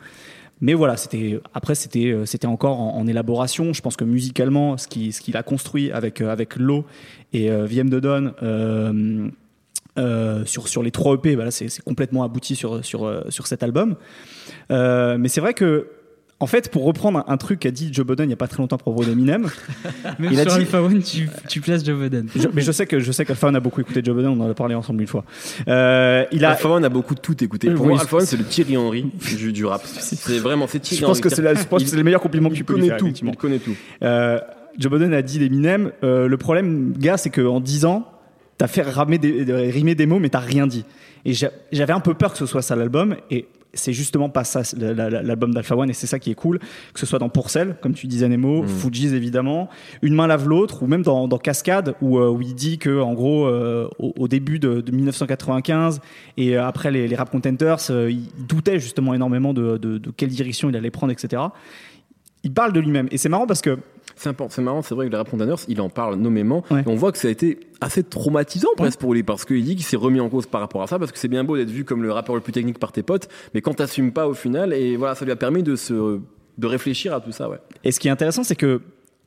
Mais 0.63 0.75
voilà, 0.75 0.97
c'était 0.97 1.41
après 1.55 1.75
c'était 1.75 2.13
euh, 2.13 2.25
c'était 2.25 2.47
encore 2.47 2.79
en, 2.81 3.07
élaboration. 3.09 3.73
Je 3.73 3.83
pense 3.83 3.97
que 3.97 4.05
musicalement, 4.05 4.79
ce 4.79 4.87
qui 4.87 5.11
ce 5.13 5.21
qu'il 5.21 5.37
a 5.37 5.43
construit 5.43 5.91
avec 5.91 6.21
euh, 6.21 6.31
avec 6.31 6.55
Lo 6.55 6.87
et 7.33 7.51
euh, 7.51 7.67
VM 7.67 7.91
de 7.91 7.99
Don 7.99 8.33
euh, 9.99 10.45
sur 10.47 10.69
sur 10.69 10.85
les 10.85 10.93
trois 10.93 11.15
EP, 11.15 11.35
bah 11.35 11.51
c'est 11.51 11.83
complètement 11.83 12.23
abouti 12.23 12.55
sur 12.55 12.85
sur 12.85 13.25
sur 13.29 13.49
cet 13.49 13.65
album. 13.65 13.97
Mais 14.71 15.29
c'est 15.29 15.41
vrai 15.41 15.53
que 15.53 15.89
en 16.43 16.47
fait, 16.47 16.71
pour 16.71 16.85
reprendre 16.85 17.25
un, 17.27 17.37
truc 17.37 17.61
qu'a 17.61 17.71
dit 17.71 17.91
Joe 17.93 18.05
Budden 18.07 18.27
il 18.29 18.31
y 18.31 18.33
a 18.35 18.37
pas 18.37 18.49
très 18.49 18.59
longtemps 18.59 18.77
à 18.77 18.79
propos 18.79 19.05
d'Eminem, 19.05 19.49
Même 20.19 20.31
Il 20.33 20.39
a 20.41 20.43
sur 20.43 20.53
dit- 20.53 20.59
Alpha 20.61 20.83
One, 20.83 21.03
tu, 21.03 21.29
tu 21.49 21.61
places 21.61 21.85
Joe 21.85 21.99
Budden. 21.99 22.27
je- 22.35 22.49
mais 22.53 22.63
je 22.63 22.73
sais 22.73 22.87
que 22.87 22.99
je 23.01 23.13
sais 23.13 23.25
qu'Alpha 23.25 23.47
One 23.49 23.57
a 23.57 23.61
beaucoup 23.61 23.81
écouté 23.81 24.01
Joe 24.05 24.15
Budden, 24.17 24.33
on 24.39 24.41
en 24.45 24.51
a 24.51 24.55
parlé 24.55 24.75
ensemble 24.75 25.01
une 25.03 25.07
fois. 25.09 25.25
Euh, 25.69 26.25
il 26.33 26.45
a 26.45 26.51
Alpha 26.51 26.69
One 26.69 26.85
a 26.85 26.89
beaucoup 26.89 27.15
tout 27.15 27.43
écouté. 27.43 27.71
Pour 27.71 27.83
Oui, 27.87 27.89
moi, 27.93 27.99
c'est- 27.99 28.03
Alpha 28.05 28.17
One, 28.19 28.27
c'est 28.27 28.37
le 28.37 28.45
Thierry 28.45 28.77
Henry 28.77 29.07
du, 29.39 29.53
du 29.53 29.65
rap. 29.65 29.83
C'est 29.87 30.39
vraiment, 30.39 30.67
c'est 30.67 30.81
Thierry 30.81 31.01
je 31.01 31.07
pense 31.07 31.19
Henry. 31.19 31.21
que 31.23 31.29
c'est 31.35 31.43
la- 31.43 31.55
je 31.55 31.65
pense 31.65 31.83
que 31.83 31.89
c'est 31.89 31.97
le 31.97 32.05
meilleur 32.05 32.21
compliment 32.21 32.49
que 32.51 32.55
tu 32.55 32.65
peux 32.65 32.77
lui 32.77 32.89
faire, 32.89 32.97
tout. 32.97 33.09
Il 33.23 33.37
connaît 33.37 33.59
tout. 33.59 33.75
Euh, 34.03 34.39
Joe 34.79 34.91
Budden 34.91 35.13
a 35.15 35.23
dit 35.23 35.39
d'Eminem, 35.39 35.93
euh, 36.03 36.27
le 36.29 36.37
problème, 36.37 36.93
gars, 36.99 37.17
c'est 37.17 37.31
qu'en 37.31 37.61
10 37.61 37.85
ans, 37.85 38.09
t'as 38.59 38.67
fait 38.67 38.83
ramer 38.83 39.19
des, 39.19 39.45
de- 39.45 39.53
rimer 39.53 39.95
des 39.95 40.07
mots, 40.07 40.19
mais 40.19 40.29
t'as 40.31 40.39
rien 40.41 40.67
dit. 40.67 40.85
Et 41.25 41.35
j'a- 41.35 41.51
j'avais 41.73 41.93
un 41.93 42.01
peu 42.01 42.15
peur 42.15 42.33
que 42.33 42.39
ce 42.39 42.47
soit 42.47 42.63
ça 42.63 42.75
l'album, 42.77 43.17
et 43.31 43.47
c'est 43.75 43.93
justement 43.93 44.29
pas 44.29 44.45
ça 44.45 44.63
la- 44.79 44.93
la- 44.93 45.23
l'album 45.23 45.55
d'Alpha 45.55 45.77
One, 45.77 45.89
et 45.91 45.93
c'est 45.95 46.07
ça 46.07 46.19
qui 46.19 46.31
est 46.31 46.35
cool, 46.35 46.59
que 46.93 47.01
ce 47.01 47.07
soit 47.07 47.19
dans 47.19 47.29
Pourcel, 47.29 47.77
comme 47.81 47.95
tu 47.95 48.07
disais 48.07 48.29
Nemo, 48.29 48.65
Fugees 48.67 49.15
évidemment, 49.15 49.69
Une 50.03 50.15
main 50.15 50.27
lave 50.27 50.47
l'autre, 50.49 50.83
ou 50.83 50.87
même 50.87 51.03
dans, 51.03 51.27
dans 51.29 51.39
Cascade, 51.39 51.95
où, 52.03 52.19
euh, 52.19 52.29
où 52.29 52.43
il 52.43 52.55
dit 52.55 52.79
que 52.79 53.01
en 53.01 53.15
gros, 53.15 53.47
euh, 53.47 53.89
au, 53.99 54.13
au 54.19 54.29
début 54.29 54.59
de, 54.59 54.81
de 54.81 54.93
1995 54.93 56.01
et 56.37 56.57
euh, 56.57 56.67
après 56.67 56.91
les, 56.91 57.09
les 57.09 57.17
Rap 57.17 57.31
Contenters, 57.31 57.77
euh, 57.91 58.11
il 58.11 58.29
doutait 58.47 58.79
justement 58.79 59.15
énormément 59.15 59.55
de, 59.55 59.79
de- 59.79 59.99
de 59.99 60.11
quelle 60.11 60.29
direction 60.31 60.69
il 60.69 60.77
allait 60.77 60.91
prendre, 60.91 61.13
etc. 61.13 61.43
Il 62.45 62.53
parle 62.53 62.73
de 62.73 62.81
lui-même, 62.81 63.09
et 63.11 63.19
c'est 63.19 63.29
marrant 63.29 63.47
parce 63.47 63.63
que 63.63 63.79
C'est 64.17 64.59
marrant, 64.59 64.83
c'est 64.83 64.95
vrai 64.95 65.07
que 65.07 65.13
le 65.13 65.17
Rap 65.17 65.31
Containers, 65.31 65.59
il 65.69 65.81
en 65.81 65.89
parle 65.89 66.17
nommément. 66.17 66.65
Ouais. 66.71 66.83
Et 66.83 66.89
on 66.89 66.95
voit 66.95 67.13
que 67.13 67.19
ça 67.19 67.29
a 67.29 67.31
été 67.31 67.59
assez 67.81 68.03
traumatisant 68.05 68.69
presque 68.77 69.01
pour 69.01 69.15
lui 69.15 69.23
parce 69.23 69.45
qu'il 69.45 69.65
dit 69.65 69.75
qu'il 69.75 69.85
s'est 69.85 69.97
remis 69.97 70.21
en 70.21 70.29
cause 70.29 70.47
par 70.47 70.61
rapport 70.61 70.83
à 70.83 70.87
ça 70.87 70.99
parce 70.99 71.11
que 71.11 71.19
c'est 71.19 71.29
bien 71.29 71.43
beau 71.45 71.57
d'être 71.57 71.71
vu 71.71 71.85
comme 71.85 72.03
le 72.03 72.13
rappeur 72.13 72.35
le 72.35 72.41
plus 72.41 72.53
technique 72.53 72.79
par 72.79 72.93
tes 72.93 73.03
potes, 73.03 73.29
mais 73.55 73.61
quand 73.61 73.75
t'assumes 73.75 74.13
pas 74.13 74.29
au 74.29 74.35
final, 74.35 74.73
et 74.73 74.97
voilà, 74.97 75.15
ça 75.15 75.25
lui 75.25 75.33
a 75.33 75.37
permis 75.37 75.63
de 75.63 75.75
se 75.77 76.21
de 76.59 76.67
réfléchir 76.67 77.15
à 77.15 77.21
tout 77.21 77.33
ça, 77.33 77.49
ouais. 77.49 77.59
Et 77.83 77.91
ce 77.93 77.99
qui 77.99 78.09
est 78.09 78.11
intéressant, 78.11 78.45
c'est 78.45 78.57
que 78.57 78.83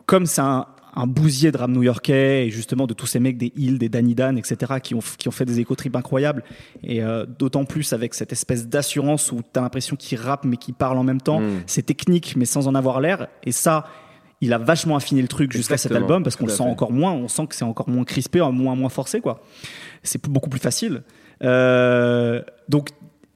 comme 0.06 0.26
c'est 0.28 0.42
un, 0.42 0.68
un 0.96 1.08
bousier 1.08 1.52
de 1.52 1.58
rap 1.58 1.70
new-yorkais 1.70 2.46
et 2.48 2.50
justement 2.52 2.88
de 2.88 2.94
tous 2.94 3.08
ces 3.08 3.20
mecs 3.20 3.38
des 3.38 3.52
Hill, 3.58 3.80
des 3.80 3.90
Danny 3.90 4.16
Dan, 4.16 4.38
etc., 4.38 4.76
qui 4.82 4.96
ont, 4.96 5.00
qui 5.18 5.28
ont 5.28 5.32
fait 5.32 5.44
des 5.44 5.60
éco-trips 5.60 5.96
incroyables, 5.96 6.44
et 6.84 7.04
euh, 7.04 7.26
d'autant 7.26 7.66
plus 7.66 7.92
avec 7.92 8.14
cette 8.14 8.32
espèce 8.32 8.68
d'assurance 8.68 9.32
où 9.32 9.42
tu 9.42 9.60
as 9.60 9.62
l'impression 9.62 9.96
qu'ils 9.98 10.20
rappent 10.20 10.46
mais 10.46 10.56
qu'ils 10.58 10.76
parlent 10.76 10.98
en 11.00 11.04
même 11.04 11.20
temps, 11.20 11.42
Mm. 11.42 11.64
c'est 11.66 11.82
technique 11.86 12.36
mais 12.38 12.46
sans 12.46 12.68
en 12.68 12.76
avoir 12.76 13.02
l'air, 13.02 13.28
et 13.44 13.52
ça, 13.52 13.88
il 14.42 14.54
a 14.54 14.58
vachement 14.58 14.96
affiné 14.96 15.22
le 15.22 15.28
truc 15.28 15.52
jusqu'à 15.52 15.78
cet 15.78 15.92
album 15.92 16.24
parce 16.24 16.36
qu'on 16.36 16.46
le 16.46 16.52
sent 16.52 16.64
encore 16.64 16.92
moins, 16.92 17.12
on 17.12 17.28
sent 17.28 17.48
que 17.48 17.56
c'est 17.56 17.66
encore 17.66 17.90
moins 17.90 18.04
crispé, 18.04 18.40
moins 18.52 18.76
moins 18.76 18.90
forcé 18.90 19.22
quoi. 19.22 19.42
C'est 20.04 20.24
beaucoup 20.28 20.50
plus 20.50 20.60
facile. 20.60 21.04
Euh, 21.44 22.42
donc 22.70 22.90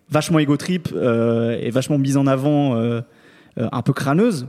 vachement 0.09 0.39
ego 0.39 0.57
trip 0.57 0.89
euh, 0.93 1.57
et 1.59 1.69
vachement 1.69 1.97
mise 1.97 2.17
en 2.17 2.27
avant, 2.27 2.75
euh, 2.75 3.01
un 3.57 3.81
peu 3.81 3.93
crâneuse. 3.93 4.47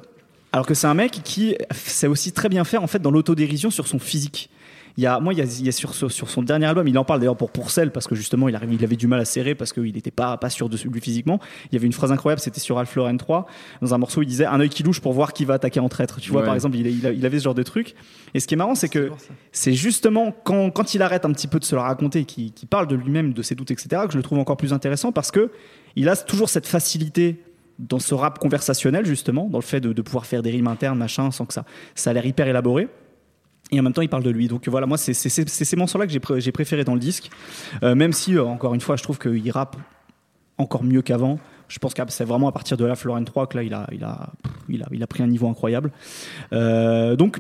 Alors 0.53 0.67
que 0.67 0.75
c'est 0.75 0.87
un 0.87 0.95
mec 0.95 1.21
qui 1.25 1.57
sait 1.73 2.09
aussi 2.09 2.33
très 2.33 2.49
bien 2.49 2.65
faire 2.65 2.83
en 2.83 2.89
fait 2.89 3.01
dans 3.01 3.11
l'autodérision 3.11 3.71
sur 3.71 3.87
son 3.87 3.99
physique. 3.99 4.51
Il 4.97 5.05
y 5.05 5.07
a, 5.07 5.21
moi, 5.21 5.33
il 5.33 5.39
y 5.39 5.43
a, 5.43 5.45
il 5.45 5.67
y 5.67 5.69
a 5.69 5.73
sur, 5.73 5.95
sur, 5.95 6.11
son 6.31 6.43
dernier 6.43 6.67
album, 6.67 6.87
il 6.89 6.99
en 6.99 7.05
parle 7.05 7.21
d'ailleurs 7.21 7.37
pour 7.37 7.51
Pourcel 7.51 7.91
parce 7.93 8.07
que 8.07 8.15
justement 8.15 8.49
il, 8.49 8.55
arrive, 8.55 8.73
il 8.73 8.85
avait 8.85 8.97
du 8.97 9.07
mal 9.07 9.21
à 9.21 9.25
serrer 9.25 9.55
parce 9.55 9.73
qu'il 9.73 9.93
n'était 9.95 10.11
pas, 10.11 10.37
pas 10.37 10.51
sûr 10.51 10.69
de 10.69 10.77
lui 10.77 11.01
physiquement. 11.01 11.39
Il 11.71 11.75
y 11.75 11.77
avait 11.77 11.87
une 11.87 11.93
phrase 11.93 12.13
incroyable, 12.13 12.41
c'était 12.41 12.61
sur 12.61 12.79
Alf 12.79 12.95
Lauren 12.97 13.17
3. 13.17 13.47
Dans 13.83 13.95
un 13.95 13.99
morceau, 13.99 14.23
il 14.23 14.27
disait 14.27 14.47
un 14.47 14.61
œil 14.61 14.69
qui 14.69 14.83
louche 14.83 15.01
pour 15.01 15.13
voir 15.13 15.33
qui 15.33 15.45
va 15.45 15.55
attaquer 15.55 15.81
en 15.81 15.89
traître. 15.89 16.21
Tu 16.21 16.31
vois, 16.31 16.41
Ouais. 16.41 16.47
par 16.47 16.55
exemple, 16.55 16.77
il, 16.77 16.87
il 16.87 17.27
avait 17.27 17.39
ce 17.39 17.45
genre 17.45 17.55
de 17.55 17.63
truc. 17.63 17.95
Et 18.35 18.41
ce 18.41 18.47
qui 18.47 18.55
est 18.55 18.57
marrant, 18.57 18.75
c'est 18.75 18.89
que 18.89 19.11
c'est 19.53 19.75
justement 19.75 20.35
quand, 20.45 20.71
quand 20.71 20.95
il 20.95 21.03
arrête 21.03 21.25
un 21.25 21.33
petit 21.33 21.49
peu 21.49 21.59
de 21.59 21.65
se 21.65 21.75
le 21.75 21.81
raconter, 21.81 22.25
qu'il 22.25 22.53
qu'il 22.53 22.69
parle 22.69 22.87
de 22.87 22.97
lui-même, 22.97 23.33
de 23.33 23.43
ses 23.43 23.55
doutes, 23.55 23.71
etc., 23.71 24.03
que 24.07 24.13
je 24.13 24.17
le 24.17 24.23
trouve 24.23 24.39
encore 24.39 24.57
plus 24.57 24.73
intéressant 24.73 25.13
parce 25.13 25.31
que 25.31 25.51
il 25.97 26.09
a 26.09 26.17
toujours 26.17 26.49
cette 26.49 26.67
facilité 26.67 27.43
dans 27.79 27.99
ce 27.99 28.15
rap 28.15 28.39
conversationnel, 28.39 29.07
justement, 29.07 29.49
dans 29.49 29.59
le 29.59 29.65
fait 29.65 29.81
de, 29.81 29.93
de 29.93 30.03
pouvoir 30.03 30.27
faire 30.27 30.43
des 30.43 30.51
rimes 30.51 30.67
internes, 30.69 30.99
machin, 30.99 31.31
sans 31.31 31.47
que 31.47 31.55
ça, 31.55 31.65
ça 31.95 32.11
a 32.11 32.13
l'air 32.13 32.27
hyper 32.27 32.47
élaboré. 32.47 32.89
Et 33.73 33.79
en 33.79 33.83
même 33.83 33.93
temps, 33.93 34.03
il 34.03 34.09
parle 34.09 34.23
de 34.23 34.31
lui. 34.31 34.49
Donc 34.49 34.69
voilà, 34.69 34.87
moi, 34.87 34.99
c'est 34.99 35.15
ces 35.15 35.77
morceaux-là 35.77 36.07
que 36.07 36.13
j'ai 36.13 36.21
j'ai 36.41 36.53
préféré 36.53 36.85
dans 36.85 36.95
le 36.95 37.01
disque. 37.01 37.31
Euh, 37.83 37.95
même 37.95 38.13
si, 38.13 38.37
euh, 38.37 38.45
encore 38.45 38.75
une 38.75 38.81
fois, 38.81 38.97
je 38.97 39.03
trouve 39.03 39.19
qu'il 39.19 39.51
rappe 39.51 39.77
encore 40.59 40.85
mieux 40.85 41.03
qu'avant. 41.03 41.39
Je 41.69 41.79
pense 41.79 41.95
que 41.95 42.03
c'est 42.09 42.25
vraiment 42.25 42.49
à 42.49 42.53
partir 42.53 42.77
de 42.77 42.85
la 42.85 42.97
Florent 42.97 43.23
3 43.23 43.47
que 43.47 43.57
là, 43.57 43.63
il 43.63 43.73
a, 43.73 43.87
il 43.93 44.03
a, 44.03 44.31
il 44.69 44.83
a, 44.83 44.87
il 44.91 45.03
a 45.03 45.07
pris 45.07 45.23
un 45.23 45.29
niveau 45.29 45.49
incroyable. 45.49 45.93
Euh, 46.53 47.15
donc, 47.15 47.39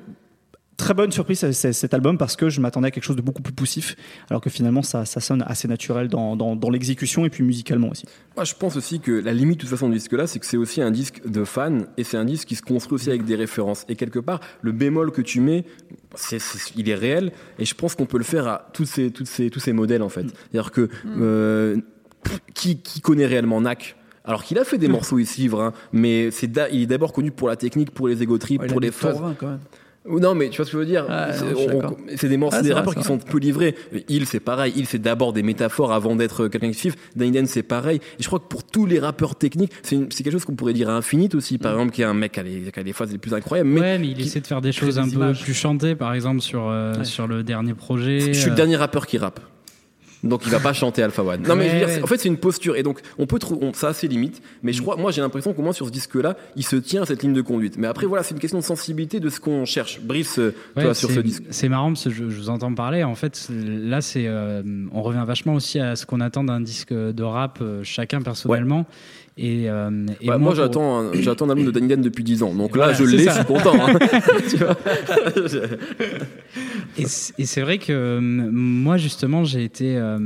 très 0.80 0.94
bonne 0.94 1.12
surprise 1.12 1.50
cet 1.52 1.94
album 1.94 2.18
parce 2.18 2.34
que 2.36 2.48
je 2.48 2.60
m'attendais 2.60 2.88
à 2.88 2.90
quelque 2.90 3.04
chose 3.04 3.16
de 3.16 3.22
beaucoup 3.22 3.42
plus 3.42 3.52
poussif, 3.52 3.96
alors 4.28 4.40
que 4.40 4.50
finalement, 4.50 4.82
ça, 4.82 5.04
ça 5.04 5.20
sonne 5.20 5.44
assez 5.46 5.68
naturel 5.68 6.08
dans, 6.08 6.34
dans, 6.36 6.56
dans 6.56 6.70
l'exécution 6.70 7.24
et 7.24 7.30
puis 7.30 7.44
musicalement 7.44 7.88
aussi. 7.90 8.04
Moi, 8.36 8.44
je 8.44 8.54
pense 8.54 8.76
aussi 8.76 9.00
que 9.00 9.12
la 9.12 9.32
limite 9.32 9.58
de 9.58 9.60
toute 9.62 9.70
façon 9.70 9.88
du 9.88 9.94
disque-là, 9.96 10.26
c'est 10.26 10.38
que 10.38 10.46
c'est 10.46 10.56
aussi 10.56 10.82
un 10.82 10.90
disque 10.90 11.20
de 11.26 11.44
fans 11.44 11.78
et 11.96 12.04
c'est 12.04 12.16
un 12.16 12.24
disque 12.24 12.48
qui 12.48 12.56
se 12.56 12.62
construit 12.62 12.96
aussi 12.96 13.08
avec 13.10 13.24
des 13.24 13.36
références. 13.36 13.84
Et 13.88 13.96
quelque 13.96 14.18
part, 14.18 14.40
le 14.62 14.72
bémol 14.72 15.12
que 15.12 15.22
tu 15.22 15.40
mets, 15.40 15.64
c'est, 16.14 16.38
c'est- 16.38 16.72
il 16.76 16.88
est 16.88 16.94
réel 16.94 17.32
et 17.58 17.64
je 17.64 17.74
pense 17.74 17.94
qu'on 17.94 18.06
peut 18.06 18.18
le 18.18 18.24
faire 18.24 18.48
à 18.48 18.68
tous 18.72 18.84
ces, 18.86 19.10
toutes 19.10 19.26
ces, 19.28 19.50
tous 19.50 19.60
ces 19.60 19.72
modèles 19.72 20.02
en 20.02 20.08
fait. 20.08 20.26
C'est-à-dire 20.50 20.70
que 20.72 20.88
euh, 21.18 21.76
qui, 22.54 22.78
qui 22.80 23.00
connaît 23.00 23.26
réellement 23.26 23.60
Nak 23.60 23.96
alors 24.24 24.44
qu'il 24.44 24.58
a 24.58 24.64
fait 24.64 24.76
des 24.78 24.86
morceaux 24.88 25.18
ici, 25.18 25.48
hein, 25.52 25.72
mais 25.92 26.30
c'est 26.30 26.46
da- 26.46 26.68
il 26.68 26.82
est 26.82 26.86
d'abord 26.86 27.12
connu 27.12 27.30
pour 27.30 27.48
la 27.48 27.56
technique, 27.56 27.90
pour 27.90 28.06
les 28.06 28.22
ego 28.22 28.36
trips, 28.38 28.60
Ouais, 28.60 28.66
pour 28.68 28.78
les 28.78 28.90
phases. 28.90 29.16
Quand 29.38 29.46
même. 29.48 29.58
Non, 30.18 30.34
mais 30.34 30.48
tu 30.48 30.56
vois 30.56 30.64
ce 30.66 30.70
que 30.72 30.76
je 30.76 30.78
veux 30.78 30.86
dire 30.86 31.06
C'est 32.16 32.28
des, 32.28 32.38
Ah, 32.50 32.62
des 32.62 32.72
rappeurs 32.72 32.94
qui 32.94 33.04
sont 33.04 33.18
peu 33.18 33.38
livrés. 33.38 33.74
Il, 34.08 34.26
c'est 34.26 34.40
pareil. 34.40 34.72
Il, 34.76 34.86
c'est 34.86 34.98
d'abord 34.98 35.32
des 35.32 35.42
métaphores 35.42 35.92
avant 35.92 36.16
d'être 36.16 36.48
quelqu'un 36.48 36.70
qui. 36.70 36.90
Daniden, 37.16 37.46
c'est 37.46 37.62
pareil. 37.62 38.00
Et 38.18 38.22
je 38.22 38.26
crois 38.26 38.38
que 38.38 38.46
pour 38.48 38.64
tous 38.64 38.86
les 38.86 38.98
rappeurs 38.98 39.34
techniques, 39.36 39.72
c'est 39.82 39.98
quelque 40.08 40.30
chose 40.32 40.44
qu'on 40.44 40.54
pourrait 40.54 40.72
dire 40.72 40.88
à 40.90 40.94
Infinite 40.96 41.34
aussi, 41.34 41.58
par 41.58 41.72
exemple, 41.72 41.92
qui 41.92 42.02
est 42.02 42.06
un 42.06 42.14
mec 42.14 42.32
qui 42.32 42.40
a, 42.40 42.42
les, 42.42 42.70
qui 42.72 42.80
a 42.80 42.82
les 42.82 42.92
phases 42.92 43.12
les 43.12 43.18
plus 43.18 43.34
incroyables. 43.34 43.68
Mais 43.68 43.80
ouais, 43.80 43.98
mais 43.98 44.08
il 44.08 44.14
qui- 44.14 44.22
essaie 44.22 44.40
de 44.40 44.46
faire 44.46 44.60
des 44.60 44.72
choses 44.72 44.94
des 44.94 45.00
un 45.00 45.04
peu 45.08 45.14
images. 45.16 45.42
plus 45.42 45.54
chantées, 45.54 45.94
par 45.94 46.14
exemple 46.14 46.40
sur 46.40 46.68
euh, 46.68 46.94
Ouais. 46.98 47.04
sur 47.04 47.26
le 47.26 47.42
dernier 47.42 47.74
projet. 47.74 48.20
je 48.20 48.32
suis 48.32 48.46
le 48.46 48.52
euh, 48.52 48.56
dernier 48.56 48.76
rappeur 48.76 49.06
qui 49.06 49.18
rappe. 49.18 49.40
Donc 50.22 50.42
il 50.44 50.50
va 50.50 50.60
pas 50.60 50.72
chanter 50.72 51.02
Alpha 51.02 51.22
One. 51.22 51.42
Non 51.42 51.56
mais 51.56 51.68
je 51.68 51.72
veux 51.72 51.78
dire, 51.78 51.88
ouais. 51.88 52.02
en 52.02 52.06
fait 52.06 52.18
c'est 52.18 52.28
une 52.28 52.36
posture 52.36 52.76
et 52.76 52.82
donc 52.82 53.00
on 53.18 53.26
peut 53.26 53.38
trouver 53.38 53.70
ça 53.74 53.88
a 53.88 53.92
ses 53.92 54.08
limites, 54.08 54.42
mais 54.62 54.72
je 54.72 54.82
crois 54.82 54.96
moi 54.96 55.10
j'ai 55.12 55.20
l'impression 55.20 55.52
qu'au 55.52 55.62
moins 55.62 55.72
sur 55.72 55.86
ce 55.86 55.92
disque-là, 55.92 56.36
il 56.56 56.64
se 56.64 56.76
tient 56.76 57.02
à 57.02 57.06
cette 57.06 57.22
ligne 57.22 57.32
de 57.32 57.42
conduite. 57.42 57.76
Mais 57.78 57.86
après 57.86 58.06
voilà, 58.06 58.22
c'est 58.22 58.34
une 58.34 58.40
question 58.40 58.58
de 58.58 58.64
sensibilité 58.64 59.20
de 59.20 59.28
ce 59.28 59.40
qu'on 59.40 59.64
cherche. 59.64 60.00
Brice, 60.00 60.38
euh, 60.38 60.54
Ouais, 60.76 60.84
toi 60.84 60.94
sur 60.94 61.10
ce 61.10 61.20
disque. 61.20 61.44
C'est 61.50 61.68
marrant 61.68 61.88
parce 61.88 62.04
que 62.04 62.10
je, 62.10 62.28
je 62.28 62.36
vous 62.36 62.50
entends 62.50 62.74
parler. 62.74 63.02
En 63.04 63.14
fait, 63.14 63.48
là, 63.50 64.00
c'est, 64.00 64.26
euh, 64.26 64.62
on 64.92 65.02
revient 65.02 65.24
vachement 65.26 65.54
aussi 65.54 65.78
à 65.78 65.96
ce 65.96 66.06
qu'on 66.06 66.20
attend 66.20 66.44
d'un 66.44 66.60
disque 66.60 66.92
de 66.92 67.22
rap, 67.22 67.58
euh, 67.60 67.82
chacun 67.82 68.20
personnellement. 68.22 68.86
Et, 69.38 69.70
euh, 69.70 70.06
et 70.20 70.28
Ouais, 70.28 70.36
moi, 70.38 70.50
pour- 70.50 70.54
j'attends 70.56 70.98
un- 71.00 71.12
j'attends 71.14 71.46
un 71.46 71.50
album 71.50 71.64
de 71.66 71.70
Daniden 71.70 72.02
depuis 72.02 72.24
10 72.24 72.42
ans. 72.42 72.52
Donc 72.54 72.76
là 72.76 72.92
voilà, 72.92 72.92
je 72.92 73.04
l'ai, 73.04 73.24
je 73.24 73.30
suis 73.30 73.44
content. 73.44 73.72
hein. 73.74 73.98
Tu 74.50 74.56
vois 74.56 74.76
Et 76.98 77.06
c'est 77.46 77.60
vrai 77.60 77.78
que 77.78 77.92
euh, 77.92 78.20
moi, 78.20 78.96
justement, 78.96 79.44
j'ai 79.44 79.64
été. 79.64 79.96
euh, 79.96 80.18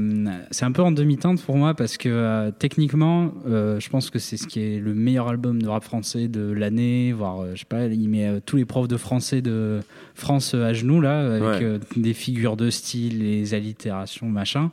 c'est 0.51 0.65
un 0.65 0.73
peu 0.73 0.83
en 0.83 0.91
demi-teinte 0.93 1.43
pour 1.43 1.57
moi 1.57 1.75
parce 1.75 1.97
que 1.97 2.09
euh, 2.09 2.51
techniquement, 2.59 3.33
je 3.47 3.89
pense 3.89 4.11
que 4.11 4.19
c'est 4.19 4.37
ce 4.37 4.47
qui 4.47 4.61
est 4.61 4.81
le 4.81 4.95
meilleur 4.95 5.29
album 5.29 5.61
de 5.63 5.69
rap 5.69 5.85
français 5.85 6.29
de 6.29 6.51
l'année, 6.51 7.13
voire, 7.13 7.45
je 7.55 7.61
sais 7.61 7.67
pas, 7.69 7.87
il 7.87 8.09
met 8.09 8.41
tous 8.47 8.57
les 8.57 8.65
profs 8.65 8.89
de 8.89 8.97
français 8.97 9.43
de 9.43 9.81
France 10.15 10.55
à 10.55 10.73
genoux, 10.73 11.01
là, 11.01 11.35
avec 11.37 11.45
Ouais. 11.45 11.79
des 11.97 12.15
figures 12.15 12.57
de 12.57 12.71
style, 12.71 13.21
les 13.23 13.55
allitérations, 13.55 14.27
machin. 14.29 14.71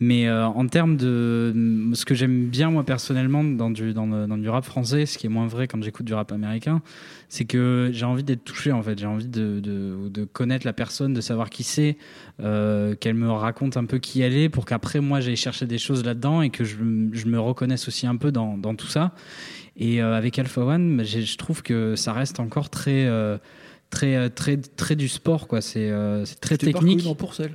Mais 0.00 0.30
en 0.30 0.66
termes 0.66 0.96
de. 0.96 1.54
Ce 1.94 2.04
que 2.04 2.14
j'aime 2.14 2.46
bien, 2.46 2.70
moi, 2.70 2.84
personnellement, 2.84 3.44
dans 3.44 3.70
du, 3.82 3.94
dans, 3.94 4.06
le- 4.06 4.26
dans 4.26 4.36
du 4.38 4.48
rap 4.48 4.64
français, 4.64 5.06
ce 5.06 5.18
qui 5.18 5.26
est 5.26 5.30
moins 5.30 5.46
vrai 5.46 5.66
quand 5.68 5.82
j'écoute 5.82 6.06
du 6.06 6.14
rap 6.14 6.32
américain, 6.32 6.82
c'est 7.28 7.44
que 7.44 7.90
j'ai 7.92 8.04
envie 8.04 8.22
d'être 8.24 8.44
touché 8.44 8.72
en 8.72 8.82
fait. 8.82 8.98
J'ai 8.98 9.06
envie 9.06 9.26
de, 9.28 9.60
de, 9.60 10.08
de 10.08 10.24
connaître 10.24 10.66
la 10.66 10.72
personne 10.72 11.14
de 11.14 11.20
savoir 11.20 11.50
qui 11.50 11.62
c'est 11.62 11.96
euh, 12.40 12.94
qu'elle 12.94 13.14
me 13.14 13.30
raconte 13.30 13.76
un 13.76 13.84
peu 13.84 13.98
qui 13.98 14.20
elle 14.22 14.36
est 14.36 14.48
pour 14.48 14.64
qu'après 14.66 15.00
moi 15.00 15.20
j'aille 15.20 15.36
chercher 15.36 15.66
des 15.66 15.78
choses 15.78 16.04
là-dedans 16.04 16.42
et 16.42 16.50
que 16.50 16.64
je, 16.64 16.76
je 17.12 17.26
me 17.26 17.38
reconnaisse 17.40 17.88
aussi 17.88 18.06
un 18.06 18.16
peu 18.16 18.32
dans, 18.32 18.58
dans 18.58 18.74
tout 18.74 18.86
ça. 18.88 19.14
Et 19.76 20.02
euh, 20.02 20.14
avec 20.16 20.38
Alpha 20.38 20.60
One 20.62 20.96
bah, 20.96 21.04
je 21.04 21.36
trouve 21.36 21.62
que 21.62 21.94
ça 21.96 22.12
reste 22.12 22.40
encore 22.40 22.68
très 22.70 23.06
euh, 23.06 23.38
très 23.90 24.28
très 24.30 24.56
très 24.58 24.96
du 24.96 25.08
sport 25.08 25.48
quoi. 25.48 25.60
C'est 25.60 25.90
très 26.40 26.56
pas 26.58 26.64
technique. 26.66 27.04
dans 27.04 27.14
Pourcel. 27.14 27.52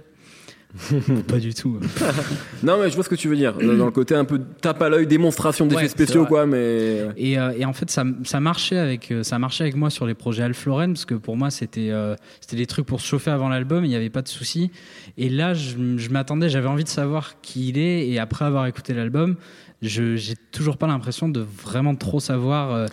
pas 1.27 1.37
du 1.37 1.53
tout 1.53 1.79
Non, 2.63 2.79
mais 2.81 2.89
je 2.89 2.95
vois 2.95 3.03
ce 3.03 3.09
que 3.09 3.15
tu 3.15 3.27
veux 3.27 3.35
dire. 3.35 3.53
Dans 3.53 3.85
le 3.85 3.91
côté 3.91 4.15
un 4.15 4.25
peu 4.25 4.41
tape 4.61 4.81
à 4.81 4.89
l'œil, 4.89 5.05
démonstration 5.05 5.67
d'effets 5.67 5.83
Ouais, 5.83 5.87
spéciaux, 5.87 6.25
quoi, 6.25 6.45
mais. 6.45 7.09
Et, 7.15 7.37
euh, 7.37 7.53
et 7.55 7.65
en 7.65 7.73
fait, 7.73 7.91
ça, 7.91 8.03
ça 8.23 8.39
marchait 8.39 8.77
avec 8.77 9.11
euh, 9.11 9.23
ça 9.23 9.37
marchait 9.37 9.63
avec 9.63 9.75
moi 9.75 9.89
sur 9.89 10.05
les 10.05 10.15
projets 10.15 10.43
Alf 10.43 10.65
Lauren 10.65 10.93
parce 10.93 11.05
que 11.05 11.13
pour 11.15 11.37
moi 11.37 11.51
c'était 11.51 11.89
euh, 11.91 12.15
c'était 12.41 12.55
des 12.55 12.65
trucs 12.65 12.85
pour 12.85 13.01
se 13.01 13.07
chauffer 13.07 13.31
avant 13.31 13.49
l'album, 13.49 13.85
il 13.85 13.89
n'y 13.89 13.95
avait 13.95 14.09
pas 14.09 14.21
de 14.23 14.27
souci. 14.27 14.71
Et 15.17 15.29
là, 15.29 15.53
je, 15.53 15.75
je 15.97 16.09
m'attendais, 16.09 16.49
j'avais 16.49 16.67
envie 16.67 16.83
de 16.83 16.89
savoir 16.89 17.39
qui 17.41 17.69
il 17.69 17.77
est. 17.77 18.07
Et 18.07 18.17
après 18.19 18.45
avoir 18.45 18.65
écouté 18.65 18.93
l'album, 18.93 19.35
je 19.81 20.15
j'ai 20.15 20.35
toujours 20.51 20.77
pas 20.77 20.87
l'impression 20.87 21.29
de 21.29 21.45
vraiment 21.63 21.95
trop 21.95 22.19
savoir 22.19 22.73
euh, 22.73 22.87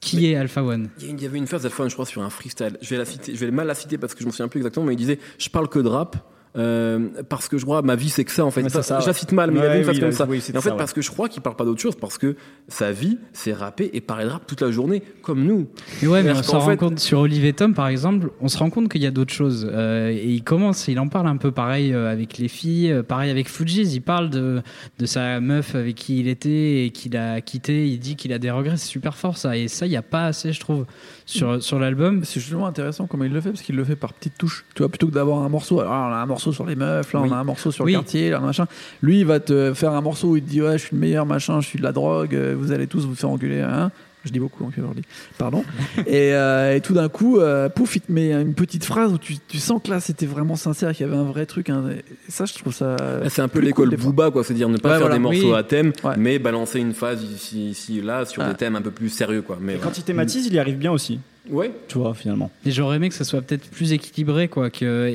qui 0.00 0.30
est 0.30 0.36
Alpha 0.36 0.62
One. 0.62 0.90
Il 1.00 1.20
y 1.20 1.26
avait 1.26 1.38
une 1.38 1.46
phase 1.46 1.64
Alpha 1.64 1.82
One, 1.82 1.88
je 1.88 1.94
crois, 1.94 2.06
sur 2.06 2.22
un 2.22 2.30
freestyle. 2.30 2.76
Je 2.82 2.90
vais 2.90 2.98
la 2.98 3.04
citer, 3.04 3.34
je 3.34 3.44
vais 3.44 3.50
mal 3.50 3.66
la 3.66 3.74
citer 3.74 3.96
parce 3.96 4.14
que 4.14 4.20
je 4.20 4.26
me 4.26 4.30
souviens 4.30 4.48
plus 4.48 4.58
exactement, 4.58 4.84
mais 4.86 4.92
il 4.92 4.98
disait 4.98 5.18
Je 5.38 5.48
parle 5.48 5.68
que 5.68 5.78
de 5.78 5.88
rap. 5.88 6.16
Euh, 6.56 7.08
parce 7.28 7.48
que 7.48 7.58
je 7.58 7.64
crois 7.64 7.82
ma 7.82 7.96
vie 7.96 8.08
c'est 8.08 8.24
que 8.24 8.32
ça 8.32 8.44
en 8.44 8.50
fait 8.50 8.68
ça, 8.68 8.80
je 8.82 8.90
la 8.92 9.06
ouais. 9.06 9.12
cite 9.12 9.32
mal 9.32 9.50
mais 9.50 9.58
il 9.60 9.62
y 9.62 9.66
avait 9.66 9.82
une 9.82 9.88
oui, 9.88 9.98
comme 9.98 10.08
il 10.08 10.12
a- 10.14 10.16
ça 10.16 10.26
oui, 10.28 10.40
c'est 10.40 10.54
et 10.54 10.58
en 10.58 10.60
fait 10.60 10.68
ça, 10.70 10.74
ouais. 10.74 10.78
parce 10.78 10.92
que 10.92 11.02
je 11.02 11.10
crois 11.10 11.28
qu'il 11.28 11.42
parle 11.42 11.56
pas 11.56 11.64
d'autre 11.64 11.80
chose 11.80 11.96
parce 11.96 12.18
que 12.18 12.36
sa 12.68 12.92
vie 12.92 13.18
c'est 13.32 13.52
rapper 13.52 13.90
et 13.92 14.00
parler 14.00 14.24
de 14.24 14.30
rap 14.30 14.46
toute 14.46 14.60
la 14.60 14.70
journée 14.70 15.02
comme 15.22 15.44
nous 15.44 15.66
Mais 16.02 16.08
ouais, 16.08 16.22
mais 16.22 16.32
on 16.32 16.42
s'en 16.42 16.52
qu'en 16.52 16.58
rend 16.60 16.66
fait- 16.70 16.76
compte 16.76 16.98
sur 16.98 17.18
Olivier 17.20 17.52
Tom, 17.52 17.74
par 17.74 17.88
exemple, 17.88 18.30
on 18.40 18.48
se 18.48 18.58
rend 18.58 18.70
compte 18.70 18.88
qu'il 18.88 19.02
y 19.02 19.06
a 19.06 19.10
d'autres 19.10 19.32
choses. 19.32 19.68
Euh, 19.72 20.10
et 20.10 20.24
il 20.28 20.42
commence, 20.44 20.88
il 20.88 20.98
en 21.00 21.08
parle 21.08 21.26
un 21.26 21.36
peu 21.36 21.50
pareil 21.50 21.92
euh, 21.92 22.10
avec 22.10 22.38
les 22.38 22.48
filles, 22.48 23.02
pareil 23.06 23.30
avec 23.30 23.48
Fujis. 23.48 23.82
Il 23.94 24.00
parle 24.00 24.30
de, 24.30 24.62
de 24.98 25.06
sa 25.06 25.40
meuf 25.40 25.74
avec 25.74 25.94
qui 25.96 26.20
il 26.20 26.28
était 26.28 26.84
et 26.84 26.90
qu'il 26.90 27.16
a 27.16 27.40
quitté. 27.40 27.86
Il 27.88 27.98
dit 27.98 28.16
qu'il 28.16 28.32
a 28.32 28.38
des 28.38 28.50
regrets. 28.50 28.76
C'est 28.76 28.86
super 28.88 29.16
fort 29.16 29.36
ça. 29.36 29.56
Et 29.56 29.68
ça, 29.68 29.86
il 29.86 29.90
n'y 29.90 29.96
a 29.96 30.02
pas 30.02 30.26
assez, 30.26 30.52
je 30.52 30.60
trouve, 30.60 30.86
sur, 31.24 31.62
sur 31.62 31.78
l'album. 31.78 32.24
C'est 32.24 32.40
justement 32.40 32.66
intéressant 32.66 33.06
comment 33.06 33.24
il 33.24 33.32
le 33.32 33.40
fait 33.40 33.50
parce 33.50 33.62
qu'il 33.62 33.76
le 33.76 33.84
fait 33.84 33.96
par 33.96 34.12
petites 34.12 34.38
touches. 34.38 34.64
Tu 34.74 34.82
vois, 34.82 34.88
plutôt 34.88 35.06
que 35.08 35.12
d'avoir 35.14 35.42
un 35.42 35.48
morceau. 35.48 35.80
Alors, 35.80 35.92
on 35.92 36.12
a 36.12 36.16
un 36.16 36.26
morceau 36.26 36.45
sur 36.52 36.66
les 36.66 36.76
meufs, 36.76 37.12
là, 37.12 37.20
Oui. 37.20 37.28
on 37.30 37.34
a 37.34 37.36
un 37.36 37.44
morceau 37.44 37.70
sur 37.70 37.84
Oui. 37.84 37.92
le 37.92 37.98
quartier, 37.98 38.30
là, 38.30 38.40
machin. 38.40 38.66
Lui, 39.02 39.20
il 39.20 39.26
va 39.26 39.40
te 39.40 39.72
faire 39.74 39.92
un 39.92 40.00
morceau 40.00 40.28
où 40.28 40.36
il 40.36 40.42
te 40.42 40.48
dit 40.50 40.62
Ouais, 40.62 40.78
je 40.78 40.84
suis 40.86 40.94
le 40.96 41.00
meilleur, 41.00 41.26
machin, 41.26 41.60
je 41.60 41.66
suis 41.68 41.78
de 41.78 41.84
la 41.84 41.92
drogue, 41.92 42.34
euh, 42.34 42.54
vous 42.58 42.72
allez 42.72 42.86
tous 42.86 43.06
vous 43.06 43.14
faire 43.14 43.30
engueuler. 43.30 43.60
Hein 43.60 43.90
je 44.24 44.32
dis 44.32 44.40
beaucoup 44.40 44.68
aujourd'hui. 44.76 45.04
Pardon. 45.38 45.62
et, 46.08 46.34
euh, 46.34 46.74
et 46.74 46.80
tout 46.80 46.94
d'un 46.94 47.08
coup, 47.08 47.38
euh, 47.38 47.68
pouf, 47.68 47.94
il 47.94 48.00
te 48.00 48.10
met 48.10 48.32
une 48.32 48.54
petite 48.54 48.84
phrase 48.84 49.12
où 49.12 49.18
tu, 49.18 49.36
tu 49.46 49.58
sens 49.58 49.80
que 49.80 49.88
là, 49.88 50.00
c'était 50.00 50.26
vraiment 50.26 50.56
sincère, 50.56 50.92
qu'il 50.96 51.06
y 51.06 51.08
avait 51.08 51.16
un 51.18 51.22
vrai 51.22 51.46
truc. 51.46 51.70
hein. 51.70 51.84
Et 51.96 52.02
ça, 52.28 52.44
je 52.44 52.52
trouve 52.54 52.74
ça. 52.74 52.96
Là, 52.96 53.28
c'est 53.30 53.40
un 53.42 53.46
peu 53.46 53.60
l'école 53.60 53.90
cool. 53.90 53.98
Booba 53.98 54.32
quoi 54.32 54.42
c'est 54.42 54.52
à 54.52 54.56
dire 54.56 54.68
ne 54.68 54.78
pas 54.78 54.88
Ouais, 54.88 54.94
faire 54.96 55.02
voilà. 55.02 55.14
des 55.14 55.20
morceaux 55.22 55.52
Oui. 55.52 55.56
à 55.56 55.62
thème 55.62 55.92
Ouais. 56.02 56.14
mais 56.18 56.40
balancer 56.40 56.80
une 56.80 56.92
phase 56.92 57.22
ici 57.22 57.70
ici 57.70 58.00
là 58.02 58.24
sur 58.24 58.42
Ah. 58.42 58.48
des 58.48 58.54
thèmes 58.56 58.74
un 58.74 58.82
peu 58.82 58.90
plus 58.90 59.10
sérieux 59.10 59.42
quoi 59.42 59.58
mais 59.60 59.74
Et 59.76 59.78
quand 59.78 59.96
il 59.96 60.02
thématise, 60.02 60.44
il 60.48 60.54
y 60.54 60.58
arrive 60.58 60.76
bien 60.78 60.90
aussi, 60.90 61.20
ouais 61.50 61.72
tu 61.88 61.98
vois, 61.98 62.14
finalement. 62.14 62.50
Et 62.64 62.70
j'aurais 62.70 62.96
aimé 62.96 63.08
que 63.08 63.14
ça 63.14 63.24
soit 63.24 63.40
peut-être 63.42 63.68
plus 63.70 63.92
équilibré, 63.92 64.48
quoi, 64.48 64.68
et 64.68 64.70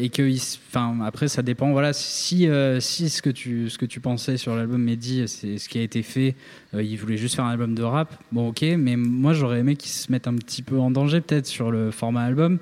que, 0.10 0.36
enfin, 0.70 1.00
après, 1.06 1.28
ça 1.28 1.42
dépend. 1.42 1.72
Voilà, 1.72 1.94
si, 1.94 2.48
euh, 2.48 2.80
si 2.80 3.10
ce 3.10 3.22
que 3.22 3.30
tu, 3.30 3.70
ce 3.70 3.78
que 3.78 3.86
tu 3.86 4.00
pensais 4.00 4.38
sur 4.38 4.56
l'album 4.56 4.82
Mehdi, 4.82 5.28
c'est 5.28 5.58
ce 5.58 5.70
qui 5.70 5.80
a 5.80 5.82
été 5.82 6.02
fait, 6.04 6.36
euh, 6.74 6.84
il 6.84 6.96
voulait 6.98 7.18
juste 7.18 7.36
faire 7.36 7.46
un 7.46 7.52
album 7.52 7.76
de 7.76 7.84
rap. 7.84 8.14
Bon, 8.32 8.50
ok, 8.50 8.64
mais 8.78 8.96
moi, 8.96 9.34
j'aurais 9.34 9.60
aimé 9.60 9.76
qu'il 9.76 9.92
se 9.92 10.12
mette 10.12 10.28
un 10.28 10.36
petit 10.36 10.62
peu 10.62 10.80
en 10.80 10.92
danger, 10.92 11.22
peut-être, 11.22 11.48
sur 11.48 11.72
le 11.72 11.92
format 11.92 12.24
album. 12.24 12.60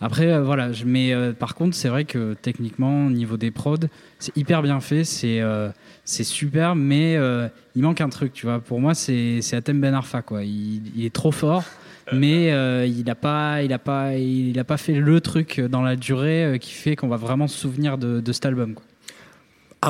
Après, 0.00 0.26
euh, 0.26 0.42
voilà, 0.42 0.70
mais 0.86 1.12
par 1.38 1.54
contre, 1.54 1.74
c'est 1.74 1.88
vrai 1.88 2.04
que 2.04 2.34
techniquement, 2.40 3.06
au 3.06 3.10
niveau 3.10 3.36
des 3.36 3.50
prods, 3.50 3.76
c'est 4.20 4.36
hyper 4.36 4.62
bien 4.62 4.78
fait, 4.78 5.02
c'est 5.02 5.40
euh, 5.40 5.70
c'est 6.04 6.22
super, 6.22 6.76
mais 6.76 7.18
il 7.74 7.82
manque 7.82 8.00
un 8.00 8.08
truc, 8.08 8.32
tu 8.32 8.46
vois. 8.46 8.60
Pour 8.60 8.80
moi, 8.80 8.94
c'est 8.94 9.40
Atem 9.52 9.80
Ben 9.80 9.94
Arfa, 9.94 10.22
quoi. 10.22 10.44
Il 10.44 11.04
est 11.04 11.12
trop 11.12 11.32
fort. 11.32 11.64
Mais 12.12 12.52
euh, 12.52 12.86
il 12.86 13.04
n'a 13.04 13.14
pas, 13.14 13.62
il 13.62 13.76
pas, 13.78 14.14
il 14.14 14.64
pas 14.64 14.76
fait 14.76 14.94
le 14.94 15.20
truc 15.20 15.60
dans 15.60 15.82
la 15.82 15.96
durée 15.96 16.44
euh, 16.44 16.58
qui 16.58 16.72
fait 16.72 16.96
qu'on 16.96 17.08
va 17.08 17.16
vraiment 17.16 17.46
se 17.46 17.58
souvenir 17.58 17.98
de, 17.98 18.32
cet 18.32 18.46
album. 18.46 18.74
Quoi. 18.74 18.84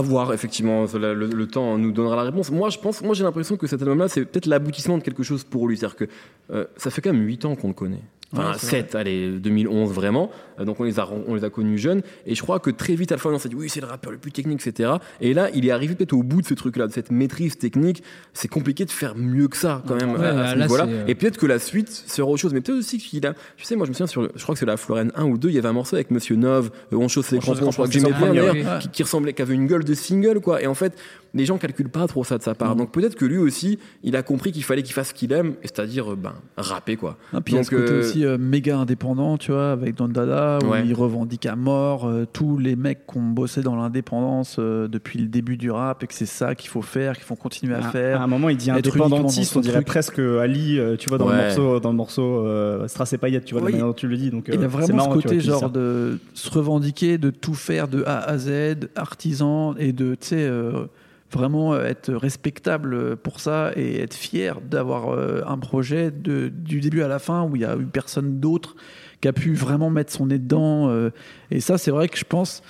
Voir, 0.03 0.33
effectivement, 0.33 0.85
le 0.85 1.47
temps 1.47 1.79
nous 1.79 1.93
donnera 1.93 2.17
la 2.17 2.23
réponse. 2.23 2.51
Moi, 2.51 2.69
je 2.71 2.79
pense, 2.79 3.03
moi, 3.03 3.15
j'ai 3.15 3.25
l'impression 3.25 3.57
que 3.57 3.67
cet 3.67 3.81
album-là, 3.81 4.09
c'est 4.09 4.25
peut-être 4.25 4.47
l'aboutissement 4.47 4.99
de 4.99 5.03
quelque 5.03 5.23
chose 5.23 5.45
pour 5.45 5.67
lui. 5.67 5.77
C'est-à-dire 5.77 5.97
que 5.97 6.05
euh, 6.51 6.65
ça 6.77 6.91
fait 6.91 7.01
quand 7.01 7.13
même 7.13 7.25
8 7.25 7.45
ans 7.47 7.57
qu'on 7.57 7.69
le 7.69 7.75
connaît. 7.75 8.03
Enfin, 8.33 8.51
Ouais, 8.51 8.57
c'est 8.59 8.67
7, 8.67 8.95
allez, 8.95 9.31
2011 9.39 9.91
vraiment. 9.93 10.31
Euh, 10.61 10.65
donc 10.67 10.79
on 10.81 10.85
les, 10.85 11.01
a, 11.01 11.09
on 11.27 11.35
les 11.35 11.45
a 11.45 11.51
connus 11.51 11.79
jeunes. 11.79 12.03
Et 12.27 12.35
je 12.35 12.43
crois 12.43 12.59
que 12.61 12.69
très 12.71 12.95
vite, 12.95 13.11
Alpha 13.11 13.31
One 13.31 13.39
s'est 13.39 13.49
dit, 13.49 13.55
oui, 13.55 13.71
c'est 13.71 13.81
le 13.81 13.87
rappeur 13.87 14.13
le 14.13 14.19
plus 14.19 14.33
technique, 14.33 14.67
etc. 14.67 14.91
Et 15.23 15.33
là, 15.33 15.49
il 15.55 15.67
est 15.67 15.71
arrivé 15.71 15.95
peut-être 15.95 16.13
au 16.13 16.23
bout 16.23 16.43
de 16.43 16.47
ce 16.47 16.53
truc-là, 16.53 16.87
de 16.89 16.93
cette 16.93 17.11
maîtrise 17.11 17.57
technique. 17.57 18.03
C'est 18.35 18.49
compliqué 18.49 18.85
de 18.85 18.91
faire 18.91 19.15
mieux 19.17 19.49
que 19.49 19.57
ça, 19.57 19.83
quand 19.89 19.95
même, 19.95 20.13
Ouais, 20.15 20.27
à, 20.27 20.41
à 20.41 20.53
ce 20.53 20.59
là, 20.59 20.69
c'est, 20.69 20.81
euh, 20.93 21.05
Et 21.07 21.15
peut-être 21.15 21.39
que 21.39 21.47
la 21.47 21.59
suite 21.59 21.89
sera 21.91 22.29
autre 22.29 22.41
chose. 22.41 22.53
Mais 22.53 22.61
peut-être 22.61 22.79
aussi 22.79 22.99
qu'il 22.99 23.27
a. 23.27 23.33
Tu 23.57 23.65
sais, 23.65 23.77
moi, 23.77 23.87
je 23.87 23.91
me 23.91 23.95
souviens 23.95 24.07
sur 24.07 24.21
le- 24.23 24.31
je 24.37 24.43
crois 24.43 24.55
que 24.55 24.59
c'est 24.59 24.67
la 24.67 24.77
Florène 24.77 25.11
1 25.15 25.25
ou 25.25 25.39
2, 25.39 25.49
il 25.49 25.55
y 25.55 25.59
avait 25.59 25.69
un 25.69 25.73
morceau 25.73 25.97
avec 25.97 26.11
Monsieur 26.11 26.37
Nov, 26.37 26.71
euh, 26.93 26.97
On 26.97 27.09
chausse 27.09 27.31
les 27.31 27.39
On 27.39 27.41
crampons, 27.41 27.71
je 27.71 27.77
crois 27.77 27.87
que 27.87 27.93
j'aimais 27.95 28.13
bien 28.13 28.35
d'ailleurs, 28.35 28.79
qui, 28.81 28.89
qui 28.91 29.03
ressemblait, 29.05 29.33
qui 29.33 29.41
avait 29.41 29.55
une 29.55 29.67
gueule 29.67 29.85
de 29.85 29.95
single, 29.95 30.41
quoi. 30.41 30.61
Et 30.63 30.67
en 30.67 30.75
fait, 30.75 30.93
les 31.35 31.45
gens 31.45 31.59
calculent 31.59 31.89
pas 31.91 32.07
trop 32.07 32.25
ça 32.25 32.39
de 32.39 32.43
sa 32.43 32.55
part. 32.55 32.75
Donc 32.77 32.91
peut-être 32.93 33.15
que 33.15 33.25
lui 33.25 33.39
aussi, 33.39 33.79
il 34.03 34.17
a 34.17 34.23
compris 34.23 34.51
qu'il 34.53 34.65
fallait 34.65 34.83
qu'il 34.83 34.95
fasse 34.95 35.09
ce 35.09 35.15
qu'il 35.15 35.33
aime, 35.33 35.55
c'est-à-dire, 35.63 36.13
euh, 36.13 36.17
ben, 36.17 36.33
rapper, 36.57 36.97
quoi. 36.97 37.17
Ah, 37.33 37.41
puis 37.41 37.55
il 37.55 37.57
y 37.57 37.61
a 37.61 37.65
ce 37.65 37.71
côté 37.71 37.93
euh, 37.93 38.01
aussi 38.01 38.25
euh, 38.25 38.39
méga 38.39 38.79
indépendant, 38.79 39.37
tu 39.37 39.53
vois, 39.53 39.73
avec 39.73 39.95
Don 39.97 40.09
Dada, 40.09 40.59
où 40.65 40.69
Ouais. 40.71 40.83
il 40.87 40.95
revendique 40.95 41.47
à 41.47 41.57
mort 41.57 42.07
euh, 42.07 42.25
tous 42.33 42.59
les 42.59 42.77
mecs 42.77 43.07
qui 43.07 43.19
ont 43.19 43.23
bossé 43.31 43.63
dans 43.63 43.77
l'indépendance 43.77 44.57
euh, 44.59 44.89
depuis 44.89 45.19
le 45.19 45.27
début 45.29 45.57
du 45.57 45.71
rap 45.71 46.03
et 46.03 46.07
que 46.07 46.15
c'est 46.15 46.27
ça 46.27 46.55
qu'il 46.55 46.71
faut 46.71 46.83
faire, 46.83 47.15
qu'il 47.15 47.25
faut 47.25 47.37
continuer 47.37 47.75
à 47.75 47.79
À, 47.79 47.91
faire. 47.91 48.21
à 48.21 48.25
un 48.25 48.27
moment, 48.27 48.49
il 48.49 48.57
dit 48.57 48.71
indépendantiste, 48.71 49.57
on 49.57 49.61
dirait 49.61 49.75
truc. 49.77 49.87
presque 49.87 50.19
Ali, 50.19 50.79
euh, 50.79 50.97
tu 50.97 51.09
vois, 51.09 51.19
dans 51.19 51.29
Ouais. 51.29 51.37
le 51.37 51.43
morceau, 51.45 51.81
dans 51.81 51.91
le 51.91 51.97
morceau 51.97 52.47
euh, 52.47 52.89
Strass 52.89 53.13
et 53.13 53.19
paillettes, 53.19 53.45
tu 53.45 53.55
vois, 53.55 53.61
de 53.61 53.67
la 53.67 53.73
manière 53.73 53.87
dont 53.87 53.93
tu 53.93 54.09
le 54.09 54.17
dis. 54.17 54.31
Donc, 54.31 54.45
il 54.49 54.55
a 54.55 54.61
c'est 54.61 54.67
vraiment 54.67 54.97
marrant, 54.97 55.09
ce 55.11 55.15
vois, 55.15 55.23
côté 55.23 55.41
genre 55.41 55.71
de 55.71 56.19
se 56.35 56.51
revendiquer, 56.51 57.19
de 57.19 57.31
tout 57.31 57.55
faire 57.55 57.89
de 57.89 58.03
A 58.07 58.19
à 58.21 58.39
Z, 58.39 58.89
artisan, 58.97 59.75
et 59.79 59.93
de, 59.93 60.13
tu 60.15 60.29
sais, 60.29 60.37
euh, 60.47 60.87
vraiment 61.31 61.79
être 61.79 62.13
respectable 62.13 63.17
pour 63.17 63.41
ça 63.41 63.73
et 63.77 64.01
être 64.01 64.15
fier 64.15 64.61
d'avoir 64.61 65.11
euh, 65.11 65.43
un 65.47 65.59
projet 65.59 66.11
de, 66.11 66.49
du 66.49 66.81
début 66.81 67.03
à 67.03 67.09
la 67.09 67.19
fin 67.19 67.45
où 67.45 67.57
il 67.57 67.63
y 67.63 67.65
a 67.65 67.77
eu 67.77 67.85
personne 67.85 68.41
d'autre 68.41 68.77
qui 69.21 69.29
a 69.29 69.33
pu 69.33 69.55
vraiment 69.55 69.91
mettre 69.91 70.13
son 70.13 70.27
nez 70.27 70.39
dedans. 70.39 70.89
euh, 70.89 71.11
et 71.51 71.61
ça, 71.61 71.77
c'est 71.77 71.91
vrai 71.91 72.09
que 72.09 72.17
je 72.17 72.25
pense 72.25 72.63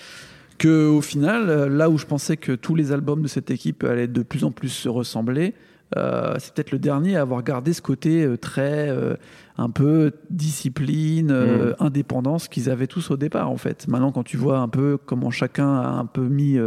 que 0.59 0.88
au 0.88 1.01
final, 1.01 1.49
euh, 1.49 1.68
là 1.68 1.88
où 1.88 1.99
je 1.99 2.07
pensais 2.07 2.37
que 2.37 2.53
tous 2.53 2.75
les 2.75 2.90
albums 2.90 3.23
de 3.23 3.29
cette 3.29 3.51
équipe 3.51 3.85
allaient 3.85 4.09
de 4.09 4.23
plus 4.23 4.44
en 4.44 4.51
plus 4.51 4.71
se 4.71 4.88
ressembler, 4.88 5.55
euh, 5.97 6.35
c'est 6.38 6.53
peut-être 6.53 6.73
le 6.73 6.79
dernier 6.79 7.16
à 7.16 7.23
avoir 7.23 7.42
gardé 7.42 7.73
ce 7.73 7.81
côté 7.81 8.23
euh, 8.23 8.37
très 8.37 8.90
euh, 8.90 9.14
un 9.57 9.71
peu 9.71 10.12
discipline, 10.31 11.31
euh, 11.31 11.73
indépendance 11.79 12.49
qu'ils 12.49 12.68
avaient 12.68 12.87
tous 12.87 13.11
au 13.11 13.16
départ 13.16 13.51
en 13.51 13.57
fait. 13.57 13.88
Maintenant, 13.88 14.12
quand 14.12 14.23
tu 14.23 14.37
vois 14.37 14.59
un 14.59 14.68
peu 14.68 14.99
comment 15.03 15.31
chacun 15.31 15.77
a 15.77 15.88
un 15.88 16.05
peu 16.05 16.29
mis 16.29 16.59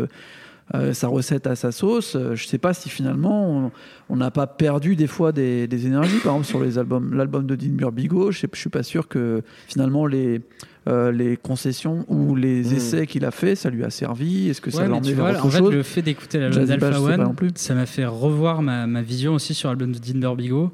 euh, 0.74 0.94
sa 0.94 1.08
recette 1.08 1.48
à 1.48 1.56
sa 1.56 1.72
sauce, 1.72 2.16
euh, 2.16 2.36
je 2.36 2.48
sais 2.48 2.58
pas 2.58 2.74
si 2.74 2.90
finalement 2.90 3.72
on- 4.10 4.16
n'a 4.16 4.32
pas 4.32 4.46
perdu 4.48 4.96
des 4.96 5.08
fois 5.08 5.32
des, 5.32 5.68
des 5.68 5.86
énergies. 5.88 6.18
Par 6.24 6.34
exemple, 6.34 6.48
sur 6.48 6.62
les 6.64 6.78
albums, 6.78 7.14
l'album 7.14 7.46
de 7.48 7.56
Dean 7.56 7.72
Burbigo, 7.74 8.32
je, 8.32 8.46
je 8.54 8.60
suis 8.60 8.70
pas 8.70 8.84
sûr 8.84 9.08
que 9.08 9.42
finalement 9.68 10.06
les 10.06 10.42
euh, 10.90 11.12
les 11.12 11.38
concessions 11.38 12.06
ou 12.08 12.36
les 12.36 12.64
Mm. 12.64 12.76
essais 12.76 13.08
qu'il 13.08 13.24
a 13.26 13.32
fait, 13.32 13.56
ça 13.56 13.70
lui 13.70 13.84
a 13.84 13.90
servi. 13.92 14.50
Est-ce 14.50 14.62
que 14.62 14.72
ça 14.72 14.78
Ouais, 14.80 14.84
l'a 14.86 14.90
mais 14.90 14.98
emmené 14.98 15.14
vers 15.14 15.26
autre 15.36 15.46
en 15.46 15.50
fait, 15.50 15.58
chose 15.60 15.72
le 15.72 15.84
fait 15.84 16.02
d'écouter 16.02 16.40
l'album 16.40 16.66
d'Alpha 16.66 17.00
One, 17.02 17.36
plus. 17.36 17.52
ça 17.56 17.76
m'a 17.76 17.86
fait 17.86 18.06
revoir 18.06 18.62
ma, 18.64 18.88
ma 18.88 19.02
vision 19.04 19.34
aussi 19.36 19.54
sur 19.54 19.70
l'album 19.70 19.92
de 19.92 20.00
Dinder 20.00 20.34
Bigo, 20.36 20.72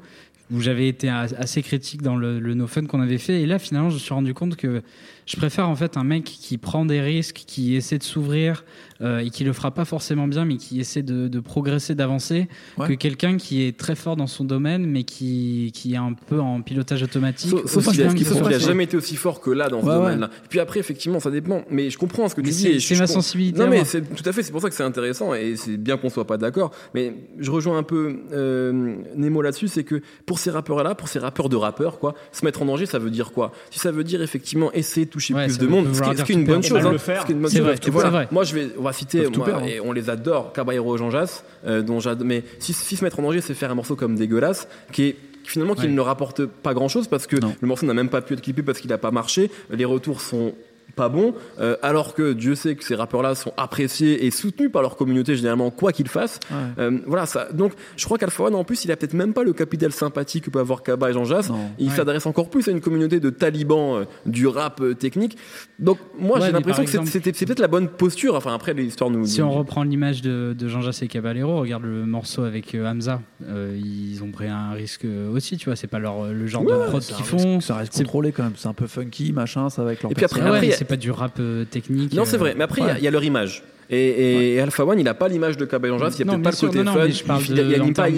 où 0.50 0.60
j'avais 0.60 0.88
été 0.88 1.10
assez 1.10 1.60
critique 1.62 2.00
dans 2.00 2.16
le, 2.16 2.40
le 2.40 2.54
No 2.54 2.66
Fun 2.66 2.86
qu'on 2.86 3.02
avait 3.02 3.18
fait. 3.18 3.42
Et 3.42 3.46
là, 3.46 3.58
finalement, 3.58 3.90
je 3.90 3.96
me 3.96 4.00
suis 4.00 4.14
rendu 4.14 4.32
compte 4.32 4.56
que 4.56 4.80
je 5.28 5.36
préfère 5.36 5.68
en 5.68 5.76
fait 5.76 5.96
un 5.98 6.04
mec 6.04 6.24
qui 6.24 6.56
prend 6.58 6.84
des 6.86 7.00
risques, 7.02 7.44
qui 7.46 7.76
essaie 7.76 7.98
de 7.98 8.02
s'ouvrir 8.02 8.64
euh, 9.02 9.18
et 9.18 9.30
qui 9.30 9.44
le 9.44 9.52
fera 9.52 9.70
pas 9.70 9.84
forcément 9.84 10.26
bien, 10.26 10.44
mais 10.46 10.56
qui 10.56 10.80
essaie 10.80 11.02
de, 11.02 11.28
de 11.28 11.40
progresser, 11.40 11.94
d'avancer, 11.94 12.48
Ouais. 12.78 12.88
que 12.88 12.92
quelqu'un 12.94 13.36
qui 13.36 13.62
est 13.62 13.76
très 13.78 13.94
fort 13.94 14.16
dans 14.16 14.26
son 14.26 14.44
domaine, 14.44 14.86
mais 14.86 15.04
qui, 15.04 15.70
qui 15.74 15.92
est 15.94 15.96
un 15.98 16.14
peu 16.14 16.40
en 16.40 16.62
pilotage 16.62 17.02
automatique. 17.02 17.50
Sauf, 17.66 17.88
qu'il 17.90 18.00
a, 18.02 18.06
bien 18.06 18.14
qu'il 18.14 18.26
sauf 18.26 18.38
soit 18.38 18.46
qu'il 18.46 18.56
a 18.56 18.58
fort. 18.58 18.68
jamais 18.68 18.84
été 18.84 18.96
aussi 18.96 19.16
fort 19.16 19.40
que 19.40 19.50
là 19.50 19.68
dans 19.68 19.80
ce 19.82 19.86
Ouais, 19.86 19.92
ouais. 19.92 19.98
domaine-là. 19.98 20.30
Et 20.44 20.48
puis 20.48 20.60
après, 20.60 20.80
effectivement, 20.80 21.20
ça 21.20 21.30
dépend. 21.30 21.62
Mais 21.70 21.90
je 21.90 21.98
comprends 21.98 22.28
ce 22.28 22.34
que 22.34 22.40
tu 22.40 22.48
dis. 22.50 22.80
c'est- 22.80 22.94
je- 22.94 23.00
ma 23.00 23.06
sensibilité 23.06 23.58
Non, 23.60 23.68
mais 23.68 23.84
c'est 23.84 24.02
tout 24.02 24.26
à 24.28 24.32
fait. 24.32 24.42
C'est 24.42 24.50
pour 24.52 24.62
ça 24.62 24.68
que 24.70 24.74
c'est 24.74 24.82
intéressant 24.82 25.34
et 25.34 25.56
c'est 25.56 25.76
bien 25.76 25.96
qu'on 25.98 26.08
soit 26.10 26.26
pas 26.26 26.38
d'accord. 26.38 26.72
Mais 26.94 27.14
je 27.38 27.50
rejoins 27.50 27.76
un 27.78 27.82
peu 27.82 28.16
euh, 28.32 28.96
Nemo 29.16 29.42
là-dessus, 29.42 29.68
c'est 29.68 29.84
que 29.84 30.00
pour 30.26 30.38
ces 30.38 30.50
rappeurs-là, 30.50 30.94
pour 30.94 31.08
ces 31.08 31.18
rappeurs 31.18 31.48
de 31.48 31.56
rappeurs, 31.56 31.98
quoi, 31.98 32.14
se 32.32 32.44
mettre 32.44 32.62
en 32.62 32.64
danger, 32.64 32.86
ça 32.86 32.98
veut 32.98 33.10
dire 33.10 33.32
quoi? 33.32 33.52
Si 33.70 33.78
ça 33.78 33.90
veut 33.92 34.04
dire 34.04 34.22
effectivement 34.22 34.72
essayer 34.72 35.04
de 35.06 35.10
toucher 35.18 35.34
Ouais, 35.34 35.46
plus 35.46 35.58
de 35.58 35.66
monde, 35.66 35.88
ce 35.92 36.00
qui, 36.00 36.32
est- 36.32 36.34
une 36.34 36.44
bonne 36.44 36.62
chose. 36.62 36.78
Hein, 36.86 36.92
ce 36.96 37.26
qui 37.26 37.32
est 37.32 37.34
une 37.34 37.40
bonne 37.40 37.50
C'est 37.50 37.56
chose. 37.58 37.66
vrai, 37.66 37.76
c'est 37.82 37.90
voilà. 37.90 38.10
vrai. 38.10 38.28
Moi, 38.30 38.44
je 38.44 38.54
vais, 38.54 38.68
on 38.78 38.82
va 38.82 38.92
citer, 38.92 39.22
Peuvent 39.22 39.30
tout 39.32 39.40
moi, 39.40 39.48
perdre. 39.48 39.66
et 39.66 39.80
on 39.80 39.92
les 39.92 40.10
adore, 40.10 40.52
Caballero 40.52 40.94
et 40.94 40.98
Jean 40.98 41.10
Jass, 41.10 41.44
euh, 41.66 41.82
dont 41.82 41.98
j'adore. 42.00 42.26
Mais 42.26 42.44
si, 42.60 42.72
si 42.72 42.96
se 42.96 43.02
mettre 43.04 43.18
en 43.18 43.22
danger, 43.22 43.40
c'est 43.40 43.54
faire 43.54 43.70
un 43.70 43.74
morceau 43.74 43.96
comme 43.96 44.14
dégueulasse, 44.14 44.68
qui 44.92 45.02
est 45.04 45.16
finalement 45.44 45.74
qui 45.74 45.82
Ouais. 45.82 45.88
ne 45.88 45.94
ne 45.94 46.00
rapporte 46.00 46.44
pas 46.44 46.74
grand 46.74 46.88
chose 46.88 47.08
parce 47.08 47.26
que 47.26 47.36
Non. 47.36 47.54
le 47.60 47.66
morceau 47.68 47.86
n'a 47.86 47.94
même 47.94 48.10
pas 48.10 48.20
pu 48.20 48.34
être 48.34 48.42
clippé 48.42 48.62
parce 48.62 48.78
qu'il 48.80 48.90
n'a 48.90 48.98
pas 48.98 49.10
marché. 49.10 49.50
Les 49.70 49.84
retours 49.86 50.20
sont 50.20 50.52
pas 50.98 51.08
bons, 51.08 51.32
euh, 51.60 51.76
alors 51.82 52.12
que 52.14 52.32
Dieu 52.34 52.54
sait 52.54 52.74
que 52.74 52.84
ces 52.84 52.94
rappeurs-là 52.94 53.34
sont 53.34 53.52
appréciés 53.56 54.26
et 54.26 54.30
soutenus 54.30 54.70
par 54.70 54.82
leur 54.82 54.96
communauté 54.96 55.36
généralement, 55.36 55.70
quoi 55.70 55.92
qu'ils 55.92 56.08
fassent. 56.08 56.40
Ouais. 56.50 56.56
Euh, 56.84 56.98
voilà, 57.06 57.24
ça. 57.26 57.48
Donc, 57.52 57.72
je 57.96 58.04
crois 58.04 58.18
qu'Alpha 58.18 58.42
One, 58.44 58.54
en 58.54 58.64
plus, 58.64 58.84
il 58.84 58.92
a 58.92 58.96
peut-être 58.96 59.14
même 59.14 59.32
pas 59.32 59.44
le 59.44 59.52
capital 59.52 59.92
sympathie 59.92 60.40
que 60.40 60.50
peut 60.50 60.58
avoir 60.58 60.82
Kaba 60.82 61.08
et 61.10 61.12
Jean 61.12 61.24
Jass. 61.24 61.50
Il 61.78 61.88
Ouais. 61.88 61.96
s'adresse 61.96 62.26
encore 62.26 62.50
plus 62.50 62.66
à 62.68 62.72
une 62.72 62.80
communauté 62.80 63.20
de 63.20 63.30
talibans 63.30 64.00
euh, 64.00 64.04
du 64.26 64.46
rap 64.46 64.80
euh, 64.80 64.94
technique. 64.94 65.38
Donc, 65.78 65.98
moi, 66.18 66.38
Ouais, 66.40 66.46
j'ai 66.46 66.52
l'impression 66.52 66.82
que 66.84 66.90
c'est- 66.90 66.96
exemple- 66.98 67.10
c'était- 67.12 67.32
c'est 67.34 67.46
peut-être 67.46 67.60
la 67.60 67.68
bonne 67.68 67.88
posture. 67.88 68.34
Enfin, 68.34 68.52
après, 68.54 68.74
l'histoire 68.74 69.10
nous. 69.10 69.24
Si 69.24 69.40
on 69.40 69.50
reprend 69.52 69.84
l'image 69.84 70.20
de, 70.22 70.54
de 70.58 70.68
Jean-Jacques 70.68 71.02
et 71.04 71.08
Caballero, 71.08 71.60
regarde 71.60 71.84
le 71.84 72.04
morceau 72.04 72.42
avec 72.42 72.74
euh, 72.74 72.86
Hamza. 72.90 73.20
Euh, 73.46 73.78
ils 73.78 74.22
ont 74.24 74.30
pris 74.32 74.48
un 74.48 74.72
risque 74.72 75.06
aussi, 75.32 75.56
tu 75.56 75.66
vois. 75.66 75.76
C'est 75.76 75.86
pas 75.86 75.98
leur, 76.00 76.26
le 76.32 76.46
genre 76.48 76.64
de 76.64 76.74
prod 76.88 77.02
qu'ils 77.02 77.24
font. 77.24 77.60
Ça 77.60 77.76
reste 77.76 77.92
C'est- 77.92 78.02
contrôlé 78.02 78.32
quand 78.32 78.42
même. 78.42 78.52
C'est 78.56 78.68
un 78.68 78.74
peu 78.74 78.86
funky, 78.88 79.32
machin, 79.32 79.70
ça 79.70 79.82
va 79.82 79.88
avec 79.88 80.02
leur 80.02 80.10
Et 80.10 80.14
puis 80.14 80.24
après, 80.24 80.40
Ah 80.42 80.50
ouais, 80.88 80.92
y 80.92 80.94
a- 80.94 80.96
pas 80.96 80.96
du 80.96 81.10
rap 81.10 81.36
euh, 81.40 81.64
technique. 81.64 82.12
Non, 82.14 82.24
c'est 82.24 82.36
euh, 82.36 82.38
vrai. 82.38 82.54
Mais 82.56 82.64
après, 82.64 82.80
il 82.80 82.86
y 82.86 82.90
a- 82.90 82.92
ouais. 82.92 82.98
il 83.00 83.04
y, 83.04 83.08
a 83.08 83.10
leur 83.10 83.24
image. 83.24 83.62
Et, 83.90 83.96
et- 83.96 84.54
et 84.56 84.60
Alpha 84.60 84.84
One, 84.84 85.00
il 85.00 85.08
a 85.08 85.14
pas 85.14 85.28
l'image 85.28 85.56
de 85.56 85.66
Jean 85.70 85.98
Jass. 85.98 86.18
Il 86.18 86.26
y 86.26 86.28
a 86.28 86.32
peut-être 86.32 86.42
pas 86.42 86.52
sûr, 86.52 86.66
le 86.68 86.72
côté 86.74 86.84
non, 86.84 86.92
fun. 86.92 87.06
il, 87.06 87.54
de, 87.54 87.62
il, 87.62 87.70
il 87.70 87.80
en 87.80 87.84
anime 87.84 87.94
pas, 87.94 88.10
de- 88.10 88.16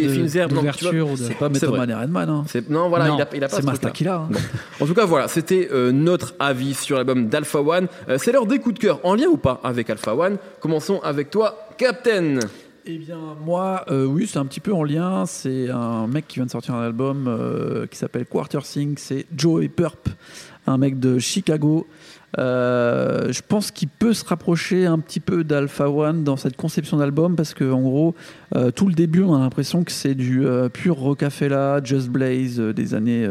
C'est 1.16 1.38
pas 1.38 1.48
C'est 1.54 1.66
Method 1.68 1.90
et 1.90 1.94
Redman. 1.94 2.28
Hein. 2.28 2.44
C'est- 2.48 2.68
Non, 2.68 2.88
voilà, 2.88 3.06
Non, 3.06 3.16
il 3.18 3.22
a, 3.22 3.28
il 3.36 3.44
a 3.44 3.48
pas 3.48 3.56
C'est 3.56 3.62
ce 3.62 3.66
truc-là. 3.68 3.90
Killa. 3.90 4.28
En 4.80 4.86
tout 4.86 4.94
cas, 4.94 5.04
voilà, 5.04 5.28
c'était 5.28 5.68
euh, 5.72 5.92
notre 5.92 6.34
avis 6.40 6.74
sur 6.74 6.96
l'album 6.96 7.28
d'Alpha 7.28 7.60
One. 7.60 7.86
Euh, 8.08 8.18
c'est 8.18 8.32
l'heure 8.32 8.46
des 8.46 8.58
coups 8.58 8.74
de 8.74 8.80
cœur, 8.80 8.98
en 9.04 9.14
lien 9.14 9.28
ou 9.28 9.36
pas 9.36 9.60
avec 9.62 9.88
Alpha 9.90 10.16
One. 10.16 10.38
Commençons 10.60 10.98
avec 11.04 11.30
toi, 11.30 11.68
Captain. 11.78 12.40
Eh 12.86 12.98
bien, 12.98 13.18
moi, 13.44 13.84
euh, 13.92 14.06
oui, 14.06 14.26
c'est 14.26 14.38
un 14.38 14.46
petit 14.46 14.58
peu 14.58 14.72
en 14.72 14.82
lien. 14.82 15.24
C'est 15.26 15.68
un 15.70 16.08
mec 16.08 16.26
qui 16.26 16.36
vient 16.36 16.46
de 16.46 16.50
sortir 16.50 16.74
un 16.74 16.82
album 16.82 17.26
euh, 17.28 17.86
qui 17.86 17.96
s'appelle 17.96 18.24
Quarter 18.26 18.60
Sync. 18.64 18.98
C'est 18.98 19.26
Joey 19.36 19.68
Purp, 19.68 20.08
un 20.66 20.78
mec 20.78 20.98
de 20.98 21.20
Chicago. 21.20 21.86
Euh, 22.38 23.32
je 23.32 23.40
pense 23.46 23.70
qu'il 23.70 23.88
peut 23.88 24.14
se 24.14 24.24
rapprocher 24.24 24.86
un 24.86 24.98
petit 24.98 25.20
peu 25.20 25.42
d'Alpha 25.44 25.90
One 25.90 26.22
dans 26.22 26.36
cette 26.36 26.56
conception 26.56 26.96
d'album 26.96 27.36
parce 27.36 27.54
que, 27.54 27.70
en 27.70 27.80
gros, 27.80 28.14
euh, 28.54 28.70
tout 28.70 28.86
le 28.86 28.94
début, 28.94 29.22
on 29.22 29.34
a 29.34 29.40
l'impression 29.40 29.84
que 29.84 29.92
c'est 29.92 30.14
du 30.14 30.46
euh, 30.46 30.68
pur 30.68 30.96
Rocafella, 30.96 31.80
Just 31.82 32.08
Blaze 32.08 32.60
euh, 32.60 32.72
des 32.72 32.94
années. 32.94 33.28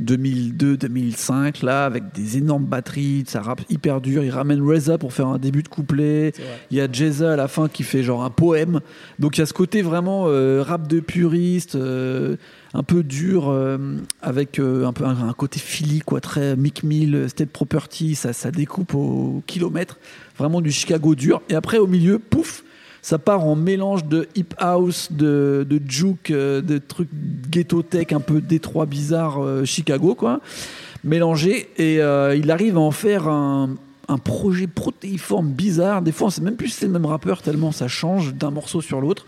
Euh, 0.00 0.04
2002-2005 0.04 1.64
là 1.64 1.84
avec 1.84 2.12
des 2.14 2.38
énormes 2.38 2.64
batteries 2.64 3.24
ça 3.26 3.40
rappe 3.40 3.62
hyper 3.70 4.00
dur. 4.00 4.22
Il 4.22 4.30
ramène 4.30 4.60
Reza 4.60 4.98
pour 4.98 5.12
faire 5.12 5.28
un 5.28 5.38
début 5.38 5.62
de 5.62 5.68
couplet. 5.68 6.32
Il 6.70 6.76
y 6.76 6.80
a 6.80 6.90
Jeza 6.90 7.32
à 7.32 7.36
la 7.36 7.48
fin 7.48 7.68
qui 7.68 7.82
fait 7.82 8.02
genre 8.02 8.24
un 8.24 8.30
poème. 8.30 8.80
Donc 9.18 9.36
il 9.36 9.40
y 9.40 9.42
a 9.42 9.46
ce 9.46 9.54
côté 9.54 9.82
vraiment 9.82 10.24
euh, 10.26 10.62
rap 10.62 10.86
de 10.88 11.00
puriste 11.00 11.76
euh, 11.76 12.36
un 12.74 12.82
peu 12.82 13.02
dur 13.02 13.48
euh, 13.48 13.96
avec 14.22 14.58
un 14.58 14.92
peu 14.92 15.04
un, 15.04 15.28
un 15.28 15.32
côté 15.32 15.58
Philly 15.58 16.00
quoi 16.00 16.20
très 16.20 16.56
Mick 16.56 16.82
Mill 16.82 17.26
State 17.28 17.50
Property. 17.50 18.14
Ça, 18.14 18.32
ça 18.32 18.50
découpe 18.50 18.94
au 18.94 19.42
kilomètre. 19.46 19.98
Vraiment 20.38 20.60
du 20.60 20.70
Chicago 20.70 21.14
dur. 21.14 21.42
Et 21.48 21.54
après 21.54 21.78
au 21.78 21.86
milieu 21.86 22.18
pouf 22.18 22.64
ça 23.06 23.18
part 23.18 23.44
en 23.44 23.54
mélange 23.54 24.04
de 24.06 24.26
hip 24.34 24.52
house, 24.58 25.12
de, 25.12 25.64
de 25.70 25.80
juke, 25.86 26.32
euh, 26.32 26.60
de 26.60 26.78
trucs 26.78 27.08
ghetto 27.48 27.84
tech, 27.84 28.08
un 28.10 28.18
peu 28.18 28.40
Détroit 28.40 28.84
bizarre, 28.84 29.40
euh, 29.40 29.64
Chicago, 29.64 30.16
quoi, 30.16 30.40
mélangé. 31.04 31.68
Et 31.76 32.00
euh, 32.00 32.34
il 32.34 32.50
arrive 32.50 32.76
à 32.76 32.80
en 32.80 32.90
faire 32.90 33.28
un, 33.28 33.76
un 34.08 34.18
projet 34.18 34.66
protéiforme 34.66 35.50
bizarre. 35.50 36.02
Des 36.02 36.10
fois, 36.10 36.26
on 36.26 36.30
sait 36.30 36.40
même 36.40 36.56
plus 36.56 36.66
si 36.66 36.78
c'est 36.78 36.86
le 36.86 36.92
même 36.92 37.06
rappeur, 37.06 37.42
tellement 37.42 37.70
ça 37.70 37.86
change 37.86 38.34
d'un 38.34 38.50
morceau 38.50 38.80
sur 38.80 39.00
l'autre. 39.00 39.24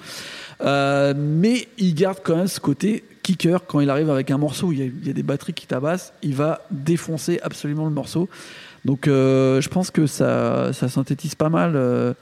Mais 0.60 1.68
il 1.78 1.94
garde 1.94 2.18
quand 2.24 2.34
même 2.34 2.48
ce 2.48 2.58
côté 2.58 3.04
kicker. 3.22 3.64
Quand 3.64 3.78
il 3.78 3.90
arrive 3.90 4.10
avec 4.10 4.32
un 4.32 4.38
morceau 4.38 4.72
il 4.72 5.06
y 5.06 5.10
a, 5.10 5.12
des 5.12 5.22
batteries 5.22 5.54
qui 5.54 5.68
tabassent, 5.68 6.12
il 6.24 6.34
va 6.34 6.62
défoncer 6.72 7.38
absolument 7.44 7.84
le 7.84 7.92
morceau. 7.92 8.28
Donc, 8.84 9.02
je 9.06 9.68
pense 9.68 9.92
que 9.92 10.08
ça, 10.08 10.72
ça 10.72 10.88
synthétise 10.88 11.36
pas 11.36 11.48
mal. 11.48 12.16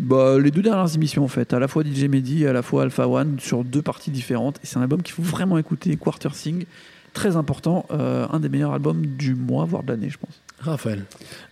Bah, 0.00 0.38
les 0.38 0.50
deux 0.50 0.62
dernières 0.62 0.94
émissions 0.94 1.24
en 1.24 1.28
fait, 1.28 1.52
à 1.52 1.58
la 1.58 1.68
fois 1.68 1.82
DJ 1.84 2.04
Mehdi 2.04 2.44
et 2.44 2.48
à 2.48 2.52
la 2.52 2.62
fois 2.62 2.82
Alpha 2.82 3.08
One 3.08 3.38
sur 3.38 3.64
deux 3.64 3.82
parties 3.82 4.10
différentes. 4.10 4.58
Et 4.62 4.66
c'est 4.66 4.78
un 4.78 4.82
album 4.82 5.02
qu'il 5.02 5.14
faut 5.14 5.22
vraiment 5.22 5.58
écouter, 5.58 5.96
Quarter 5.96 6.30
Sing. 6.32 6.64
très 7.12 7.36
important, 7.36 7.86
euh, 7.90 8.26
un 8.30 8.40
des 8.40 8.48
meilleurs 8.48 8.72
albums 8.72 9.04
du 9.04 9.34
mois, 9.34 9.64
voire 9.64 9.82
de 9.82 9.92
l'année, 9.92 10.10
je 10.10 10.18
pense. 10.18 10.40
Raphaël. 10.60 11.04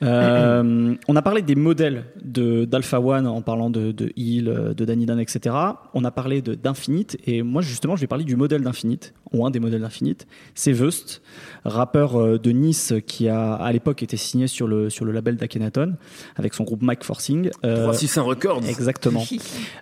Euh, 0.03 0.95
on 1.09 1.17
a 1.17 1.23
parlé 1.23 1.43
des 1.43 1.55
modèles 1.55 2.05
de 2.23 2.65
d'Alpha 2.67 3.01
One 3.01 3.27
en 3.27 3.41
parlant 3.43 3.71
de, 3.71 3.91
de 3.91 4.13
Hill, 4.17 4.49
euh, 4.49 4.75
de 4.75 4.85
Danny 4.85 5.07
Dan, 5.07 5.19
etc. 5.19 5.55
On 5.95 6.05
a 6.05 6.11
parlé 6.11 6.43
de- 6.43 6.55
d'Infinite 6.55 7.17
et 7.27 7.43
moi 7.43 7.63
justement 7.63 7.97
je 7.97 8.03
vais 8.03 8.07
parler 8.07 8.25
du 8.25 8.37
modèle 8.37 8.63
d'Infinite 8.63 9.15
ou 9.33 9.47
un 9.47 9.51
des 9.51 9.61
modèles 9.61 9.81
d'Infinite. 9.81 10.27
C'est 10.55 10.73
Vust, 10.73 11.23
rappeur 11.65 12.17
euh, 12.21 12.39
de 12.39 12.51
Nice 12.51 12.93
qui 13.07 13.29
a 13.29 13.55
à 13.55 13.73
l'époque 13.73 14.03
été 14.03 14.17
signé 14.17 14.47
sur 14.47 14.67
le 14.69 14.91
sur 14.91 15.05
le 15.05 15.13
label 15.13 15.37
d'Akhenaton 15.37 15.95
avec 16.37 16.55
son 16.55 16.65
groupe 16.65 16.83
Mike 16.83 17.03
Forcing. 17.05 17.51
Euh, 17.65 17.85
361 17.85 18.23
Records. 18.25 18.63
Exactement. 18.69 19.25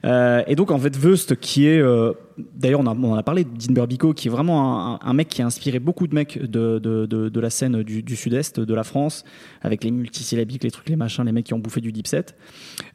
Euh, 0.05 0.43
et 0.47 0.55
donc 0.55 0.71
en 0.71 0.79
fait 0.79 0.97
Vust 0.97 1.37
qui 1.37 1.67
est 1.67 1.81
euh, 1.81 2.13
d'ailleurs 2.55 2.81
on, 2.81 2.87
en 2.87 3.15
a 3.15 3.23
parlé 3.23 3.45
Dean 3.45 3.73
Burbico 3.73 4.13
qui 4.13 4.29
est 4.29 4.31
vraiment 4.31 5.03
un, 5.03 5.13
mec 5.13 5.29
qui 5.29 5.43
a 5.43 5.47
inspiré 5.47 5.79
beaucoup 5.79 6.07
de 6.07 6.15
mecs 6.15 6.39
de, 6.39 6.79
de, 6.79 7.07
de, 7.07 7.29
de 7.29 7.41
la 7.41 7.51
scène 7.51 7.83
du, 7.83 8.17
sud-est 8.17 8.61
de 8.61 8.75
la 8.75 8.85
France 8.85 9.25
avec 9.63 9.85
les 9.85 9.91
multisyllabiques 9.91 10.65
les 10.65 10.71
trucs 10.71 10.89
les 10.89 10.97
machins 10.97 11.25
les 11.25 11.33
mecs 11.33 11.47
qui 11.47 11.55
ont 11.55 11.59
bouffé 11.59 11.81
du 11.81 11.93
deep 11.93 12.07
set 12.07 12.37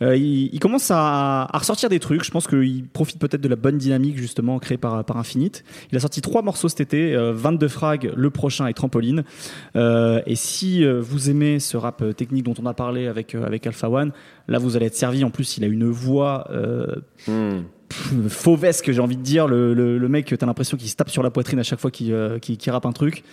Euh, 0.02 0.16
il, 0.16 0.60
commence 0.60 0.90
à, 0.92 1.48
ressortir 1.54 1.90
des 1.90 2.00
trucs. 2.00 2.24
Je 2.24 2.32
pense 2.32 2.48
qu'il 2.48 2.88
profite 2.88 3.20
peut-être 3.20 3.42
de 3.42 3.48
la 3.48 3.56
bonne 3.56 3.78
dynamique 3.78 4.18
justement 4.18 4.60
créée 4.60 4.78
par, 4.78 5.04
Infinite. 5.16 5.64
Il 5.92 5.98
a 5.98 6.00
sorti 6.00 6.22
trois 6.22 6.42
morceaux 6.42 6.70
cet 6.70 6.82
été 6.82 7.14
euh, 7.14 7.34
22 7.34 7.68
frags 7.68 8.12
le 8.16 8.30
prochain 8.30 8.68
et 8.68 8.74
Trampoline. 8.74 9.24
Euh, 9.76 10.22
et 10.26 10.36
si 10.36 10.84
euh, 10.84 11.02
vous 11.02 11.30
aimez 11.30 11.60
ce 11.60 11.78
rap 11.78 12.02
euh, 12.02 12.14
technique 12.14 12.44
dont 12.44 12.54
on 12.62 12.66
a 12.66 12.74
parlé 12.74 13.08
avec, 13.08 13.36
euh, 13.36 13.46
Alpha 13.66 13.90
One 13.90 14.12
là 14.48 14.58
vous 14.58 14.76
allez 14.76 14.88
être 14.88 14.96
servi. 14.96 15.24
En 15.24 15.30
plus 15.30 15.58
il 15.58 15.64
a 15.64 15.68
une 15.68 15.90
voix 15.90 16.48
euh, 16.52 16.96
Hmm. 17.28 17.62
Pff, 17.92 18.28
fauvesque, 18.30 18.92
j'ai 18.92 19.00
envie 19.00 19.18
de 19.18 19.22
dire. 19.22 19.48
Le, 19.48 19.74
le, 19.74 19.98
le 19.98 20.10
mec, 20.10 20.34
t'as 20.38 20.46
l'impression 20.46 20.78
qu'il 20.78 20.90
se 20.90 20.96
tape 20.96 21.10
sur 21.10 21.24
la 21.24 21.30
poitrine 21.30 21.60
à 21.60 21.64
chaque 21.64 21.80
fois 21.80 21.92
qu'il 21.92 22.14
euh, 22.14 22.40
rappe 22.68 22.86
un 22.86 22.92
truc. 22.92 23.24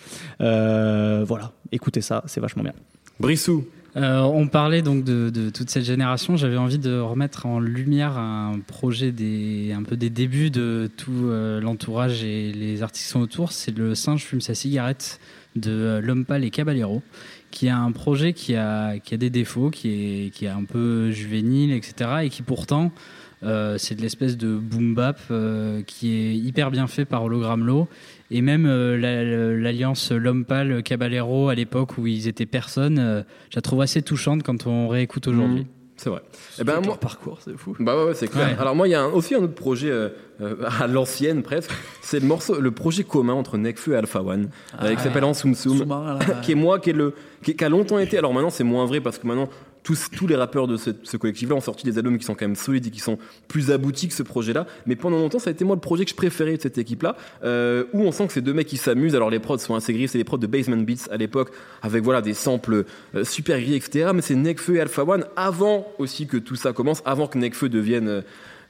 Euh, 0.40 1.24
voilà, 1.26 1.52
écoutez 1.72 2.00
ça, 2.00 2.22
c'est 2.26 2.40
vachement 2.40 2.62
bien. 2.62 2.74
Brissou. 3.20 3.64
Euh, 3.96 4.20
on 4.20 4.46
parlait 4.46 4.82
donc 4.82 5.02
de, 5.02 5.30
de 5.30 5.50
toute 5.50 5.70
cette 5.70 5.84
génération. 5.84 6.36
J'avais 6.36 6.56
envie 6.56 6.78
de 6.78 6.98
remettre 6.98 7.46
en 7.46 7.58
lumière 7.58 8.18
un 8.18 8.60
projet 8.66 9.12
des, 9.12 9.72
un 9.72 9.82
peu 9.82 9.96
des 9.96 10.10
débuts 10.10 10.50
de 10.50 10.90
tout 10.96 11.24
euh, 11.24 11.60
l'entourage 11.60 12.22
et 12.22 12.52
les 12.52 12.82
artistes 12.82 13.06
qui 13.06 13.10
sont 13.10 13.20
autour. 13.20 13.52
C'est 13.52 13.76
le 13.76 13.94
singe 13.94 14.24
fume 14.24 14.40
sa 14.40 14.54
cigarette 14.54 15.20
de 15.56 16.00
L'Homme 16.02 16.24
Pâle 16.24 16.44
et 16.44 16.50
Caballero, 16.50 17.02
qui 17.50 17.68
a 17.68 17.78
un 17.78 17.90
projet 17.90 18.34
qui 18.34 18.54
a, 18.54 18.98
qui 18.98 19.14
a 19.14 19.16
des 19.16 19.30
défauts, 19.30 19.70
qui 19.70 19.88
est, 19.88 20.30
qui 20.30 20.44
est 20.44 20.48
un 20.48 20.64
peu 20.64 21.10
juvénile, 21.10 21.72
etc. 21.72 22.10
Et 22.24 22.28
qui 22.28 22.42
pourtant, 22.42 22.84
euh, 22.86 23.27
c'est 23.42 23.94
de 23.94 24.02
l'espèce 24.02 24.36
de 24.36 24.56
boom 24.56 24.94
bap 24.94 25.18
euh, 25.30 25.82
qui 25.82 26.14
est 26.14 26.34
hyper 26.34 26.70
bien 26.70 26.86
fait 26.86 27.04
par 27.04 27.22
Hologram 27.24 27.64
Low. 27.66 27.88
Et 28.30 28.42
même 28.42 28.66
euh, 28.66 28.98
la- 28.98 29.56
l'alliance 29.56 30.12
L'Homme 30.12 30.44
Pâle 30.44 30.82
Caballero 30.82 31.48
à 31.48 31.54
l'époque 31.54 31.96
où 31.98 32.06
ils 32.06 32.28
étaient 32.28 32.46
personne, 32.46 32.98
euh, 32.98 33.22
je 33.50 33.56
la 33.56 33.62
trouve 33.62 33.80
assez 33.80 34.02
touchante 34.02 34.42
quand 34.42 34.66
on 34.66 34.88
réécoute 34.88 35.28
aujourd'hui. 35.28 35.62
Hmm. 35.62 35.66
C'est 35.96 36.10
vrai. 36.10 36.20
Eh 36.60 36.62
ben, 36.64 36.80
moi, 36.80 36.96
parcours, 36.96 37.38
c'est 37.44 37.56
fou. 37.58 37.74
Bah 37.80 37.96
ouais, 37.96 38.04
ouais, 38.10 38.14
c'est 38.14 38.28
clair. 38.28 38.46
Ouais. 38.50 38.56
Alors 38.60 38.76
moi, 38.76 38.86
il 38.86 38.92
y 38.92 38.94
a 38.94 39.02
un- 39.02 39.08
aussi 39.10 39.34
un 39.34 39.38
autre 39.38 39.54
projet 39.56 39.90
euh, 39.90 40.10
euh, 40.40 40.54
à 40.78 40.86
l'ancienne 40.86 41.42
presque. 41.42 41.72
C'est 42.02 42.20
le 42.20 42.26
morceau, 42.26 42.60
le 42.60 42.70
projet 42.70 43.02
commun 43.02 43.32
entre 43.32 43.58
Nekfeu 43.58 43.94
et 43.94 43.96
Alpha 43.96 44.22
One, 44.22 44.48
euh, 44.80 44.94
qui 44.94 45.02
s'appelle 45.02 45.24
En 45.24 45.34
Soum 45.34 45.56
Soum, 45.56 45.88
là. 45.88 46.18
qui 46.42 46.52
est 46.52 46.54
moi, 46.54 46.78
qui 46.78 46.90
est 46.90 46.92
le, 46.92 47.14
qui, 47.42 47.56
qui 47.56 47.64
a 47.64 47.68
longtemps 47.68 47.98
été. 47.98 48.16
Alors 48.16 48.32
maintenant, 48.32 48.50
c'est 48.50 48.62
moins 48.62 48.84
vrai 48.86 49.00
parce 49.00 49.18
que 49.18 49.26
maintenant. 49.26 49.48
Tous, 49.88 50.10
tous 50.10 50.26
les 50.26 50.36
rappeurs 50.36 50.66
de 50.66 50.76
ce, 50.76 50.90
ce 51.02 51.16
collectif-là 51.16 51.54
ont 51.54 51.62
sorti 51.62 51.86
des 51.86 51.96
albums 51.96 52.18
qui 52.18 52.24
sont 52.26 52.34
quand 52.34 52.44
même 52.44 52.56
solides 52.56 52.86
et 52.88 52.90
qui 52.90 53.00
sont 53.00 53.16
plus 53.48 53.70
aboutis 53.70 54.06
que 54.06 54.12
ce 54.12 54.22
projet-là. 54.22 54.66
Mais 54.84 54.96
pendant 54.96 55.16
longtemps, 55.16 55.38
ça 55.38 55.48
a 55.48 55.50
été 55.50 55.64
moi 55.64 55.76
le 55.76 55.80
projet 55.80 56.04
que 56.04 56.10
je 56.10 56.14
préférais 56.14 56.58
de 56.58 56.60
cette 56.60 56.76
équipe-là, 56.76 57.16
euh, 57.42 57.84
où 57.94 58.02
on 58.02 58.12
sent 58.12 58.26
que 58.26 58.34
c'est 58.34 58.42
deux 58.42 58.52
mecs 58.52 58.66
qui 58.66 58.76
s'amusent. 58.76 59.16
Alors 59.16 59.30
les 59.30 59.38
prods 59.38 59.56
sont 59.56 59.74
assez 59.74 59.94
gris, 59.94 60.06
c'est 60.06 60.18
les 60.18 60.24
prods 60.24 60.36
de 60.36 60.46
Basement 60.46 60.76
Beats 60.76 61.10
à 61.10 61.16
l'époque, 61.16 61.52
avec 61.80 62.04
voilà 62.04 62.20
des 62.20 62.34
samples 62.34 62.84
euh, 63.14 63.24
super 63.24 63.58
gris, 63.58 63.76
etc. 63.76 64.10
Mais 64.14 64.20
c'est 64.20 64.34
Nekfeu 64.34 64.76
et 64.76 64.80
Alpha 64.80 65.04
One 65.04 65.24
avant 65.36 65.86
aussi 65.98 66.26
que 66.26 66.36
tout 66.36 66.56
ça 66.56 66.74
commence, 66.74 67.00
avant 67.06 67.26
que 67.26 67.38
Nekfeu 67.38 67.70
devienne 67.70 68.08
euh, 68.08 68.20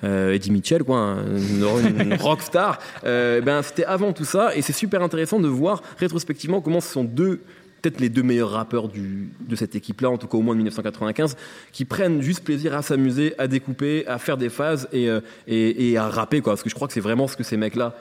euh, 0.05 0.33
Eddie 0.33 0.53
Mitchell, 0.53 0.85
quoi, 0.85 0.99
hein, 0.99 1.25
une, 1.37 2.01
une 2.01 2.15
rockstar. 2.21 2.79
Euh, 3.05 3.41
ben, 3.41 3.63
c'était 3.63 3.85
avant 3.85 4.13
tout 4.13 4.25
ça, 4.25 4.55
et 4.55 4.63
c'est 4.63 4.73
super 4.73 5.03
intéressant 5.03 5.41
de 5.41 5.49
voir 5.49 5.83
rétrospectivement 5.99 6.61
comment 6.61 6.81
ce 6.81 6.93
sont 6.93 7.05
deux, 7.05 7.41
peut-être 7.81 8.01
les 8.01 8.09
deux 8.09 8.23
meilleurs 8.23 8.51
rappeurs 8.51 8.89
de 8.89 9.57
cette 9.57 9.75
équipe-là, 9.75 10.11
en 10.11 10.19
tout 10.19 10.27
cas 10.27 10.39
au 10.39 10.43
moins 10.43 10.55
de 10.55 10.59
1995, 10.59 11.37
qui 11.73 11.85
prennent 11.85 12.21
juste 12.23 12.45
plaisir 12.45 12.75
à 12.75 12.83
s'amuser, 12.83 13.35
à 13.39 13.47
découper, 13.47 14.07
à 14.07 14.19
faire 14.19 14.37
des 14.37 14.49
phases 14.49 14.89
et, 14.93 15.09
euh, 15.09 15.21
et, 15.47 15.91
et 15.91 15.97
à 15.97 16.09
rapper, 16.09 16.41
quoi. 16.41 16.53
Parce 16.53 16.63
que 16.63 16.71
je 16.71 16.75
crois 16.75 16.89
que 16.89 16.95
c'est 16.95 17.01
vraiment 17.01 17.29
ce 17.29 17.37
que 17.37 17.45
ces 17.45 17.57
mecs-là 17.57 17.95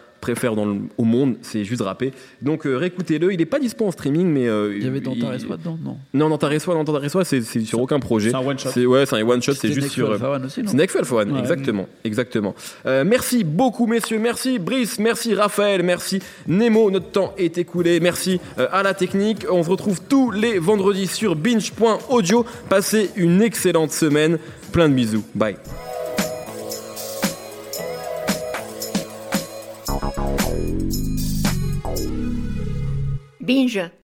dans 0.56 0.66
le- 0.66 0.80
au 0.98 1.04
monde, 1.04 1.36
c'est 1.42 1.64
juste 1.64 1.82
rapper. 1.82 2.12
Donc 2.42 2.66
euh, 2.66 2.76
réécoutez-le, 2.78 3.32
il 3.34 3.40
est 3.42 3.46
pas 3.46 3.60
dispo 3.60 3.86
en 3.86 3.92
streaming, 3.92 4.28
mais 4.28 4.48
euh, 4.48 4.74
Il 4.76 4.84
y 4.84 4.88
avait 4.88 5.00
dans 5.00 5.14
il- 5.14 5.20
dedans 5.22 5.78
Non? 5.84 5.98
Non, 6.14 6.30
dans 6.30 6.38
ta 6.38 6.48
Reswa, 6.48 6.74
dans 6.84 7.24
c'est 7.24 7.42
c'est 7.42 7.62
sur 7.62 7.80
aucun 7.82 8.00
projet. 8.00 8.30
C'est 8.32 8.36
un 8.36 8.46
one 8.46 8.60
shot. 8.60 8.70
C'est 8.74 8.86
ouais, 8.86 9.06
c'est 9.06 9.16
un 9.16 9.28
one 9.28 9.42
shot, 9.42 9.54
c'est 9.54 9.72
juste 9.72 9.90
sur. 9.90 10.12
euh, 10.12 10.40
c'est 10.50 10.74
Nekfeu 10.74 11.00
Alpha 11.00 11.16
One, 11.18 11.32
Ouais. 11.32 11.40
exactement, 11.40 11.88
exactement. 12.04 12.56
Euh, 12.86 13.04
merci 13.06 13.44
beaucoup, 13.44 13.88
messieurs. 13.88 14.20
Merci 14.20 14.60
Brice, 14.60 15.00
merci 15.00 15.34
Raphaël, 15.34 15.84
merci 15.84 16.20
Nemo. 16.48 16.92
Notre 16.92 17.12
temps 17.12 17.34
est 17.38 17.58
écoulé. 17.58 18.00
Merci 18.00 18.40
à 18.58 18.84
la 18.84 18.94
technique. 18.94 19.46
On 19.50 19.64
se 19.64 19.70
retrouve 19.70 20.02
tous 20.10 20.32
les 20.32 20.60
vendredis 20.60 21.08
sur 21.08 21.36
binge.audio. 21.36 22.46
Passez 22.70 23.12
une 23.16 23.42
excellente 23.42 23.92
semaine. 23.92 24.38
Plein 24.72 24.90
de 24.90 24.94
bisous. 24.94 25.24
Bye. 25.34 25.56
Binja. 33.40 33.92